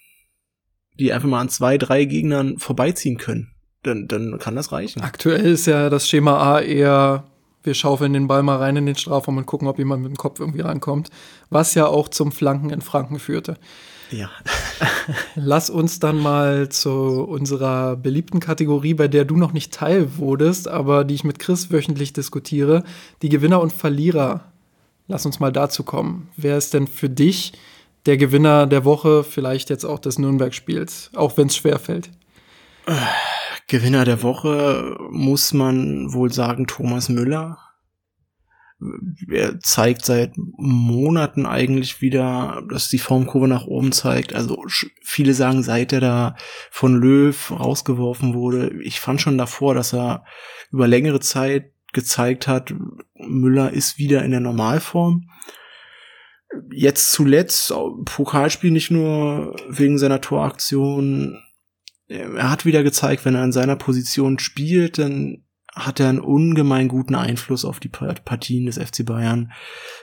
die 0.98 1.12
einfach 1.12 1.28
mal 1.28 1.40
an 1.40 1.48
zwei, 1.48 1.78
drei 1.78 2.04
Gegnern 2.04 2.58
vorbeiziehen 2.58 3.18
können, 3.18 3.54
dann, 3.82 4.08
dann 4.08 4.38
kann 4.38 4.56
das 4.56 4.72
reichen. 4.72 5.02
Aktuell 5.02 5.46
ist 5.46 5.66
ja 5.66 5.90
das 5.90 6.08
Schema 6.08 6.38
A 6.38 6.60
eher, 6.60 7.24
wir 7.62 7.74
schaufeln 7.74 8.12
den 8.12 8.26
Ball 8.26 8.42
mal 8.42 8.56
rein 8.56 8.76
in 8.76 8.86
den 8.86 8.96
Strafraum 8.96 9.38
und 9.38 9.46
gucken, 9.46 9.68
ob 9.68 9.78
jemand 9.78 10.02
mit 10.02 10.10
dem 10.10 10.16
Kopf 10.16 10.40
irgendwie 10.40 10.60
rankommt, 10.60 11.10
was 11.48 11.74
ja 11.74 11.86
auch 11.86 12.08
zum 12.08 12.32
Flanken 12.32 12.70
in 12.70 12.82
Franken 12.82 13.18
führte. 13.18 13.58
Ja. 14.10 14.30
Lass 15.34 15.70
uns 15.70 16.00
dann 16.00 16.18
mal 16.18 16.68
zu 16.68 16.90
unserer 16.90 17.96
beliebten 17.96 18.40
Kategorie, 18.40 18.94
bei 18.94 19.08
der 19.08 19.24
du 19.24 19.36
noch 19.36 19.52
nicht 19.52 19.72
Teil 19.72 20.16
wurdest, 20.16 20.68
aber 20.68 21.04
die 21.04 21.14
ich 21.14 21.24
mit 21.24 21.38
Chris 21.38 21.70
wöchentlich 21.70 22.12
diskutiere, 22.12 22.84
die 23.22 23.28
Gewinner 23.28 23.60
und 23.60 23.72
Verlierer. 23.72 24.44
Lass 25.08 25.26
uns 25.26 25.40
mal 25.40 25.52
dazu 25.52 25.82
kommen. 25.82 26.28
Wer 26.36 26.56
ist 26.56 26.74
denn 26.74 26.86
für 26.86 27.08
dich 27.08 27.52
der 28.06 28.16
Gewinner 28.16 28.66
der 28.66 28.84
Woche, 28.84 29.24
vielleicht 29.24 29.70
jetzt 29.70 29.84
auch 29.84 29.98
des 29.98 30.18
Nürnberg-Spiels, 30.18 31.10
auch 31.14 31.36
wenn 31.36 31.48
es 31.48 31.56
schwer 31.56 31.78
fällt? 31.78 32.10
Gewinner 33.66 34.04
der 34.04 34.22
Woche 34.22 34.96
muss 35.10 35.52
man 35.52 36.12
wohl 36.12 36.32
sagen 36.32 36.66
Thomas 36.66 37.08
Müller 37.08 37.58
er 39.30 39.60
zeigt 39.60 40.04
seit 40.04 40.32
Monaten 40.36 41.46
eigentlich 41.46 42.00
wieder, 42.00 42.62
dass 42.70 42.88
die 42.88 42.98
Formkurve 42.98 43.48
nach 43.48 43.66
oben 43.66 43.92
zeigt. 43.92 44.34
Also 44.34 44.64
viele 45.02 45.34
sagen, 45.34 45.62
seit 45.62 45.92
er 45.92 46.00
da 46.00 46.36
von 46.70 46.96
Löw 46.96 47.50
rausgeworfen 47.50 48.34
wurde, 48.34 48.72
ich 48.82 49.00
fand 49.00 49.20
schon 49.20 49.38
davor, 49.38 49.74
dass 49.74 49.92
er 49.92 50.24
über 50.70 50.88
längere 50.88 51.20
Zeit 51.20 51.72
gezeigt 51.92 52.46
hat, 52.46 52.72
Müller 53.14 53.72
ist 53.72 53.98
wieder 53.98 54.24
in 54.24 54.30
der 54.30 54.40
Normalform. 54.40 55.28
Jetzt 56.72 57.12
zuletzt 57.12 57.72
Pokalspiel 58.04 58.70
nicht 58.70 58.90
nur 58.90 59.56
wegen 59.68 59.98
seiner 59.98 60.20
Toraktion. 60.20 61.38
Er 62.08 62.50
hat 62.50 62.64
wieder 62.64 62.82
gezeigt, 62.82 63.24
wenn 63.24 63.34
er 63.34 63.44
in 63.44 63.52
seiner 63.52 63.76
Position 63.76 64.38
spielt, 64.38 64.98
dann 64.98 65.44
hat 65.74 66.00
er 66.00 66.08
einen 66.08 66.20
ungemein 66.20 66.88
guten 66.88 67.14
Einfluss 67.14 67.64
auf 67.64 67.80
die 67.80 67.88
Partien 67.88 68.66
des 68.66 68.78
FC 68.78 69.04
Bayern, 69.04 69.52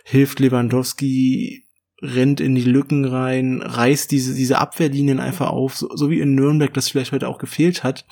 hilft 0.06 0.40
Lewandowski, 0.40 1.68
rennt 2.02 2.40
in 2.40 2.56
die 2.56 2.64
Lücken 2.64 3.06
rein, 3.06 3.62
reißt 3.62 4.12
diese, 4.12 4.34
diese 4.36 4.60
Abwehrlinien 4.60 5.20
einfach 5.20 5.50
auf, 5.50 5.76
so, 5.76 5.90
so 5.96 6.10
wie 6.10 6.20
in 6.20 6.36
Nürnberg 6.36 6.74
das 6.74 6.90
vielleicht 6.90 7.12
heute 7.12 7.28
auch 7.28 7.40
gefehlt 7.40 7.84
hat, 7.84 8.06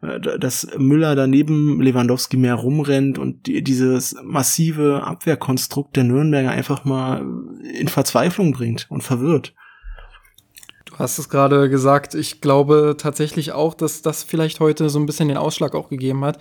äh, 0.00 0.18
dass 0.38 0.68
Müller 0.76 1.14
daneben 1.14 1.80
Lewandowski 1.80 2.36
mehr 2.36 2.54
rumrennt 2.54 3.18
und 3.18 3.46
die, 3.46 3.62
dieses 3.62 4.16
massive 4.22 5.02
Abwehrkonstrukt 5.04 5.96
der 5.96 6.04
Nürnberger 6.04 6.50
einfach 6.50 6.84
mal 6.84 7.24
in 7.74 7.88
Verzweiflung 7.88 8.52
bringt 8.52 8.86
und 8.88 9.02
verwirrt. 9.02 9.54
Du 10.86 10.98
hast 10.98 11.18
es 11.18 11.28
gerade 11.28 11.68
gesagt, 11.68 12.14
ich 12.14 12.40
glaube 12.40 12.96
tatsächlich 12.98 13.52
auch, 13.52 13.74
dass 13.74 14.00
das 14.00 14.24
vielleicht 14.24 14.58
heute 14.58 14.88
so 14.88 14.98
ein 14.98 15.06
bisschen 15.06 15.28
den 15.28 15.36
Ausschlag 15.36 15.74
auch 15.74 15.90
gegeben 15.90 16.24
hat 16.24 16.38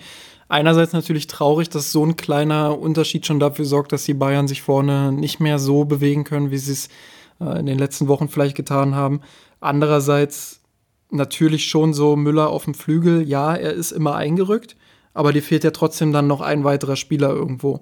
einerseits 0.50 0.94
natürlich 0.94 1.28
traurig, 1.28 1.70
dass 1.70 1.92
so 1.92 2.06
ein 2.06 2.18
kleiner 2.18 2.78
Unterschied 2.80 3.26
schon 3.26 3.40
dafür 3.40 3.66
sorgt, 3.66 3.92
dass 3.92 4.06
die 4.06 4.14
Bayern 4.14 4.48
sich 4.48 4.62
vorne 4.62 5.12
nicht 5.12 5.40
mehr 5.40 5.60
so 5.60 5.86
bewegen 5.86 6.24
können, 6.24 6.52
wie 6.52 6.58
sie 6.58 6.74
es 6.74 6.90
äh, 7.40 7.60
in 7.60 7.66
den 7.66 7.80
letzten 7.80 8.08
Wochen 8.08 8.30
vielleicht 8.30 8.56
getan 8.56 8.96
haben. 8.96 9.22
Andererseits 9.60 10.62
natürlich 11.10 11.66
schon 11.68 11.94
so 11.94 12.16
Müller 12.16 12.50
auf 12.50 12.66
dem 12.66 12.74
Flügel. 12.74 13.28
Ja, 13.28 13.56
er 13.56 13.74
ist 13.74 13.92
immer 13.92 14.16
eingerückt, 14.16 14.76
aber 15.14 15.34
dir 15.34 15.42
fehlt 15.42 15.64
ja 15.64 15.72
trotzdem 15.72 16.12
dann 16.12 16.28
noch 16.28 16.42
ein 16.42 16.64
weiterer 16.64 16.96
Spieler 16.96 17.30
irgendwo. 17.30 17.82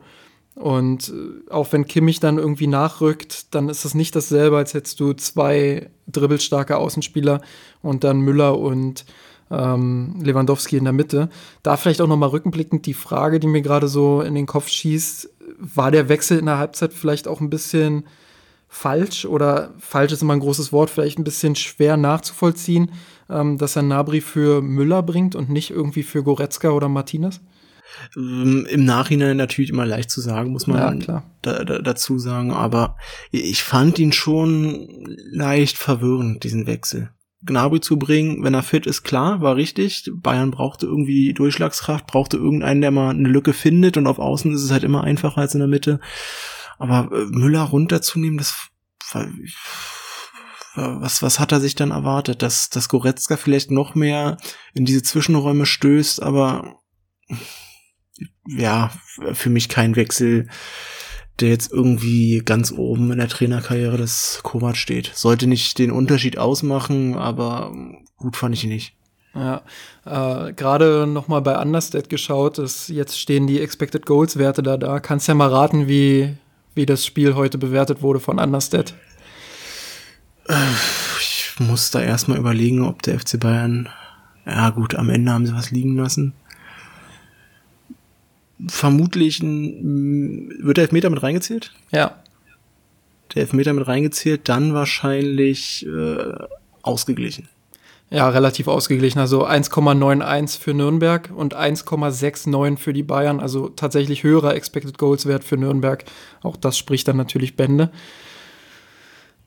Und 0.56 1.10
äh, 1.10 1.52
auch 1.52 1.72
wenn 1.72 1.86
Kimmich 1.86 2.20
dann 2.20 2.38
irgendwie 2.38 2.68
nachrückt, 2.68 3.54
dann 3.54 3.70
ist 3.70 3.84
das 3.84 3.94
nicht 3.94 4.16
dasselbe, 4.16 4.58
als 4.58 4.74
hättest 4.74 5.00
du 5.00 5.14
zwei 5.14 5.90
dribbelstarke 6.08 6.78
Außenspieler 6.78 7.42
und 7.82 8.04
dann 8.04 8.22
Müller 8.22 8.58
und 8.58 9.06
ähm, 9.52 10.16
Lewandowski 10.22 10.78
in 10.78 10.84
der 10.84 10.94
Mitte. 10.94 11.30
Da 11.64 11.78
vielleicht 11.78 12.02
auch 12.02 12.08
nochmal 12.08 12.30
rückblickend 12.30 12.86
die 12.86 12.94
Frage, 12.94 13.40
die 13.40 13.48
mir 13.48 13.62
gerade 13.62 13.88
so 13.88 14.22
in 14.22 14.36
den 14.36 14.46
Kopf 14.46 14.68
schießt, 14.68 15.30
war 15.58 15.92
der 15.92 16.10
Wechsel 16.10 16.40
in 16.40 16.46
der 16.46 16.58
Halbzeit 16.58 16.94
vielleicht 16.94 17.28
auch 17.28 17.42
ein 17.42 17.50
bisschen 17.50 18.06
falsch 18.68 19.26
oder 19.26 19.74
falsch 19.80 20.12
ist 20.12 20.22
immer 20.22 20.34
ein 20.34 20.40
großes 20.40 20.74
Wort, 20.74 20.90
vielleicht 20.90 21.18
ein 21.18 21.24
bisschen 21.24 21.56
schwer 21.56 21.96
nachzuvollziehen, 21.96 22.92
ähm, 23.30 23.58
dass 23.58 23.76
er 23.76 23.84
Nabri 23.84 24.22
für 24.22 24.62
Müller 24.62 25.02
bringt 25.02 25.36
und 25.36 25.50
nicht 25.50 25.72
irgendwie 25.72 26.04
für 26.04 26.24
Goretzka 26.24 26.72
oder 26.72 26.90
Martinez? 26.90 27.42
Ähm, 28.18 28.68
Im 28.70 28.84
Nachhinein 28.84 29.38
natürlich 29.38 29.70
immer 29.70 29.86
leicht 29.86 30.10
zu 30.10 30.20
sagen, 30.20 30.52
muss 30.52 30.68
man 30.68 31.02
ja, 31.02 31.24
da, 31.42 31.64
da, 31.64 31.80
dazu 31.80 32.20
sagen, 32.20 32.52
aber 32.52 32.98
ich 33.32 33.64
fand 33.64 34.00
ihn 34.00 34.12
schon 34.12 35.16
leicht 35.32 35.78
verwirrend, 35.78 36.44
diesen 36.44 36.68
Wechsel. 36.68 37.12
Gnabry 37.46 37.80
zu 37.80 37.98
bringen, 37.98 38.44
wenn 38.44 38.54
er 38.54 38.64
fit 38.64 38.86
ist, 38.86 39.04
klar, 39.04 39.42
war 39.42 39.56
richtig. 39.56 40.10
Bayern 40.16 40.52
brauchte 40.52 40.86
irgendwie 40.86 41.34
Durchschlagskraft, 41.34 42.08
brauchte 42.08 42.38
irgendeinen, 42.38 42.82
der 42.82 42.92
mal 42.92 43.12
eine 43.12 43.30
Lücke 43.30 43.54
findet 43.54 43.98
und 43.98 44.08
auf 44.08 44.20
Außen 44.20 44.54
ist 44.54 44.64
es 44.64 44.72
halt 44.72 44.84
immer 44.84 45.04
einfacher 45.04 45.42
als 45.42 45.54
in 45.54 45.60
der 45.60 45.68
Mitte. 45.68 46.00
Aber 46.78 47.10
äh, 47.16 47.26
Müller 47.26 47.62
runterzunehmen, 47.62 48.38
das 48.38 48.70
was, 50.76 51.22
was 51.22 51.40
hat 51.40 51.52
er 51.52 51.62
sich 51.62 51.76
dann 51.76 51.92
erwartet? 51.92 52.42
Dass, 52.42 52.70
dass 52.70 52.90
Goretzka 52.90 53.38
vielleicht 53.38 53.72
noch 53.72 53.96
mehr 53.96 54.38
in 54.74 54.86
diese 54.86 55.04
Zwischenräume 55.04 55.66
stößt, 55.66 56.22
aber 56.22 56.82
ja, 58.48 58.92
für 59.34 59.50
mich 59.50 59.70
kein 59.70 59.96
Wechsel, 59.96 60.50
der 61.40 61.50
jetzt 61.50 61.72
irgendwie 61.72 62.42
ganz 62.44 62.72
oben 62.72 63.12
in 63.12 63.18
der 63.18 63.28
Trainerkarriere 63.28 63.98
des 63.98 64.40
Kovac 64.44 64.78
steht. 64.78 65.12
Sollte 65.14 65.48
nicht 65.48 65.78
den 65.78 65.92
Unterschied 65.92 66.38
ausmachen, 66.38 67.16
aber 67.16 67.74
gut 68.18 68.38
fand 68.38 68.56
ich 68.56 68.64
ihn 68.64 68.70
nicht. 68.70 68.94
Ja, 69.34 69.64
äh, 70.06 70.54
gerade 70.54 71.06
nochmal 71.08 71.42
bei 71.42 71.62
Understat 71.62 72.10
geschaut, 72.10 72.58
ist, 72.58 72.88
jetzt 72.88 73.20
stehen 73.20 73.48
die 73.48 73.60
Expected 73.60 74.06
Goals 74.06 74.38
Werte 74.38 74.64
da 74.64 74.78
da. 74.78 75.02
Kannst 75.02 75.28
ja 75.28 75.34
mal 75.34 75.50
raten, 75.50 75.90
wie, 75.90 76.36
wie 76.74 76.86
das 76.86 77.06
Spiel 77.06 77.36
heute 77.36 77.58
bewertet 77.58 78.02
wurde 78.02 78.22
von 78.22 78.40
Understat. 78.40 78.94
Ich 81.20 81.54
muss 81.60 81.92
da 81.92 82.02
erstmal 82.02 82.38
überlegen, 82.38 82.86
ob 82.86 83.02
der 83.02 83.20
FC 83.20 83.38
Bayern, 83.38 83.90
ja 84.46 84.70
gut, 84.70 84.96
am 84.96 85.10
Ende 85.10 85.34
haben 85.34 85.46
sie 85.46 85.54
was 85.54 85.72
liegen 85.72 85.98
lassen. 85.98 86.34
Vermutlich 88.68 89.42
ein, 89.42 90.50
wird 90.60 90.78
der 90.78 90.84
Elfmeter 90.84 91.10
mit 91.10 91.22
reingezählt? 91.22 91.74
Ja. 91.92 92.16
Der 93.34 93.42
Elfmeter 93.42 93.74
mit 93.74 93.88
reingezählt, 93.88 94.48
dann 94.48 94.74
wahrscheinlich 94.74 95.86
äh, 95.86 96.34
ausgeglichen. 96.82 97.50
Ja, 98.12 98.30
relativ 98.30 98.68
ausgeglichen. 98.68 99.20
Also 99.20 99.46
1,91 99.48 100.60
für 100.60 100.74
Nürnberg 100.74 101.32
und 101.36 101.56
1,69 101.56 102.78
für 102.78 102.94
die 102.94 103.04
Bayern. 103.04 103.40
Also 103.40 103.70
tatsächlich 103.70 104.24
höherer 104.24 104.56
Expected 104.56 104.98
Goals 104.98 105.26
Wert 105.26 105.44
für 105.44 105.58
Nürnberg. 105.58 106.06
Auch 106.42 106.56
das 106.56 106.78
spricht 106.78 107.08
dann 107.08 107.18
natürlich 107.18 107.56
Bände. 107.56 107.92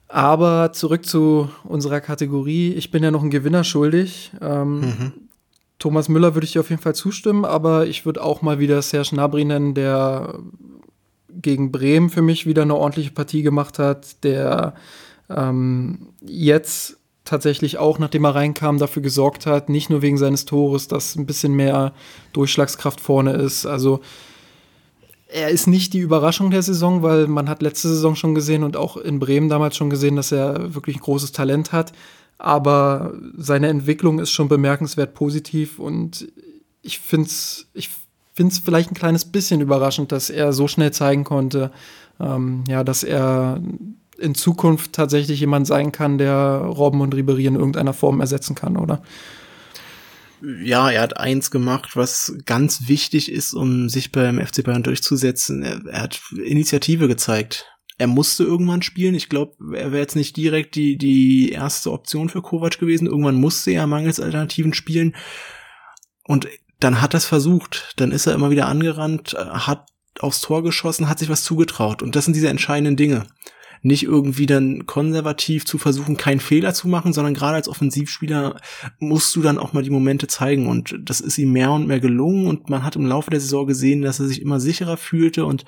Aber 0.09 0.72
zurück 0.72 1.06
zu 1.06 1.50
unserer 1.64 2.00
Kategorie. 2.00 2.72
Ich 2.72 2.90
bin 2.90 3.04
ja 3.04 3.11
noch 3.11 3.22
ein 3.22 3.30
Gewinner 3.30 3.62
schuldig. 3.62 4.32
Ähm, 4.40 4.80
mhm. 4.80 5.12
Thomas 5.78 6.08
Müller 6.08 6.34
würde 6.34 6.44
ich 6.44 6.52
dir 6.52 6.60
auf 6.60 6.70
jeden 6.70 6.82
Fall 6.82 6.94
zustimmen, 6.94 7.44
aber 7.44 7.86
ich 7.86 8.04
würde 8.04 8.22
auch 8.22 8.42
mal 8.42 8.58
wieder 8.58 8.82
Serge 8.82 9.14
Nabri 9.14 9.44
nennen, 9.44 9.74
der 9.74 10.38
gegen 11.28 11.70
Bremen 11.70 12.10
für 12.10 12.22
mich 12.22 12.46
wieder 12.46 12.62
eine 12.62 12.74
ordentliche 12.74 13.12
Partie 13.12 13.42
gemacht 13.42 13.78
hat, 13.78 14.24
der 14.24 14.74
ähm, 15.30 16.08
jetzt 16.20 16.96
tatsächlich 17.24 17.78
auch, 17.78 17.98
nachdem 17.98 18.24
er 18.24 18.34
reinkam, 18.34 18.78
dafür 18.78 19.02
gesorgt 19.02 19.46
hat, 19.46 19.68
nicht 19.68 19.90
nur 19.90 20.02
wegen 20.02 20.18
seines 20.18 20.46
Tores, 20.46 20.88
dass 20.88 21.14
ein 21.14 21.26
bisschen 21.26 21.54
mehr 21.54 21.92
Durchschlagskraft 22.32 23.00
vorne 23.00 23.32
ist. 23.34 23.66
Also 23.66 24.00
er 25.28 25.50
ist 25.50 25.66
nicht 25.66 25.92
die 25.92 25.98
Überraschung 25.98 26.50
der 26.50 26.62
Saison, 26.62 27.02
weil 27.02 27.26
man 27.26 27.48
hat 27.48 27.62
letzte 27.62 27.88
Saison 27.88 28.16
schon 28.16 28.34
gesehen 28.34 28.64
und 28.64 28.76
auch 28.76 28.96
in 28.96 29.18
Bremen 29.18 29.50
damals 29.50 29.76
schon 29.76 29.90
gesehen, 29.90 30.16
dass 30.16 30.32
er 30.32 30.74
wirklich 30.74 30.96
ein 30.96 31.02
großes 31.02 31.32
Talent 31.32 31.72
hat. 31.72 31.92
Aber 32.39 33.14
seine 33.36 33.68
Entwicklung 33.68 34.20
ist 34.20 34.30
schon 34.30 34.49
bemerkenswert 34.49 35.14
positiv 35.14 35.78
und 35.78 36.28
ich 36.82 37.01
finde 37.01 37.26
es 37.26 37.66
ich 37.74 37.91
find's 38.34 38.61
vielleicht 38.61 38.93
ein 38.93 38.95
kleines 38.95 39.24
bisschen 39.24 39.61
überraschend, 39.61 40.12
dass 40.12 40.30
er 40.30 40.53
so 40.53 40.68
schnell 40.68 40.93
zeigen 40.93 41.24
konnte, 41.24 41.72
ähm, 42.20 42.62
ja, 42.68 42.84
dass 42.84 43.03
er 43.03 43.61
in 44.16 44.36
Zukunft 44.36 44.93
tatsächlich 44.93 45.41
jemand 45.41 45.66
sein 45.66 45.91
kann, 45.91 46.18
der 46.18 46.61
Robben 46.61 47.01
und 47.01 47.14
Ribery 47.14 47.47
in 47.47 47.57
irgendeiner 47.57 47.93
Form 47.93 48.20
ersetzen 48.20 48.55
kann, 48.55 48.76
oder? 48.76 49.03
ja, 50.62 50.91
er 50.91 51.03
hat 51.03 51.16
eins 51.16 51.51
gemacht, 51.51 51.97
was 51.97 52.34
ganz 52.47 52.89
wichtig 52.89 53.30
ist, 53.30 53.55
um 53.55 53.89
sich 53.89 54.12
beim 54.12 54.45
FC 54.45 54.62
Bayern 54.62 54.82
durchzusetzen. 54.82 55.62
Er, 55.62 55.80
er 55.86 56.03
hat 56.03 56.20
Initiative 56.32 57.09
gezeigt. 57.09 57.66
Er 57.99 58.07
musste 58.07 58.44
irgendwann 58.44 58.82
spielen. 58.82 59.14
Ich 59.14 59.28
glaube, 59.28 59.76
er 59.76 59.92
wäre 59.92 60.03
jetzt 60.03 60.16
nicht 60.16 60.36
direkt 60.36 60.76
die, 60.76 60.96
die 60.96 61.51
erste 61.51 61.92
Option 61.92 62.28
für 62.28 62.42
Kovac 62.42 62.78
gewesen. 62.78 63.07
Irgendwann 63.07 63.34
musste 63.40 63.72
er 63.72 63.86
mangels 63.86 64.20
Alternativen 64.20 64.72
spielen. 64.72 65.16
Und 66.24 66.49
dann 66.78 67.01
hat 67.01 67.14
er 67.14 67.18
es 67.18 67.26
versucht. 67.26 67.94
Dann 67.96 68.12
ist 68.12 68.26
er 68.26 68.34
immer 68.34 68.51
wieder 68.51 68.68
angerannt, 68.68 69.34
hat 69.36 69.88
aufs 70.20 70.40
Tor 70.40 70.62
geschossen, 70.62 71.09
hat 71.09 71.18
sich 71.18 71.28
was 71.28 71.42
zugetraut. 71.42 72.03
Und 72.03 72.14
das 72.14 72.24
sind 72.24 72.34
diese 72.34 72.49
entscheidenden 72.49 72.96
Dinge 72.96 73.26
nicht 73.82 74.04
irgendwie 74.04 74.46
dann 74.46 74.86
konservativ 74.86 75.64
zu 75.64 75.78
versuchen, 75.78 76.16
keinen 76.16 76.40
Fehler 76.40 76.74
zu 76.74 76.88
machen, 76.88 77.12
sondern 77.12 77.34
gerade 77.34 77.56
als 77.56 77.68
Offensivspieler 77.68 78.60
musst 78.98 79.34
du 79.36 79.42
dann 79.42 79.58
auch 79.58 79.72
mal 79.72 79.82
die 79.82 79.90
Momente 79.90 80.26
zeigen 80.26 80.66
und 80.66 80.98
das 81.02 81.20
ist 81.20 81.38
ihm 81.38 81.52
mehr 81.52 81.70
und 81.72 81.86
mehr 81.86 82.00
gelungen 82.00 82.46
und 82.46 82.70
man 82.70 82.84
hat 82.84 82.96
im 82.96 83.06
Laufe 83.06 83.30
der 83.30 83.40
Saison 83.40 83.66
gesehen, 83.66 84.02
dass 84.02 84.20
er 84.20 84.26
sich 84.26 84.42
immer 84.42 84.60
sicherer 84.60 84.96
fühlte 84.96 85.44
und 85.44 85.64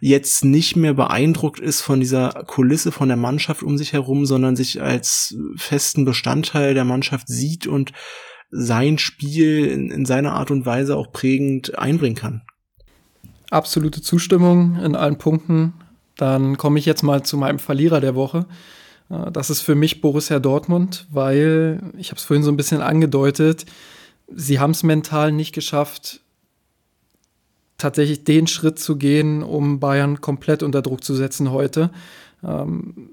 jetzt 0.00 0.44
nicht 0.44 0.76
mehr 0.76 0.94
beeindruckt 0.94 1.60
ist 1.60 1.80
von 1.80 2.00
dieser 2.00 2.30
Kulisse 2.46 2.92
von 2.92 3.08
der 3.08 3.16
Mannschaft 3.16 3.62
um 3.62 3.78
sich 3.78 3.92
herum, 3.92 4.26
sondern 4.26 4.56
sich 4.56 4.82
als 4.82 5.36
festen 5.56 6.04
Bestandteil 6.04 6.74
der 6.74 6.84
Mannschaft 6.84 7.28
sieht 7.28 7.66
und 7.66 7.92
sein 8.50 8.98
Spiel 8.98 9.66
in, 9.66 9.90
in 9.90 10.06
seiner 10.06 10.32
Art 10.32 10.50
und 10.50 10.66
Weise 10.66 10.96
auch 10.96 11.12
prägend 11.12 11.78
einbringen 11.78 12.16
kann. 12.16 12.42
Absolute 13.50 14.02
Zustimmung 14.02 14.76
in 14.76 14.94
allen 14.94 15.18
Punkten. 15.18 15.74
Dann 16.18 16.58
komme 16.58 16.78
ich 16.78 16.84
jetzt 16.84 17.02
mal 17.02 17.22
zu 17.22 17.38
meinem 17.38 17.58
Verlierer 17.58 18.00
der 18.00 18.14
Woche. 18.14 18.44
Äh, 19.08 19.30
das 19.30 19.48
ist 19.48 19.62
für 19.62 19.74
mich 19.74 20.02
Borussia 20.02 20.38
Dortmund, 20.38 21.06
weil, 21.10 21.80
ich 21.96 22.10
habe 22.10 22.18
es 22.18 22.24
vorhin 22.24 22.44
so 22.44 22.52
ein 22.52 22.58
bisschen 22.58 22.82
angedeutet, 22.82 23.64
sie 24.34 24.60
haben 24.60 24.72
es 24.72 24.82
mental 24.82 25.32
nicht 25.32 25.54
geschafft, 25.54 26.20
tatsächlich 27.78 28.24
den 28.24 28.46
Schritt 28.48 28.78
zu 28.78 28.96
gehen, 28.96 29.42
um 29.42 29.80
Bayern 29.80 30.20
komplett 30.20 30.62
unter 30.62 30.82
Druck 30.82 31.04
zu 31.04 31.14
setzen 31.14 31.52
heute. 31.52 31.90
Ähm, 32.42 33.10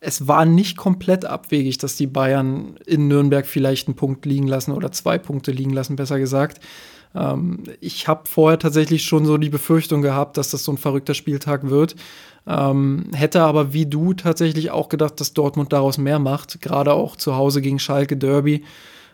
es 0.00 0.28
war 0.28 0.44
nicht 0.44 0.76
komplett 0.76 1.24
abwegig, 1.24 1.78
dass 1.78 1.96
die 1.96 2.06
Bayern 2.06 2.76
in 2.84 3.08
Nürnberg 3.08 3.46
vielleicht 3.46 3.88
einen 3.88 3.96
Punkt 3.96 4.26
liegen 4.26 4.46
lassen 4.46 4.72
oder 4.72 4.92
zwei 4.92 5.16
Punkte 5.16 5.50
liegen 5.50 5.72
lassen, 5.72 5.96
besser 5.96 6.18
gesagt. 6.18 6.60
Ähm, 7.14 7.62
ich 7.80 8.08
habe 8.08 8.28
vorher 8.28 8.58
tatsächlich 8.58 9.04
schon 9.04 9.26
so 9.26 9.38
die 9.38 9.50
Befürchtung 9.50 10.02
gehabt, 10.02 10.36
dass 10.36 10.50
das 10.50 10.64
so 10.64 10.72
ein 10.72 10.78
verrückter 10.78 11.14
Spieltag 11.14 11.68
wird. 11.70 11.96
Ähm, 12.46 13.06
hätte 13.14 13.42
aber 13.42 13.72
wie 13.72 13.86
du 13.86 14.12
tatsächlich 14.12 14.70
auch 14.70 14.88
gedacht, 14.88 15.20
dass 15.20 15.32
Dortmund 15.32 15.72
daraus 15.72 15.96
mehr 15.96 16.18
macht, 16.18 16.60
gerade 16.60 16.92
auch 16.92 17.16
zu 17.16 17.36
Hause 17.36 17.62
gegen 17.62 17.78
Schalke 17.78 18.16
Derby. 18.16 18.64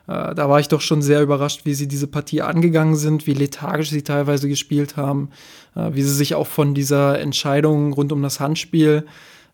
Äh, 0.08 0.34
da 0.34 0.48
war 0.48 0.58
ich 0.58 0.68
doch 0.68 0.80
schon 0.80 1.02
sehr 1.02 1.22
überrascht, 1.22 1.64
wie 1.64 1.74
sie 1.74 1.86
diese 1.86 2.08
Partie 2.08 2.42
angegangen 2.42 2.96
sind, 2.96 3.26
wie 3.26 3.34
lethargisch 3.34 3.90
sie 3.90 4.02
teilweise 4.02 4.48
gespielt 4.48 4.96
haben, 4.96 5.30
äh, 5.76 5.90
wie 5.92 6.02
sie 6.02 6.14
sich 6.14 6.34
auch 6.34 6.48
von 6.48 6.74
dieser 6.74 7.20
Entscheidung 7.20 7.92
rund 7.92 8.10
um 8.10 8.22
das 8.22 8.40
Handspiel 8.40 9.06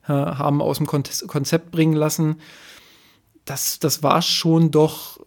äh, 0.09 0.13
haben 0.13 0.63
aus 0.63 0.79
dem 0.79 0.87
Konzept 0.87 1.71
bringen 1.71 1.95
lassen. 1.95 2.37
Das, 3.45 3.79
das 3.79 4.03
war 4.03 4.23
schon 4.23 4.71
doch 4.71 5.19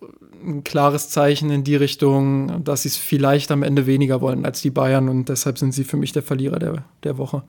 ein 0.44 0.64
klares 0.64 1.10
Zeichen 1.10 1.50
in 1.50 1.64
die 1.64 1.76
Richtung, 1.76 2.64
dass 2.64 2.84
sie 2.84 2.90
es 2.90 2.98
vielleicht 2.98 3.52
am 3.52 3.64
Ende 3.64 3.86
weniger 3.86 4.22
wollen 4.22 4.46
als 4.46 4.62
die 4.62 4.72
Bayern 4.72 5.10
und 5.10 5.30
deshalb 5.30 5.58
sind 5.58 5.74
sie 5.74 5.84
für 5.84 5.98
mich 5.98 6.12
der 6.12 6.24
Verlierer 6.24 6.60
der, 6.60 6.86
der 7.04 7.18
Woche. 7.18 7.44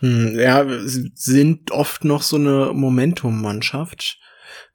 Hm, 0.00 0.38
ja, 0.38 0.64
sind 0.84 1.70
oft 1.70 2.04
noch 2.04 2.22
so 2.22 2.36
eine 2.36 2.72
Momentum-Mannschaft. 2.74 4.18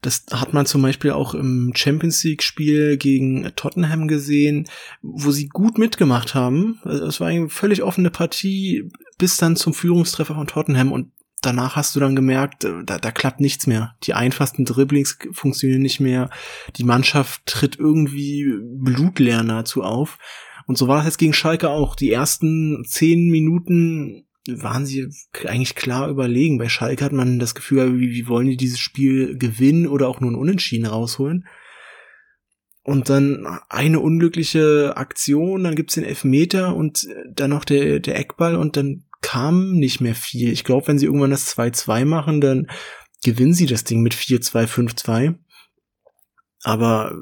Das 0.00 0.26
hat 0.32 0.52
man 0.52 0.66
zum 0.66 0.82
Beispiel 0.82 1.12
auch 1.12 1.34
im 1.34 1.72
Champions 1.74 2.22
League-Spiel 2.24 2.96
gegen 2.96 3.50
Tottenham 3.56 4.08
gesehen, 4.08 4.68
wo 5.00 5.30
sie 5.30 5.48
gut 5.48 5.78
mitgemacht 5.78 6.34
haben. 6.34 6.80
Also 6.84 7.06
es 7.06 7.20
war 7.20 7.28
eine 7.28 7.48
völlig 7.48 7.82
offene 7.82 8.10
Partie 8.10 8.90
bis 9.18 9.36
dann 9.36 9.56
zum 9.56 9.74
Führungstreffer 9.74 10.34
von 10.34 10.46
Tottenham 10.46 10.92
und 10.92 11.12
danach 11.42 11.76
hast 11.76 11.94
du 11.94 12.00
dann 12.00 12.16
gemerkt, 12.16 12.64
äh, 12.64 12.84
da, 12.84 12.98
da 12.98 13.10
klappt 13.10 13.40
nichts 13.40 13.66
mehr. 13.66 13.94
Die 14.04 14.14
einfachsten 14.14 14.64
Dribblings 14.64 15.18
funktionieren 15.32 15.82
nicht 15.82 16.00
mehr. 16.00 16.30
Die 16.76 16.84
Mannschaft 16.84 17.44
tritt 17.44 17.78
irgendwie 17.78 18.50
blutleer 18.78 19.42
nahezu 19.42 19.82
auf. 19.82 20.18
Und 20.66 20.78
so 20.78 20.88
war 20.88 20.98
das 20.98 21.06
jetzt 21.06 21.18
gegen 21.18 21.32
Schalke 21.32 21.68
auch. 21.68 21.94
Die 21.96 22.12
ersten 22.12 22.84
zehn 22.86 23.28
Minuten 23.28 24.24
waren 24.48 24.86
sie 24.86 25.08
eigentlich 25.44 25.74
klar 25.74 26.08
überlegen. 26.08 26.58
Bei 26.58 26.68
Schalke 26.68 27.04
hat 27.04 27.12
man 27.12 27.38
das 27.38 27.54
Gefühl, 27.54 28.00
wie, 28.00 28.10
wie 28.10 28.28
wollen 28.28 28.46
die 28.46 28.56
dieses 28.56 28.80
Spiel 28.80 29.36
gewinnen 29.36 29.86
oder 29.86 30.08
auch 30.08 30.20
nur 30.20 30.30
ein 30.30 30.36
Unentschieden 30.36 30.86
rausholen. 30.86 31.46
Und 32.84 33.10
dann 33.10 33.46
eine 33.68 34.00
unglückliche 34.00 34.96
Aktion, 34.96 35.62
dann 35.62 35.76
gibt's 35.76 35.94
den 35.94 36.04
Elfmeter 36.04 36.74
und 36.74 37.06
dann 37.32 37.50
noch 37.50 37.64
der, 37.64 38.00
der 38.00 38.18
Eckball 38.18 38.56
und 38.56 38.76
dann 38.76 39.04
kam 39.22 39.72
nicht 39.72 40.00
mehr 40.00 40.14
viel. 40.14 40.52
Ich 40.52 40.64
glaube, 40.64 40.88
wenn 40.88 40.98
sie 40.98 41.06
irgendwann 41.06 41.30
das 41.30 41.56
2-2 41.56 42.04
machen, 42.04 42.40
dann 42.40 42.66
gewinnen 43.24 43.54
sie 43.54 43.66
das 43.66 43.84
Ding 43.84 44.02
mit 44.02 44.14
4-2, 44.14 44.66
5-2. 44.66 45.34
Aber 46.64 47.14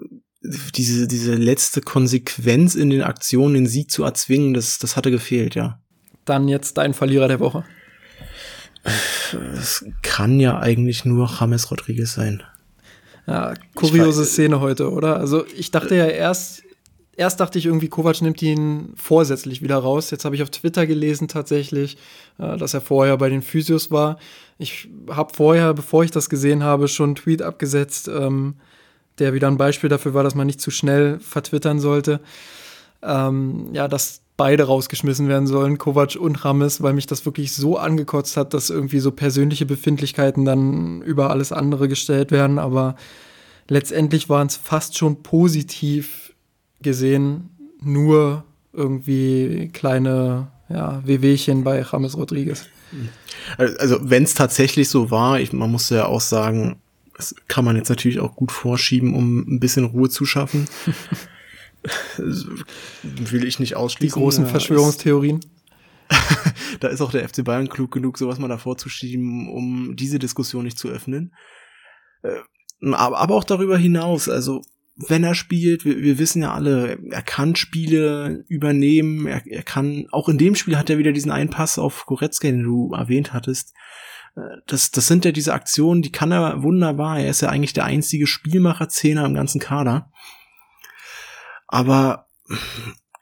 diese, 0.74 1.07
diese 1.07 1.34
letzte 1.34 1.80
Konsequenz 1.80 2.74
in 2.74 2.90
den 2.90 3.03
Aktionen, 3.03 3.55
den 3.55 3.66
Sieg 3.66 3.90
zu 3.90 4.03
erzwingen, 4.05 4.55
das, 4.55 4.78
das 4.78 4.96
hatte 4.96 5.11
gefehlt, 5.11 5.55
ja 5.55 5.80
dann 6.30 6.48
jetzt 6.48 6.78
dein 6.78 6.94
Verlierer 6.94 7.28
der 7.28 7.40
Woche? 7.40 7.64
Es 9.55 9.84
kann 10.03 10.40
ja 10.40 10.59
eigentlich 10.59 11.05
nur 11.05 11.30
James 11.38 11.70
Rodriguez 11.70 12.14
sein. 12.14 12.42
Ja, 13.26 13.55
kuriose 13.74 14.24
Szene 14.24 14.61
heute, 14.61 14.90
oder? 14.90 15.18
Also 15.18 15.44
ich 15.46 15.70
dachte 15.70 15.94
ja 15.94 16.07
erst, 16.07 16.62
erst 17.21 17.39
dachte 17.39 17.59
ich 17.59 17.66
irgendwie, 17.66 17.89
Kovac 17.89 18.23
nimmt 18.23 18.41
ihn 18.41 18.95
vorsätzlich 18.97 19.61
wieder 19.61 19.77
raus. 19.77 20.11
Jetzt 20.11 20.25
habe 20.25 20.35
ich 20.35 20.43
auf 20.43 20.49
Twitter 20.49 20.87
gelesen 20.87 21.29
tatsächlich, 21.29 21.99
äh, 22.39 22.57
dass 22.57 22.73
er 22.73 22.81
vorher 22.81 23.16
bei 23.18 23.29
den 23.29 23.43
Physios 23.43 23.91
war. 23.91 24.18
Ich 24.59 24.89
habe 25.11 25.35
vorher, 25.35 25.75
bevor 25.75 26.03
ich 26.03 26.11
das 26.11 26.31
gesehen 26.31 26.64
habe, 26.64 26.89
schon 26.89 27.11
einen 27.11 27.16
Tweet 27.16 27.43
abgesetzt, 27.43 28.09
ähm, 28.09 28.55
der 29.18 29.35
wieder 29.35 29.49
ein 29.49 29.59
Beispiel 29.59 29.91
dafür 29.91 30.14
war, 30.14 30.25
dass 30.25 30.35
man 30.35 30.47
nicht 30.47 30.62
zu 30.62 30.71
schnell 30.71 31.21
vertwittern 31.21 31.79
sollte. 31.79 32.21
Ähm, 33.03 33.68
ja, 33.75 33.87
dass 33.87 34.23
beide 34.39 34.64
rausgeschmissen 34.64 35.29
werden 35.29 35.47
sollen, 35.47 35.77
Kovac 35.77 36.16
und 36.16 36.43
Rames, 36.43 36.83
weil 36.83 36.95
mich 36.95 37.07
das 37.07 37.27
wirklich 37.27 37.53
so 37.53 37.77
angekotzt 37.77 38.39
hat, 38.39 38.55
dass 38.55 38.71
irgendwie 38.71 39.01
so 39.01 39.11
persönliche 39.11 39.66
Befindlichkeiten 39.66 40.47
dann 40.47 41.03
über 41.03 41.29
alles 41.29 41.53
andere 41.53 41.87
gestellt 41.87 42.33
werden. 42.33 42.59
Aber 42.59 42.97
letztendlich 43.68 44.31
waren 44.31 44.47
es 44.47 44.57
fast 44.57 44.97
schon 44.97 45.23
positiv 45.23 46.20
gesehen 46.83 47.51
nur 47.83 48.45
irgendwie 48.72 49.70
kleine 49.72 50.49
ja, 50.68 51.03
Wehwehchen 51.05 51.64
bei 51.64 51.85
James 51.91 52.16
Rodriguez. 52.16 52.66
Also 53.57 53.99
wenn 54.03 54.24
es 54.24 54.35
tatsächlich 54.35 54.89
so 54.89 55.11
war, 55.11 55.41
ich, 55.41 55.53
man 55.53 55.70
muss 55.70 55.91
ja 55.91 56.07
auch 56.07 56.20
sagen, 56.20 56.81
das 57.16 57.35
kann 57.49 57.64
man 57.64 57.76
jetzt 57.76 57.89
natürlich 57.89 58.20
auch 58.20 58.35
gut 58.35 58.53
vorschieben, 58.53 59.14
um 59.14 59.41
ein 59.41 59.61
bisschen 59.61 59.85
Ruhe 59.85 60.09
zu 60.09 60.24
schaffen. 60.24 60.66
will 62.18 63.45
ich 63.45 63.59
nicht 63.59 63.76
ausschließen. 63.76 64.14
Die 64.14 64.20
großen 64.20 64.47
Verschwörungstheorien. 64.47 65.41
da 66.81 66.89
ist 66.89 67.01
auch 67.01 67.11
der 67.11 67.28
FC 67.28 67.45
Bayern 67.45 67.68
klug 67.68 67.93
genug, 67.93 68.18
sowas 68.18 68.39
mal 68.39 68.49
davor 68.49 68.76
zu 68.76 68.89
schieben, 68.89 69.49
um 69.49 69.97
diese 69.97 70.18
Diskussion 70.18 70.64
nicht 70.64 70.78
zu 70.78 70.89
öffnen. 70.89 71.35
Äh, 72.22 72.41
aber, 72.93 73.18
aber 73.18 73.35
auch 73.35 73.45
darüber 73.45 73.78
hinaus, 73.78 74.28
also 74.28 74.62
wenn 75.09 75.24
er 75.24 75.34
spielt, 75.34 75.84
wir, 75.84 75.98
wir 75.98 76.18
wissen 76.18 76.42
ja 76.42 76.53
alle, 76.53 76.98
er 77.11 77.22
kann 77.22 77.57
Spiele 77.57 78.44
übernehmen, 78.48 79.26
er, 79.26 79.46
er 79.46 79.62
kann, 79.62 80.07
auch 80.11 80.28
in 80.28 80.38
dem 80.38 80.55
Spiel 80.55 80.76
hat 80.76 80.90
er 80.90 80.98
wieder 80.98 81.12
diesen 81.12 81.30
einen 81.30 81.51
Pass 81.51 81.78
auf 81.78 82.07
Goretzka, 82.07 82.48
den 82.48 82.62
du 82.62 82.92
erwähnt 82.92 83.32
hattest. 83.32 83.72
Äh, 84.36 84.40
das, 84.66 84.90
das 84.90 85.07
sind 85.07 85.24
ja 85.24 85.32
diese 85.32 85.55
Aktionen, 85.55 86.03
die 86.03 86.12
kann 86.12 86.32
er 86.32 86.62
wunderbar. 86.62 87.18
Er 87.18 87.30
ist 87.30 87.40
ja 87.40 87.48
eigentlich 87.48 87.72
der 87.72 87.84
einzige 87.84 88.26
Spielmacher-Zehner 88.26 89.24
im 89.24 89.34
ganzen 89.34 89.61
Kader. 89.61 90.11
Aber 91.66 92.26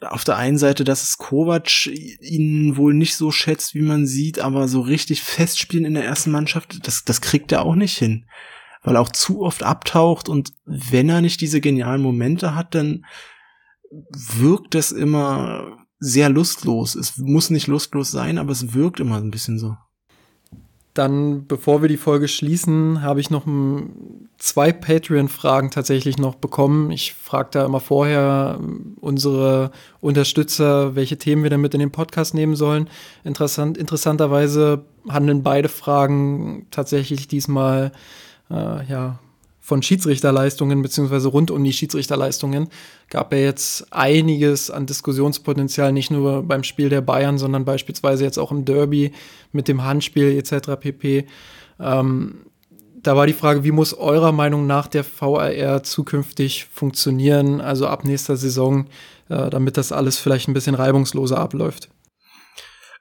auf 0.00 0.24
der 0.24 0.36
einen 0.36 0.58
Seite, 0.58 0.84
dass 0.84 1.02
es 1.02 1.18
Kovac 1.18 1.86
ihn 1.86 2.76
wohl 2.76 2.94
nicht 2.94 3.16
so 3.16 3.30
schätzt, 3.30 3.74
wie 3.74 3.82
man 3.82 4.06
sieht, 4.06 4.38
aber 4.38 4.68
so 4.68 4.80
richtig 4.80 5.22
festspielen 5.22 5.84
in 5.84 5.94
der 5.94 6.04
ersten 6.04 6.30
Mannschaft, 6.30 6.86
das, 6.86 7.04
das 7.04 7.20
kriegt 7.20 7.52
er 7.52 7.62
auch 7.62 7.74
nicht 7.74 7.98
hin 7.98 8.26
weil 8.88 8.96
er 8.96 9.02
auch 9.02 9.12
zu 9.12 9.42
oft 9.42 9.64
abtaucht 9.64 10.30
und 10.30 10.54
wenn 10.64 11.10
er 11.10 11.20
nicht 11.20 11.42
diese 11.42 11.60
genialen 11.60 12.00
Momente 12.00 12.54
hat, 12.54 12.74
dann 12.74 13.04
wirkt 13.90 14.74
das 14.74 14.92
immer 14.92 15.76
sehr 15.98 16.30
lustlos. 16.30 16.94
Es 16.94 17.18
muss 17.18 17.50
nicht 17.50 17.66
lustlos 17.66 18.10
sein, 18.10 18.38
aber 18.38 18.52
es 18.52 18.72
wirkt 18.72 18.98
immer 18.98 19.16
ein 19.18 19.30
bisschen 19.30 19.58
so. 19.58 19.76
Dann, 20.94 21.46
bevor 21.46 21.82
wir 21.82 21.90
die 21.90 21.98
Folge 21.98 22.28
schließen, 22.28 23.02
habe 23.02 23.20
ich 23.20 23.28
noch 23.28 23.46
zwei 24.38 24.72
Patreon-Fragen 24.72 25.70
tatsächlich 25.70 26.16
noch 26.16 26.36
bekommen. 26.36 26.90
Ich 26.90 27.12
frage 27.12 27.50
da 27.52 27.66
immer 27.66 27.80
vorher 27.80 28.58
unsere 29.02 29.70
Unterstützer, 30.00 30.96
welche 30.96 31.18
Themen 31.18 31.42
wir 31.42 31.50
damit 31.50 31.74
in 31.74 31.80
den 31.80 31.92
Podcast 31.92 32.32
nehmen 32.32 32.56
sollen. 32.56 32.88
Interessant, 33.22 33.76
interessanterweise 33.76 34.86
handeln 35.10 35.42
beide 35.42 35.68
Fragen 35.68 36.68
tatsächlich 36.70 37.28
diesmal 37.28 37.92
äh, 38.50 38.84
ja, 38.86 39.18
von 39.68 39.82
Schiedsrichterleistungen 39.82 40.80
beziehungsweise 40.80 41.28
rund 41.28 41.50
um 41.50 41.62
die 41.62 41.74
Schiedsrichterleistungen 41.74 42.70
gab 43.10 43.34
er 43.34 43.42
jetzt 43.42 43.92
einiges 43.92 44.70
an 44.70 44.86
Diskussionspotenzial, 44.86 45.92
nicht 45.92 46.10
nur 46.10 46.42
beim 46.42 46.64
Spiel 46.64 46.88
der 46.88 47.02
Bayern, 47.02 47.36
sondern 47.36 47.66
beispielsweise 47.66 48.24
jetzt 48.24 48.38
auch 48.38 48.50
im 48.50 48.64
Derby 48.64 49.12
mit 49.52 49.68
dem 49.68 49.84
Handspiel 49.84 50.38
etc. 50.38 50.80
pp. 50.80 51.26
Ähm, 51.78 52.46
da 53.02 53.14
war 53.14 53.26
die 53.26 53.34
Frage, 53.34 53.62
wie 53.62 53.70
muss 53.70 53.92
eurer 53.92 54.32
Meinung 54.32 54.66
nach 54.66 54.86
der 54.86 55.04
VAR 55.04 55.82
zukünftig 55.82 56.66
funktionieren, 56.72 57.60
also 57.60 57.86
ab 57.86 58.04
nächster 58.04 58.38
Saison, 58.38 58.86
äh, 59.28 59.50
damit 59.50 59.76
das 59.76 59.92
alles 59.92 60.16
vielleicht 60.16 60.48
ein 60.48 60.54
bisschen 60.54 60.74
reibungsloser 60.74 61.38
abläuft? 61.38 61.90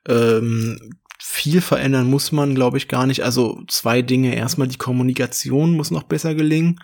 Ähm, 0.08 0.98
viel 1.30 1.59
verändern 1.59 2.09
muss 2.09 2.32
man, 2.32 2.55
glaube 2.55 2.78
ich, 2.78 2.88
gar 2.88 3.05
nicht. 3.05 3.23
Also 3.23 3.61
zwei 3.67 4.01
Dinge. 4.01 4.34
Erstmal 4.34 4.69
die 4.69 4.78
Kommunikation 4.78 5.75
muss 5.75 5.91
noch 5.91 6.03
besser 6.03 6.36
gelingen. 6.36 6.80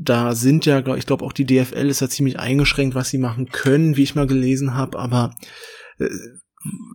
Da 0.00 0.34
sind 0.34 0.66
ja, 0.66 0.86
ich 0.94 1.06
glaube, 1.06 1.24
auch 1.24 1.32
die 1.32 1.46
DFL 1.46 1.88
ist 1.88 2.00
ja 2.00 2.10
ziemlich 2.10 2.38
eingeschränkt, 2.38 2.94
was 2.94 3.08
sie 3.08 3.18
machen 3.18 3.48
können, 3.48 3.96
wie 3.96 4.02
ich 4.02 4.14
mal 4.14 4.26
gelesen 4.26 4.74
habe, 4.74 4.98
aber 4.98 5.34
äh, 5.98 6.10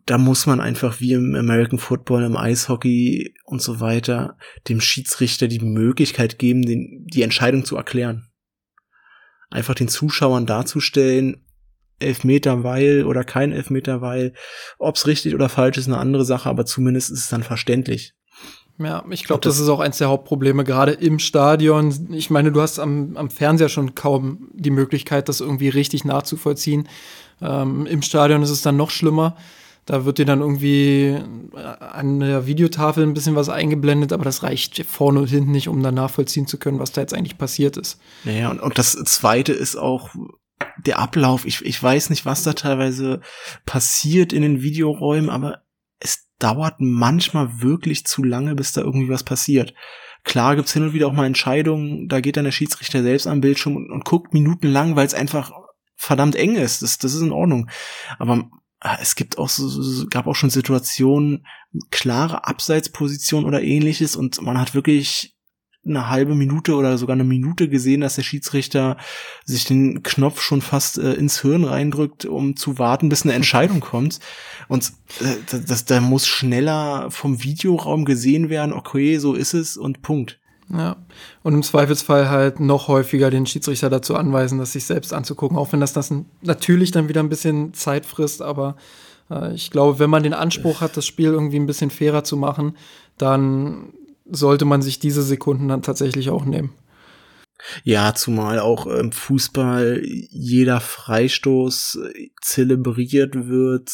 da 0.06 0.20
muss 0.20 0.46
man 0.46 0.62
einfach 0.62 1.00
wie 1.00 1.14
im 1.14 1.34
American 1.34 1.80
Football, 1.80 2.24
im 2.24 2.38
Eishockey 2.38 3.34
und 3.44 3.64
so 3.64 3.80
weiter 3.80 4.38
dem 4.70 4.80
Schiedsrichter 4.80 5.48
die 5.48 5.60
Möglichkeit 5.60 6.38
geben, 6.38 6.62
den, 6.62 7.08
die 7.12 7.24
Entscheidung 7.24 7.66
zu 7.66 7.76
erklären. 7.76 8.30
Einfach 9.50 9.74
den 9.74 9.88
Zuschauern 9.88 10.46
darzustellen, 10.46 11.45
Elfmeter 12.00 12.64
weil 12.64 13.06
oder 13.06 13.24
kein 13.24 13.52
Elfmeter 13.52 14.02
weil. 14.02 14.34
Ob's 14.78 15.08
richtig 15.08 15.36
oder 15.36 15.50
falsch 15.50 15.78
ist, 15.78 15.88
eine 15.88 15.98
andere 15.98 16.26
Sache, 16.26 16.50
aber 16.50 16.66
zumindest 16.66 17.12
ist 17.12 17.20
es 17.20 17.30
dann 17.30 17.44
verständlich. 17.44 18.14
Ja, 18.78 19.06
ich 19.10 19.24
glaube, 19.24 19.42
das, 19.42 19.56
das, 19.56 19.64
ist 19.64 19.70
auch 19.70 19.80
eins 19.80 20.00
der 20.00 20.10
Hauptprobleme, 20.10 20.66
gerade 20.66 20.92
im 20.92 21.20
Stadion. 21.20 22.10
Ich 22.12 22.30
meine, 22.30 22.52
du 22.52 22.62
hast 22.62 22.78
am, 22.80 23.16
am 23.16 23.30
Fernseher 23.30 23.70
schon 23.70 23.96
kaum 23.96 24.50
die 24.54 24.70
Möglichkeit, 24.70 25.30
das 25.30 25.40
irgendwie 25.40 25.70
richtig 25.70 26.04
nachzuvollziehen. 26.04 26.90
Ähm, 27.42 27.86
Im 27.86 28.02
Stadion 28.02 28.44
ist 28.44 28.50
es 28.50 28.62
dann 28.62 28.76
noch 28.76 28.90
schlimmer. 28.90 29.38
Da 29.86 30.04
wird 30.04 30.18
dir 30.18 30.26
dann 30.26 30.42
irgendwie 30.42 31.16
an 31.54 32.20
der 32.20 32.48
Videotafel 32.48 33.04
ein 33.04 33.14
bisschen 33.14 33.36
was 33.36 33.50
eingeblendet, 33.50 34.14
aber 34.14 34.26
das 34.26 34.42
reicht 34.42 34.84
vorne 34.84 35.20
und 35.20 35.28
hinten 35.28 35.52
nicht, 35.52 35.70
um 35.70 35.84
dann 35.84 35.94
nachvollziehen 35.94 36.48
zu 36.48 36.58
können, 36.58 36.80
was 36.80 36.92
da 36.92 37.02
jetzt 37.02 37.14
eigentlich 37.14 37.38
passiert 37.38 37.78
ist. 37.78 38.00
Naja, 38.24 38.50
und, 38.50 38.60
und 38.60 38.78
das 38.80 38.94
Zweite 38.94 39.54
ist 39.54 39.76
auch, 39.76 40.10
der 40.78 41.00
Ablauf, 41.00 41.46
ich, 41.46 41.64
ich 41.66 41.82
weiß 41.82 42.10
nicht, 42.10 42.26
was 42.26 42.44
da 42.44 42.54
teilweise 42.54 43.22
passiert 43.66 44.34
in 44.34 44.42
den 44.42 44.62
Videoräumen, 44.62 45.30
aber 45.30 45.64
es 46.00 46.28
dauert 46.40 46.76
manchmal 46.80 47.62
wirklich 47.62 48.06
zu 48.06 48.24
lange, 48.24 48.56
bis 48.56 48.72
da 48.74 48.82
irgendwie 48.82 49.10
was 49.10 49.24
passiert. 49.24 49.74
Klar 50.24 50.56
gibt's 50.56 50.74
hin 50.74 50.84
und 50.84 50.94
wieder 50.94 51.08
auch 51.08 51.14
mal 51.14 51.26
Entscheidungen, 51.26 52.08
da 52.08 52.20
geht 52.20 52.38
dann 52.38 52.46
der 52.46 52.52
Schiedsrichter 52.52 53.04
selbst 53.04 53.28
am 53.28 53.42
Bildschirm 53.42 53.76
und, 53.76 53.92
und 53.92 54.06
guckt 54.06 54.34
minutenlang, 54.34 54.96
weil 54.96 55.06
es 55.06 55.14
einfach 55.14 55.52
verdammt 55.96 56.36
eng 56.36 56.56
ist. 56.56 56.82
Das, 56.82 56.98
das 56.98 57.14
ist 57.14 57.22
in 57.22 57.32
Ordnung. 57.32 57.70
Aber 58.18 58.50
äh, 58.82 58.98
es 59.02 59.16
gibt 59.16 59.38
auch 59.38 59.50
so, 59.50 60.08
gab 60.08 60.28
auch 60.28 60.36
schon 60.36 60.50
Situationen, 60.50 61.46
klare 61.92 62.48
Abseitsposition 62.48 63.46
oder 63.46 63.62
ähnliches 63.62 64.16
und 64.16 64.42
man 64.42 64.60
hat 64.60 64.74
wirklich 64.74 65.35
eine 65.86 66.10
halbe 66.10 66.36
Minute 66.36 66.76
oder 66.76 66.98
sogar 66.98 67.14
eine 67.14 67.24
Minute 67.24 67.70
gesehen, 67.70 68.02
dass 68.02 68.16
der 68.16 68.24
Schiedsrichter 68.24 68.98
sich 69.44 69.66
den 69.66 70.04
Knopf 70.04 70.42
schon 70.42 70.62
fast 70.62 70.98
äh, 70.98 71.14
ins 71.14 71.42
Hirn 71.42 71.64
reindrückt, 71.64 72.26
um 72.26 72.56
zu 72.56 72.80
warten, 72.80 73.10
bis 73.10 73.24
eine 73.24 73.34
Entscheidung 73.34 73.80
kommt. 73.80 74.20
Und 74.68 74.92
äh, 75.22 75.58
das, 75.68 75.86
da 75.86 76.02
muss 76.02 76.28
schneller 76.28 77.12
vom 77.12 77.44
Videoraum 77.44 78.06
gesehen 78.06 78.50
werden, 78.50 78.74
okay, 78.74 79.18
so 79.18 79.34
ist 79.34 79.54
es 79.54 79.78
und 79.78 80.02
Punkt. 80.02 80.40
Ja, 80.76 80.96
und 81.44 81.54
im 81.54 81.62
Zweifelsfall 81.62 82.30
halt 82.30 82.60
noch 82.60 82.88
häufiger 82.88 83.30
den 83.30 83.46
Schiedsrichter 83.46 83.92
dazu 83.92 84.16
anweisen, 84.16 84.58
das 84.58 84.74
sich 84.74 84.86
selbst 84.86 85.14
anzugucken, 85.14 85.58
auch 85.58 85.72
wenn 85.72 85.80
das, 85.80 85.94
das 85.94 86.12
natürlich 86.42 86.90
dann 86.90 87.08
wieder 87.08 87.22
ein 87.22 87.30
bisschen 87.30 87.76
Zeit 87.76 88.08
frisst, 88.08 88.42
aber 88.42 88.76
äh, 89.30 89.54
ich 89.54 89.70
glaube, 89.70 90.00
wenn 90.00 90.10
man 90.10 90.24
den 90.24 90.34
Anspruch 90.34 90.82
hat, 90.82 90.98
das 90.98 91.06
Spiel 91.06 91.28
irgendwie 91.28 91.60
ein 91.60 91.68
bisschen 91.68 91.92
fairer 91.92 92.24
zu 92.24 92.36
machen, 92.36 92.76
dann 93.20 93.94
sollte 94.26 94.66
man 94.66 94.82
sich 94.82 95.00
diese 95.00 95.24
Sekunden 95.24 95.68
dann 95.68 95.82
tatsächlich 95.82 96.30
auch 96.30 96.46
nehmen. 96.46 96.74
Ja, 97.84 98.14
zumal 98.14 98.60
auch 98.60 98.86
im 98.86 99.12
Fußball 99.12 100.02
jeder 100.04 100.82
Freistoß 100.82 102.00
äh, 102.14 102.30
zelebriert 102.42 103.48
wird. 103.48 103.92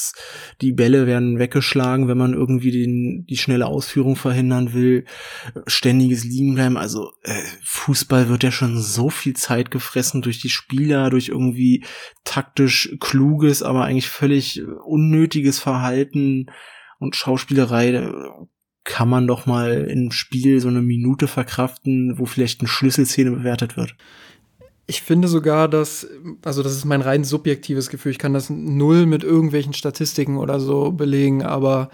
Die 0.61 0.71
Bälle 0.71 1.05
werden 1.05 1.37
weggeschlagen, 1.37 2.07
wenn 2.07 2.17
man 2.17 2.33
irgendwie 2.33 2.71
den, 2.71 3.25
die 3.27 3.37
schnelle 3.37 3.67
Ausführung 3.67 4.15
verhindern 4.15 4.73
will. 4.73 5.05
Ständiges 5.67 6.23
Liegenbleiben. 6.23 6.75
Also 6.75 7.11
äh, 7.21 7.39
Fußball 7.63 8.29
wird 8.29 8.43
ja 8.43 8.51
schon 8.51 8.81
so 8.81 9.09
viel 9.09 9.35
Zeit 9.35 9.69
gefressen 9.69 10.23
durch 10.23 10.39
die 10.41 10.49
Spieler, 10.49 11.09
durch 11.11 11.29
irgendwie 11.29 11.85
taktisch 12.23 12.95
kluges, 12.99 13.61
aber 13.61 13.85
eigentlich 13.85 14.09
völlig 14.09 14.63
unnötiges 14.83 15.59
Verhalten 15.59 16.47
und 16.99 17.15
Schauspielerei 17.15 18.11
kann 18.83 19.09
man 19.09 19.27
doch 19.27 19.45
mal 19.45 19.85
im 19.89 20.11
Spiel 20.11 20.59
so 20.59 20.67
eine 20.67 20.81
Minute 20.81 21.27
verkraften, 21.27 22.17
wo 22.17 22.25
vielleicht 22.25 22.61
eine 22.61 22.67
Schlüsselszene 22.67 23.31
bewertet 23.31 23.77
wird. 23.77 23.95
Ich 24.87 25.03
finde 25.03 25.27
sogar, 25.27 25.67
dass, 25.67 26.07
also 26.43 26.63
das 26.63 26.73
ist 26.73 26.85
mein 26.85 27.01
rein 27.01 27.23
subjektives 27.23 27.89
Gefühl, 27.89 28.11
ich 28.11 28.19
kann 28.19 28.33
das 28.33 28.49
null 28.49 29.05
mit 29.05 29.23
irgendwelchen 29.23 29.73
Statistiken 29.73 30.37
oder 30.37 30.59
so 30.59 30.91
belegen, 30.91 31.43
aber 31.43 31.89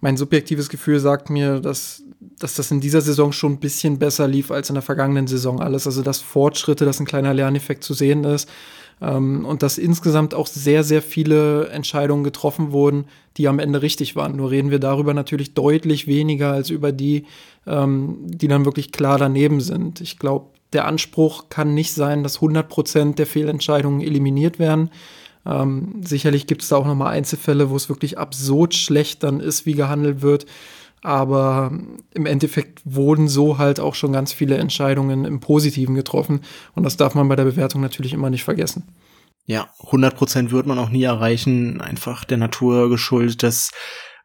mein 0.00 0.16
subjektives 0.16 0.68
Gefühl 0.70 0.98
sagt 0.98 1.28
mir, 1.30 1.60
dass, 1.60 2.02
dass 2.38 2.54
das 2.54 2.70
in 2.70 2.80
dieser 2.80 3.02
Saison 3.02 3.32
schon 3.32 3.52
ein 3.52 3.60
bisschen 3.60 3.98
besser 3.98 4.26
lief 4.26 4.50
als 4.50 4.70
in 4.70 4.74
der 4.74 4.82
vergangenen 4.82 5.26
Saison 5.26 5.60
alles. 5.60 5.86
Also 5.86 6.02
dass 6.02 6.20
Fortschritte, 6.20 6.86
dass 6.86 7.00
ein 7.00 7.06
kleiner 7.06 7.34
Lerneffekt 7.34 7.84
zu 7.84 7.92
sehen 7.92 8.24
ist. 8.24 8.48
Ähm, 9.00 9.44
und 9.44 9.62
dass 9.62 9.78
insgesamt 9.78 10.34
auch 10.34 10.46
sehr, 10.46 10.84
sehr 10.84 11.02
viele 11.02 11.68
Entscheidungen 11.68 12.24
getroffen 12.24 12.72
wurden, 12.72 13.06
die 13.36 13.48
am 13.48 13.58
Ende 13.58 13.82
richtig 13.82 14.16
waren. 14.16 14.36
Nur 14.36 14.50
reden 14.50 14.70
wir 14.70 14.78
darüber 14.78 15.14
natürlich 15.14 15.54
deutlich 15.54 16.06
weniger 16.06 16.52
als 16.52 16.70
über 16.70 16.92
die, 16.92 17.24
ähm, 17.66 18.18
die 18.24 18.48
dann 18.48 18.64
wirklich 18.64 18.92
klar 18.92 19.18
daneben 19.18 19.60
sind. 19.60 20.00
Ich 20.00 20.18
glaube, 20.18 20.46
der 20.72 20.86
Anspruch 20.86 21.48
kann 21.48 21.74
nicht 21.74 21.92
sein, 21.92 22.22
dass 22.22 22.36
100 22.36 22.68
Prozent 22.68 23.18
der 23.18 23.26
Fehlentscheidungen 23.26 24.00
eliminiert 24.00 24.58
werden. 24.58 24.90
Ähm, 25.46 26.02
sicherlich 26.04 26.46
gibt 26.46 26.62
es 26.62 26.68
da 26.68 26.76
auch 26.76 26.86
noch 26.86 26.94
mal 26.94 27.10
Einzelfälle, 27.10 27.70
wo 27.70 27.76
es 27.76 27.88
wirklich 27.88 28.18
absurd 28.18 28.74
schlecht 28.74 29.22
dann 29.22 29.40
ist, 29.40 29.66
wie 29.66 29.72
gehandelt 29.72 30.22
wird. 30.22 30.46
Aber 31.02 31.72
im 32.12 32.26
Endeffekt 32.26 32.82
wurden 32.84 33.28
so 33.28 33.58
halt 33.58 33.80
auch 33.80 33.94
schon 33.94 34.12
ganz 34.12 34.32
viele 34.32 34.58
Entscheidungen 34.58 35.24
im 35.24 35.40
Positiven 35.40 35.94
getroffen. 35.94 36.40
Und 36.74 36.82
das 36.82 36.96
darf 36.96 37.14
man 37.14 37.28
bei 37.28 37.36
der 37.36 37.44
Bewertung 37.44 37.80
natürlich 37.80 38.12
immer 38.12 38.30
nicht 38.30 38.44
vergessen. 38.44 38.84
Ja, 39.46 39.68
100 39.86 40.14
Prozent 40.14 40.52
wird 40.52 40.66
man 40.66 40.78
auch 40.78 40.90
nie 40.90 41.02
erreichen. 41.02 41.80
Einfach 41.80 42.24
der 42.24 42.36
Natur 42.36 42.90
geschuldet, 42.90 43.42
dass 43.42 43.70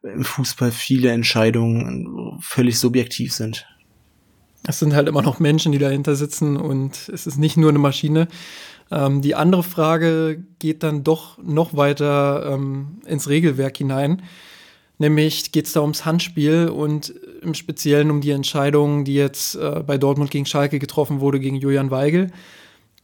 im 0.03 0.23
Fußball 0.23 0.71
viele 0.71 1.11
Entscheidungen 1.11 2.37
völlig 2.41 2.79
subjektiv 2.79 3.33
sind. 3.33 3.65
Es 4.67 4.79
sind 4.79 4.93
halt 4.93 5.07
immer 5.07 5.21
noch 5.21 5.39
Menschen, 5.39 5.71
die 5.71 5.77
dahinter 5.77 6.15
sitzen 6.15 6.57
und 6.57 7.09
es 7.09 7.27
ist 7.27 7.37
nicht 7.37 7.57
nur 7.57 7.69
eine 7.69 7.79
Maschine. 7.79 8.27
Ähm, 8.91 9.21
die 9.21 9.35
andere 9.35 9.63
Frage 9.63 10.43
geht 10.59 10.83
dann 10.83 11.03
doch 11.03 11.37
noch 11.37 11.75
weiter 11.75 12.51
ähm, 12.53 12.99
ins 13.05 13.29
Regelwerk 13.29 13.77
hinein. 13.77 14.21
Nämlich 14.97 15.51
geht 15.51 15.65
es 15.65 15.73
da 15.73 15.81
ums 15.81 16.05
Handspiel 16.05 16.69
und 16.69 17.13
im 17.41 17.53
Speziellen 17.53 18.11
um 18.11 18.21
die 18.21 18.31
Entscheidung, 18.31 19.03
die 19.03 19.15
jetzt 19.15 19.55
äh, 19.55 19.83
bei 19.85 19.97
Dortmund 19.97 20.31
gegen 20.31 20.45
Schalke 20.45 20.79
getroffen 20.79 21.19
wurde, 21.19 21.39
gegen 21.39 21.57
Julian 21.57 21.91
Weigel. 21.91 22.31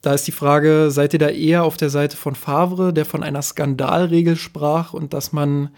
Da 0.01 0.13
ist 0.13 0.25
die 0.25 0.31
Frage, 0.31 0.89
seid 0.89 1.13
ihr 1.13 1.19
da 1.19 1.29
eher 1.29 1.63
auf 1.63 1.77
der 1.77 1.89
Seite 1.89 2.17
von 2.17 2.35
Favre, 2.35 2.93
der 2.93 3.05
von 3.05 3.23
einer 3.23 3.41
Skandalregel 3.41 4.35
sprach 4.35 4.93
und 4.93 5.13
dass 5.13 5.31
man 5.31 5.69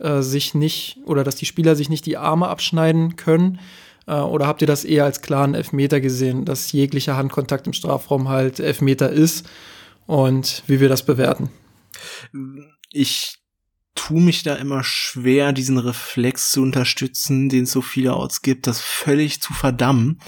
äh, 0.00 0.20
sich 0.22 0.54
nicht 0.54 0.98
oder 1.06 1.24
dass 1.24 1.36
die 1.36 1.46
Spieler 1.46 1.76
sich 1.76 1.88
nicht 1.88 2.04
die 2.04 2.16
Arme 2.16 2.48
abschneiden 2.48 3.16
können? 3.16 3.60
Äh, 4.06 4.16
oder 4.16 4.46
habt 4.46 4.60
ihr 4.60 4.66
das 4.66 4.84
eher 4.84 5.04
als 5.04 5.22
klaren 5.22 5.54
Elfmeter 5.54 6.00
gesehen, 6.00 6.44
dass 6.44 6.72
jeglicher 6.72 7.16
Handkontakt 7.16 7.66
im 7.66 7.72
Strafraum 7.72 8.28
halt 8.28 8.60
Elfmeter 8.60 9.10
ist 9.10 9.48
und 10.06 10.62
wie 10.66 10.80
wir 10.80 10.88
das 10.88 11.04
bewerten? 11.04 11.48
Ich 12.92 13.39
tue 13.94 14.20
mich 14.20 14.42
da 14.42 14.54
immer 14.54 14.84
schwer, 14.84 15.52
diesen 15.52 15.76
Reflex 15.76 16.50
zu 16.50 16.62
unterstützen, 16.62 17.48
den 17.48 17.64
es 17.64 17.72
so 17.72 17.82
vielerorts 17.82 18.40
gibt, 18.40 18.66
das 18.66 18.80
völlig 18.80 19.42
zu 19.42 19.52
verdammen. 19.52 20.20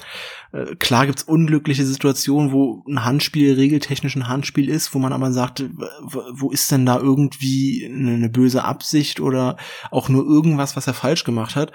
Äh, 0.52 0.74
klar 0.76 1.06
gibt's 1.06 1.22
unglückliche 1.22 1.86
Situationen, 1.86 2.52
wo 2.52 2.84
ein 2.88 3.04
Handspiel 3.04 3.54
regeltechnisch 3.54 4.16
ein 4.16 4.28
Handspiel 4.28 4.68
ist, 4.68 4.94
wo 4.94 4.98
man 4.98 5.12
aber 5.12 5.32
sagt, 5.32 5.64
wo 6.00 6.50
ist 6.50 6.70
denn 6.72 6.84
da 6.86 6.98
irgendwie 6.98 7.86
eine 7.86 8.28
böse 8.28 8.64
Absicht 8.64 9.20
oder 9.20 9.56
auch 9.90 10.08
nur 10.08 10.24
irgendwas, 10.24 10.76
was 10.76 10.86
er 10.86 10.94
falsch 10.94 11.24
gemacht 11.24 11.54
hat. 11.54 11.72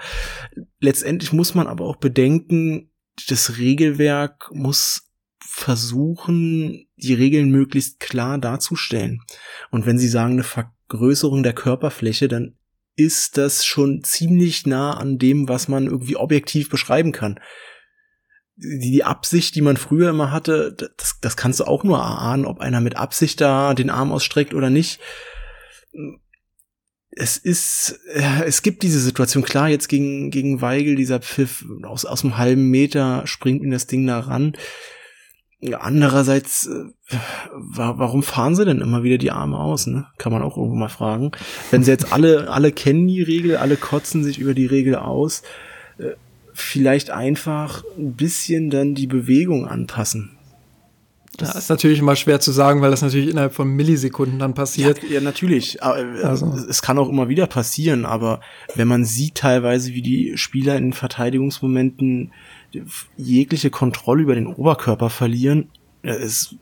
Letztendlich 0.80 1.32
muss 1.32 1.54
man 1.54 1.66
aber 1.66 1.86
auch 1.86 1.96
bedenken, 1.96 2.90
das 3.28 3.56
Regelwerk 3.58 4.50
muss 4.52 5.08
versuchen, 5.40 6.86
die 6.96 7.14
Regeln 7.14 7.50
möglichst 7.50 7.98
klar 7.98 8.38
darzustellen. 8.38 9.22
Und 9.70 9.86
wenn 9.86 9.98
Sie 9.98 10.08
sagen, 10.08 10.34
eine 10.34 10.44
Vergrößerung 10.88 11.42
der 11.42 11.52
Körperfläche, 11.52 12.28
dann 12.28 12.56
ist 12.96 13.36
das 13.36 13.64
schon 13.64 14.02
ziemlich 14.02 14.66
nah 14.66 14.96
an 14.96 15.18
dem, 15.18 15.48
was 15.48 15.68
man 15.68 15.86
irgendwie 15.86 16.16
objektiv 16.16 16.68
beschreiben 16.68 17.12
kann 17.12 17.38
die 18.60 19.04
Absicht, 19.04 19.54
die 19.54 19.60
man 19.60 19.76
früher 19.76 20.10
immer 20.10 20.32
hatte, 20.32 20.74
das, 20.96 21.20
das 21.20 21.36
kannst 21.36 21.60
du 21.60 21.64
auch 21.64 21.84
nur 21.84 21.98
erahnen, 21.98 22.44
ob 22.44 22.60
einer 22.60 22.80
mit 22.80 22.96
Absicht 22.96 23.40
da 23.40 23.74
den 23.74 23.90
Arm 23.90 24.10
ausstreckt 24.10 24.52
oder 24.52 24.68
nicht. 24.68 25.00
Es 27.10 27.36
ist, 27.36 28.00
es 28.44 28.62
gibt 28.62 28.82
diese 28.82 29.00
Situation, 29.00 29.44
klar, 29.44 29.68
jetzt 29.68 29.88
gegen, 29.88 30.30
gegen 30.30 30.60
Weigel, 30.60 30.96
dieser 30.96 31.20
Pfiff 31.20 31.64
aus, 31.82 32.04
aus 32.04 32.24
einem 32.24 32.36
halben 32.36 32.68
Meter 32.70 33.26
springt 33.26 33.62
ihm 33.62 33.70
das 33.70 33.86
Ding 33.86 34.06
da 34.06 34.20
ran. 34.20 34.56
Andererseits, 35.80 36.66
äh, 36.68 37.16
warum 37.56 38.22
fahren 38.22 38.54
sie 38.54 38.64
denn 38.64 38.80
immer 38.80 39.02
wieder 39.02 39.18
die 39.18 39.32
Arme 39.32 39.58
aus? 39.58 39.88
Ne? 39.88 40.06
Kann 40.16 40.32
man 40.32 40.42
auch 40.42 40.56
irgendwo 40.56 40.76
mal 40.76 40.88
fragen. 40.88 41.32
Wenn 41.72 41.82
sie 41.82 41.90
jetzt 41.90 42.12
alle, 42.12 42.48
alle 42.48 42.70
kennen 42.70 43.08
die 43.08 43.22
Regel, 43.22 43.56
alle 43.56 43.76
kotzen 43.76 44.22
sich 44.22 44.38
über 44.38 44.54
die 44.54 44.66
Regel 44.66 44.94
aus, 44.94 45.42
äh, 45.98 46.12
vielleicht 46.54 47.10
einfach 47.10 47.82
ein 47.96 48.14
bisschen 48.14 48.70
dann 48.70 48.94
die 48.94 49.08
Bewegung 49.08 49.66
anpassen. 49.66 50.38
Das 51.38 51.52
ja, 51.52 51.58
ist 51.58 51.70
natürlich 51.70 52.00
immer 52.00 52.16
schwer 52.16 52.40
zu 52.40 52.50
sagen, 52.50 52.80
weil 52.80 52.90
das 52.90 53.02
natürlich 53.02 53.28
innerhalb 53.30 53.54
von 53.54 53.68
Millisekunden 53.68 54.38
dann 54.38 54.54
passiert. 54.54 55.02
Ja, 55.04 55.14
ja 55.14 55.20
natürlich. 55.20 55.78
Äh, 55.80 56.22
also. 56.22 56.52
Es 56.68 56.82
kann 56.82 56.98
auch 56.98 57.08
immer 57.08 57.28
wieder 57.28 57.46
passieren, 57.48 58.06
aber 58.06 58.40
wenn 58.76 58.88
man 58.88 59.04
sieht 59.04 59.36
teilweise, 59.36 59.92
wie 59.92 60.02
die 60.02 60.36
Spieler 60.36 60.76
in 60.76 60.92
Verteidigungsmomenten 60.92 62.32
jegliche 63.16 63.70
Kontrolle 63.70 64.22
über 64.22 64.34
den 64.34 64.46
Oberkörper 64.46 65.10
verlieren, 65.10 65.70
es 66.02 66.56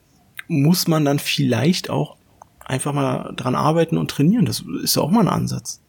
muss 0.48 0.88
man 0.88 1.04
dann 1.04 1.18
vielleicht 1.18 1.90
auch 1.90 2.16
einfach 2.60 2.92
mal 2.92 3.32
dran 3.36 3.54
arbeiten 3.54 3.96
und 3.96 4.10
trainieren. 4.10 4.44
Das 4.44 4.64
ist 4.82 4.96
ja 4.96 5.02
auch 5.02 5.10
mal 5.10 5.20
ein 5.20 5.28
Ansatz. 5.28 5.82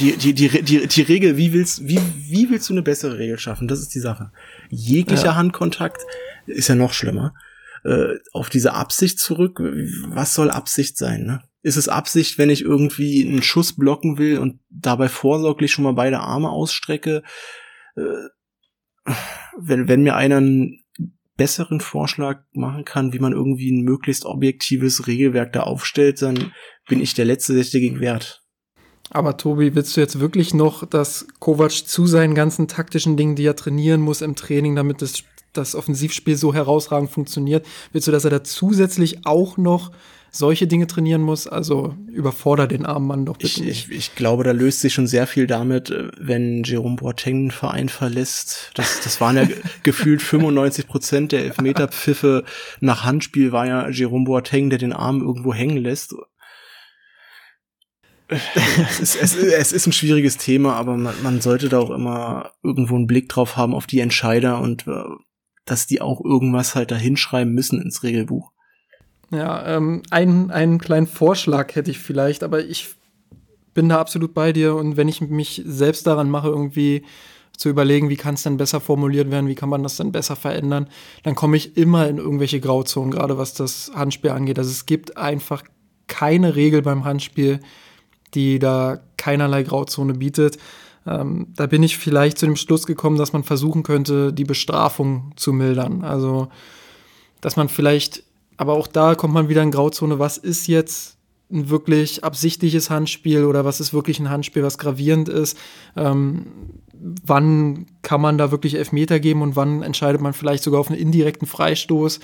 Die, 0.00 0.16
die, 0.16 0.32
die, 0.32 0.62
die, 0.62 0.86
die 0.86 1.02
Regel, 1.02 1.36
wie 1.36 1.52
willst, 1.52 1.88
wie, 1.88 1.98
wie 2.16 2.50
willst 2.50 2.68
du 2.68 2.74
eine 2.74 2.82
bessere 2.82 3.18
Regel 3.18 3.38
schaffen? 3.38 3.66
Das 3.66 3.80
ist 3.80 3.94
die 3.94 4.00
Sache. 4.00 4.30
Jeglicher 4.68 5.24
ja. 5.24 5.34
Handkontakt 5.34 6.02
ist 6.46 6.68
ja 6.68 6.76
noch 6.76 6.92
schlimmer. 6.92 7.34
Äh, 7.84 8.14
auf 8.32 8.48
diese 8.48 8.74
Absicht 8.74 9.18
zurück, 9.18 9.60
was 10.06 10.34
soll 10.34 10.50
Absicht 10.50 10.96
sein, 10.96 11.24
ne? 11.24 11.42
Ist 11.64 11.76
es 11.76 11.88
Absicht, 11.88 12.38
wenn 12.38 12.50
ich 12.50 12.62
irgendwie 12.62 13.26
einen 13.26 13.42
Schuss 13.42 13.76
blocken 13.76 14.18
will 14.18 14.38
und 14.38 14.58
dabei 14.68 15.08
vorsorglich 15.08 15.70
schon 15.72 15.84
mal 15.84 15.94
beide 15.94 16.20
Arme 16.20 16.50
ausstrecke? 16.50 17.22
Äh, 17.96 18.02
wenn, 19.58 19.88
wenn 19.88 20.02
mir 20.02 20.16
einer 20.16 20.38
einen 20.38 20.82
besseren 21.36 21.80
Vorschlag 21.80 22.42
machen 22.52 22.84
kann, 22.84 23.12
wie 23.12 23.18
man 23.18 23.32
irgendwie 23.32 23.70
ein 23.72 23.82
möglichst 23.82 24.24
objektives 24.24 25.06
Regelwerk 25.06 25.52
da 25.52 25.62
aufstellt, 25.62 26.22
dann 26.22 26.52
bin 26.88 27.00
ich 27.00 27.14
der 27.14 27.24
Letzte, 27.24 27.54
der 27.54 27.64
sich 27.64 27.72
dagegen 27.72 28.00
wehrt. 28.00 28.42
Aber 29.10 29.36
Tobi, 29.36 29.74
willst 29.74 29.96
du 29.96 30.00
jetzt 30.00 30.20
wirklich 30.20 30.54
noch, 30.54 30.86
dass 30.86 31.26
Kovac 31.38 31.72
zu 31.72 32.06
seinen 32.06 32.34
ganzen 32.34 32.68
taktischen 32.68 33.16
Dingen, 33.16 33.36
die 33.36 33.44
er 33.44 33.56
trainieren 33.56 34.00
muss 34.00 34.22
im 34.22 34.36
Training, 34.36 34.74
damit 34.76 35.02
das, 35.02 35.24
das 35.52 35.74
Offensivspiel 35.74 36.36
so 36.36 36.54
herausragend 36.54 37.10
funktioniert, 37.10 37.66
willst 37.92 38.08
du, 38.08 38.12
dass 38.12 38.24
er 38.24 38.30
da 38.30 38.44
zusätzlich 38.44 39.26
auch 39.26 39.56
noch 39.56 39.92
solche 40.32 40.66
Dinge 40.66 40.88
trainieren 40.88 41.22
muss? 41.22 41.46
Also 41.46 41.94
überfordert 42.08 42.72
den 42.72 42.84
armen 42.84 43.06
Mann 43.06 43.26
doch 43.26 43.36
bitte. 43.36 43.62
Ich, 43.62 43.88
ich, 43.90 43.90
ich, 43.92 44.14
glaube, 44.16 44.42
da 44.42 44.50
löst 44.50 44.80
sich 44.80 44.94
schon 44.94 45.06
sehr 45.06 45.28
viel 45.28 45.46
damit, 45.46 45.90
äh, 45.90 46.08
wenn 46.18 46.64
Jerome 46.64 46.96
Boateng 46.96 47.44
den 47.44 47.50
Verein 47.52 47.88
verlässt. 47.88 48.72
Das, 48.74 49.00
das 49.04 49.20
waren 49.20 49.36
ja 49.36 49.46
gefühlt 49.84 50.22
95 50.22 50.88
Prozent 50.88 51.32
der 51.32 51.44
Elfmeterpfiffe 51.44 52.44
nach 52.80 53.04
Handspiel 53.04 53.52
war 53.52 53.66
ja 53.66 53.88
Jerome 53.90 54.24
Boateng, 54.24 54.70
der 54.70 54.78
den 54.78 54.92
Arm 54.92 55.20
irgendwo 55.20 55.54
hängen 55.54 55.76
lässt 55.76 56.14
es, 58.28 59.14
ist, 59.14 59.16
es, 59.16 59.36
es, 59.36 59.72
ist 59.72 59.86
ein 59.86 59.92
schwieriges 59.92 60.36
Thema, 60.36 60.74
aber 60.74 60.96
man, 60.96 61.14
man, 61.22 61.40
sollte 61.40 61.68
da 61.68 61.78
auch 61.78 61.90
immer 61.90 62.52
irgendwo 62.62 62.94
einen 62.94 63.06
Blick 63.06 63.28
drauf 63.28 63.56
haben 63.56 63.74
auf 63.74 63.86
die 63.86 64.00
Entscheider 64.00 64.60
und 64.60 64.86
äh, 64.86 65.02
dass 65.64 65.86
die 65.86 66.00
auch 66.00 66.24
irgendwas 66.24 66.74
halt 66.74 66.90
da 66.90 66.96
hinschreiben 66.96 67.52
müssen 67.52 67.80
ins 67.80 68.02
Regelbuch. 68.02 68.52
Ja, 69.32 69.66
ähm, 69.66 70.02
einen, 70.10 70.50
einen 70.50 70.78
kleinen 70.78 71.06
Vorschlag 71.06 71.74
hätte 71.74 71.90
ich 71.90 71.98
vielleicht, 71.98 72.42
aber 72.42 72.64
ich 72.64 72.94
bin 73.74 73.88
da 73.88 73.98
absolut 73.98 74.34
bei 74.34 74.52
dir 74.52 74.74
und 74.74 74.96
wenn 74.96 75.08
ich 75.08 75.22
mich 75.22 75.62
selbst 75.64 76.06
daran 76.06 76.30
mache, 76.30 76.48
irgendwie 76.48 77.02
zu 77.56 77.68
überlegen, 77.68 78.08
wie 78.08 78.16
kann 78.16 78.34
es 78.34 78.42
denn 78.42 78.56
besser 78.56 78.80
formuliert 78.80 79.30
werden, 79.30 79.48
wie 79.48 79.54
kann 79.54 79.68
man 79.68 79.82
das 79.82 79.96
denn 79.96 80.12
besser 80.12 80.36
verändern, 80.36 80.88
dann 81.22 81.34
komme 81.34 81.56
ich 81.56 81.76
immer 81.76 82.08
in 82.08 82.18
irgendwelche 82.18 82.60
Grauzonen, 82.60 83.10
gerade 83.10 83.38
was 83.38 83.54
das 83.54 83.90
Handspiel 83.94 84.30
angeht. 84.30 84.58
Also 84.58 84.70
es 84.70 84.84
gibt 84.84 85.16
einfach 85.16 85.62
keine 86.08 86.54
Regel 86.56 86.82
beim 86.82 87.04
Handspiel, 87.04 87.60
die 88.34 88.58
da 88.58 89.00
keinerlei 89.16 89.62
Grauzone 89.62 90.14
bietet. 90.14 90.58
Ähm, 91.06 91.48
da 91.56 91.66
bin 91.66 91.82
ich 91.82 91.96
vielleicht 91.96 92.38
zu 92.38 92.46
dem 92.46 92.56
Schluss 92.56 92.86
gekommen, 92.86 93.16
dass 93.16 93.32
man 93.32 93.44
versuchen 93.44 93.82
könnte, 93.82 94.32
die 94.32 94.44
Bestrafung 94.44 95.32
zu 95.36 95.52
mildern. 95.52 96.04
Also, 96.04 96.48
dass 97.40 97.56
man 97.56 97.68
vielleicht, 97.68 98.24
aber 98.56 98.74
auch 98.74 98.86
da 98.86 99.14
kommt 99.14 99.34
man 99.34 99.48
wieder 99.48 99.62
in 99.62 99.70
Grauzone, 99.70 100.18
was 100.18 100.38
ist 100.38 100.66
jetzt 100.66 101.16
ein 101.50 101.68
wirklich 101.68 102.24
absichtliches 102.24 102.90
Handspiel 102.90 103.44
oder 103.44 103.64
was 103.64 103.80
ist 103.80 103.92
wirklich 103.92 104.18
ein 104.18 104.30
Handspiel, 104.30 104.62
was 104.62 104.78
gravierend 104.78 105.28
ist? 105.28 105.58
Ähm, 105.96 106.46
wann 106.92 107.86
kann 108.02 108.20
man 108.20 108.38
da 108.38 108.50
wirklich 108.50 108.76
Elfmeter 108.76 109.20
geben 109.20 109.42
und 109.42 109.56
wann 109.56 109.82
entscheidet 109.82 110.20
man 110.20 110.32
vielleicht 110.32 110.62
sogar 110.62 110.80
auf 110.80 110.88
einen 110.88 110.98
indirekten 110.98 111.46
Freistoß? 111.46 112.20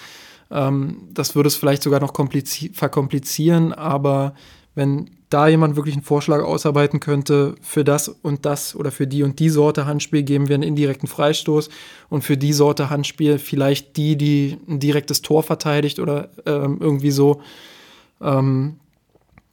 Ähm, 0.50 1.08
das 1.12 1.34
würde 1.34 1.48
es 1.48 1.56
vielleicht 1.56 1.82
sogar 1.82 2.00
noch 2.00 2.14
verkomplizieren, 2.14 3.72
aber 3.72 4.34
wenn 4.74 5.10
da 5.30 5.48
jemand 5.48 5.76
wirklich 5.76 5.94
einen 5.94 6.04
Vorschlag 6.04 6.42
ausarbeiten 6.42 7.00
könnte, 7.00 7.54
für 7.60 7.84
das 7.84 8.08
und 8.08 8.46
das 8.46 8.74
oder 8.74 8.90
für 8.90 9.06
die 9.06 9.22
und 9.22 9.38
die 9.38 9.50
Sorte 9.50 9.86
Handspiel 9.86 10.22
geben 10.22 10.48
wir 10.48 10.54
einen 10.54 10.62
indirekten 10.62 11.08
Freistoß 11.08 11.68
und 12.08 12.22
für 12.22 12.36
die 12.36 12.52
Sorte 12.52 12.88
Handspiel 12.88 13.38
vielleicht 13.38 13.96
die, 13.96 14.16
die 14.16 14.58
ein 14.66 14.80
direktes 14.80 15.20
Tor 15.20 15.42
verteidigt 15.42 15.98
oder 15.98 16.30
ähm, 16.46 16.78
irgendwie 16.80 17.10
so. 17.10 17.42
Ähm, 18.20 18.76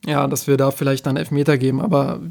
ja, 0.05 0.27
dass 0.27 0.47
wir 0.47 0.57
da 0.57 0.71
vielleicht 0.71 1.05
dann 1.05 1.17
Elfmeter 1.17 1.57
geben. 1.57 1.81
Aber 1.81 2.21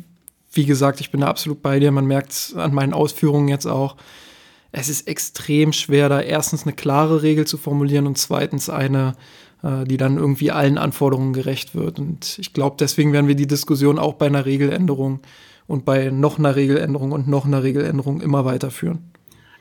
wie 0.52 0.64
gesagt, 0.64 1.00
ich 1.00 1.10
bin 1.10 1.20
da 1.20 1.28
absolut 1.28 1.60
bei 1.60 1.80
dir. 1.80 1.90
Man 1.90 2.06
merkt 2.06 2.32
es 2.32 2.54
an 2.54 2.72
meinen 2.72 2.94
Ausführungen 2.94 3.48
jetzt 3.48 3.66
auch. 3.66 3.96
Es 4.72 4.88
ist 4.88 5.06
extrem 5.06 5.72
schwer, 5.72 6.08
da 6.08 6.20
erstens 6.20 6.64
eine 6.64 6.72
klare 6.72 7.22
Regel 7.22 7.46
zu 7.46 7.58
formulieren 7.58 8.06
und 8.06 8.18
zweitens 8.18 8.68
eine, 8.68 9.14
die 9.64 9.96
dann 9.96 10.18
irgendwie 10.18 10.50
allen 10.50 10.76
Anforderungen 10.78 11.32
gerecht 11.32 11.74
wird. 11.74 11.98
Und 11.98 12.38
ich 12.38 12.52
glaube, 12.52 12.76
deswegen 12.78 13.12
werden 13.12 13.28
wir 13.28 13.34
die 13.34 13.46
Diskussion 13.46 13.98
auch 13.98 14.14
bei 14.14 14.26
einer 14.26 14.44
Regeländerung 14.44 15.20
und 15.66 15.84
bei 15.84 16.10
noch 16.10 16.38
einer 16.38 16.56
Regeländerung 16.56 17.12
und 17.12 17.28
noch 17.28 17.46
einer 17.46 17.62
Regeländerung 17.62 18.20
immer 18.20 18.44
weiterführen. 18.44 19.12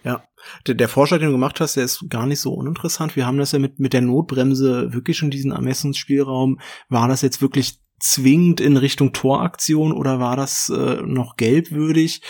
Ja, 0.03 0.25
der, 0.67 0.75
der 0.75 0.89
Vorschlag, 0.89 1.19
den 1.19 1.27
du 1.27 1.33
gemacht 1.33 1.61
hast, 1.61 1.77
der 1.77 1.85
ist 1.85 2.09
gar 2.09 2.25
nicht 2.25 2.41
so 2.41 2.53
uninteressant. 2.53 3.15
Wir 3.15 3.25
haben 3.25 3.37
das 3.37 3.53
ja 3.53 3.59
mit, 3.59 3.79
mit 3.79 3.93
der 3.93 4.01
Notbremse 4.01 4.93
wirklich 4.93 5.17
schon 5.17 5.31
diesen 5.31 5.51
Ermessensspielraum. 5.51 6.59
War 6.89 7.07
das 7.07 7.21
jetzt 7.21 7.41
wirklich 7.41 7.79
zwingend 8.01 8.59
in 8.59 8.75
Richtung 8.75 9.13
Toraktion 9.13 9.93
oder 9.93 10.19
war 10.19 10.35
das 10.35 10.69
äh, 10.69 11.01
noch 11.01 11.37
gelbwürdig? 11.37 12.21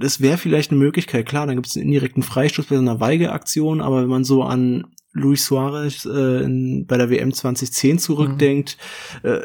Das 0.00 0.20
wäre 0.20 0.38
vielleicht 0.38 0.72
eine 0.72 0.80
Möglichkeit. 0.80 1.26
Klar, 1.26 1.46
dann 1.46 1.54
gibt 1.54 1.68
es 1.68 1.76
einen 1.76 1.86
indirekten 1.86 2.24
Freistoß 2.24 2.66
bei 2.66 2.74
so 2.74 2.82
einer 2.82 2.98
Weigeaktion, 2.98 3.80
aber 3.80 4.02
wenn 4.02 4.08
man 4.08 4.24
so 4.24 4.42
an 4.42 4.88
Luis 5.12 5.46
Suarez 5.46 6.04
äh, 6.04 6.42
in, 6.42 6.86
bei 6.86 6.96
der 6.96 7.10
WM 7.10 7.32
2010 7.32 7.98
zurückdenkt, 7.98 8.76
mhm. 9.22 9.30
äh, 9.30 9.40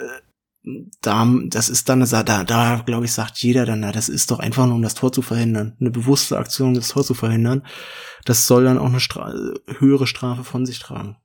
da, 1.01 1.27
das 1.47 1.69
ist 1.69 1.89
dann, 1.89 1.99
da, 1.99 2.23
da 2.23 2.83
glaube 2.85 3.05
ich, 3.05 3.11
sagt 3.11 3.37
jeder 3.39 3.65
dann, 3.65 3.81
na, 3.81 3.91
das 3.91 4.07
ist 4.07 4.31
doch 4.31 4.39
einfach 4.39 4.65
nur, 4.65 4.75
um 4.75 4.81
das 4.81 4.95
Tor 4.95 5.11
zu 5.11 5.21
verhindern. 5.21 5.75
Eine 5.79 5.91
bewusste 5.91 6.37
Aktion, 6.37 6.69
um 6.69 6.73
das 6.73 6.87
Tor 6.87 7.03
zu 7.03 7.13
verhindern. 7.13 7.63
Das 8.23 8.47
soll 8.47 8.63
dann 8.63 8.77
auch 8.77 8.85
eine 8.85 9.01
Stra 9.01 9.33
höhere 9.79 10.07
Strafe 10.07 10.45
von 10.45 10.65
sich 10.65 10.79
tragen. 10.79 11.17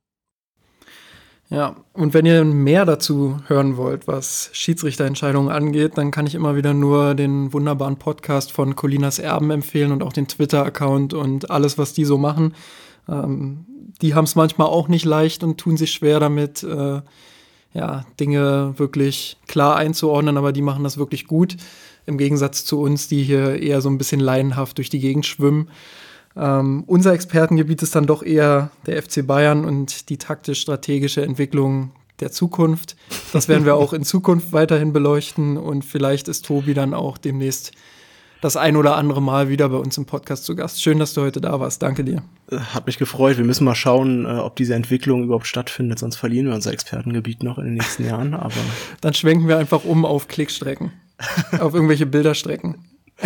Ja, 1.51 1.77
und 1.93 2.13
wenn 2.13 2.27
ihr 2.27 2.43
mehr 2.43 2.85
dazu 2.85 3.39
hören 3.47 3.75
wollt, 3.75 4.07
was 4.07 4.51
Schiedsrichterentscheidungen 4.53 5.51
angeht, 5.51 5.97
dann 5.97 6.11
kann 6.11 6.27
ich 6.27 6.35
immer 6.35 6.55
wieder 6.55 6.75
nur 6.75 7.15
den 7.15 7.53
wunderbaren 7.53 7.97
Podcast 7.97 8.51
von 8.51 8.75
Colinas 8.75 9.17
Erben 9.17 9.49
empfehlen 9.49 9.91
und 9.91 10.03
auch 10.03 10.13
den 10.13 10.27
Twitter-Account 10.27 11.15
und 11.15 11.49
alles, 11.49 11.79
was 11.79 11.93
die 11.93 12.05
so 12.05 12.19
machen. 12.19 12.53
Ähm, 13.09 13.65
die 14.01 14.13
haben 14.13 14.25
es 14.25 14.35
manchmal 14.35 14.67
auch 14.67 14.87
nicht 14.87 15.05
leicht 15.05 15.43
und 15.43 15.57
tun 15.57 15.77
sich 15.77 15.91
schwer 15.91 16.19
damit, 16.19 16.63
äh, 16.63 17.01
ja, 17.73 18.05
Dinge 18.19 18.73
wirklich 18.77 19.37
klar 19.47 19.75
einzuordnen, 19.75 20.37
aber 20.37 20.51
die 20.51 20.61
machen 20.61 20.83
das 20.83 20.97
wirklich 20.97 21.27
gut. 21.27 21.57
Im 22.05 22.17
Gegensatz 22.17 22.65
zu 22.65 22.79
uns, 22.81 23.07
die 23.07 23.23
hier 23.23 23.61
eher 23.61 23.81
so 23.81 23.89
ein 23.89 23.97
bisschen 23.97 24.19
laienhaft 24.19 24.77
durch 24.77 24.89
die 24.89 24.99
Gegend 24.99 25.25
schwimmen. 25.25 25.69
Ähm, 26.35 26.83
unser 26.87 27.13
Expertengebiet 27.13 27.83
ist 27.83 27.95
dann 27.95 28.07
doch 28.07 28.23
eher 28.23 28.71
der 28.85 29.01
FC 29.01 29.25
Bayern 29.25 29.65
und 29.65 30.09
die 30.09 30.17
taktisch-strategische 30.17 31.21
Entwicklung 31.21 31.91
der 32.19 32.31
Zukunft. 32.31 32.95
Das 33.33 33.47
werden 33.47 33.65
wir 33.65 33.75
auch 33.75 33.93
in 33.93 34.03
Zukunft 34.03 34.51
weiterhin 34.51 34.93
beleuchten 34.93 35.57
und 35.57 35.85
vielleicht 35.85 36.27
ist 36.27 36.45
Tobi 36.45 36.73
dann 36.73 36.93
auch 36.93 37.17
demnächst 37.17 37.71
das 38.41 38.57
ein 38.57 38.75
oder 38.75 38.95
andere 38.95 39.21
Mal 39.21 39.49
wieder 39.49 39.69
bei 39.69 39.77
uns 39.77 39.97
im 39.97 40.05
Podcast 40.05 40.45
zu 40.45 40.55
Gast. 40.55 40.81
Schön, 40.81 40.99
dass 40.99 41.13
du 41.13 41.21
heute 41.21 41.41
da 41.41 41.59
warst. 41.59 41.81
Danke 41.81 42.03
dir. 42.03 42.21
Äh, 42.51 42.57
hat 42.57 42.85
mich 42.87 42.97
gefreut. 42.97 43.37
Wir 43.37 43.45
müssen 43.45 43.65
mal 43.65 43.75
schauen, 43.75 44.25
äh, 44.25 44.29
ob 44.29 44.55
diese 44.55 44.75
Entwicklung 44.75 45.23
überhaupt 45.23 45.47
stattfindet, 45.47 45.99
sonst 45.99 46.15
verlieren 46.15 46.47
wir 46.47 46.55
unser 46.55 46.71
Expertengebiet 46.71 47.43
noch 47.43 47.57
in 47.57 47.65
den 47.65 47.73
nächsten 47.75 48.05
Jahren. 48.05 48.33
Aber 48.33 48.53
dann 49.01 49.13
schwenken 49.13 49.47
wir 49.47 49.57
einfach 49.57 49.83
um 49.83 50.05
auf 50.05 50.27
Klickstrecken, 50.27 50.91
auf 51.59 51.73
irgendwelche 51.73 52.05
Bilderstrecken. 52.05 52.75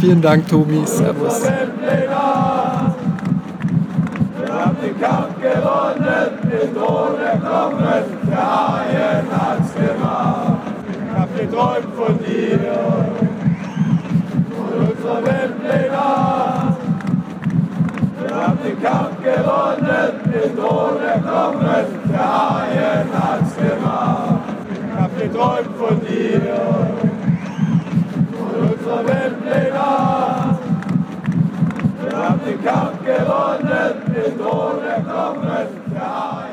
Vielen 0.00 0.22
Dank, 0.22 0.46
Tobi. 0.46 0.86
Servus. 0.86 1.42
Welt 11.48 11.52
träumt 11.52 11.94
von 11.94 12.18
dir. 12.18 12.60
Und 14.56 14.72
unser 14.90 15.24
Weltpläner, 15.24 16.76
wir 18.20 18.36
haben 18.36 18.58
den 18.64 18.82
Kampf 18.82 19.22
gewonnen, 19.22 20.10
den 20.24 20.56
Thron 20.56 21.02
erklommen, 21.02 21.86
der 22.10 22.18
Haien 22.18 23.08
hat's 23.12 23.56
gemacht. 23.56 24.40
Ich 24.72 25.00
hab 25.00 25.18
geträumt 25.18 25.76
von 25.76 26.00
dir. 26.00 26.40
Und 28.38 28.54
unser 28.72 29.06
Weltpläner, 29.06 30.58
wir 32.02 32.16
haben 32.16 32.40
den 32.46 32.64
Kampf 32.64 33.04
gewonnen, 33.04 33.92
den 34.14 34.38
Thron 34.38 34.82
erklommen, 34.84 35.66
der 35.92 36.00
Haien 36.00 36.47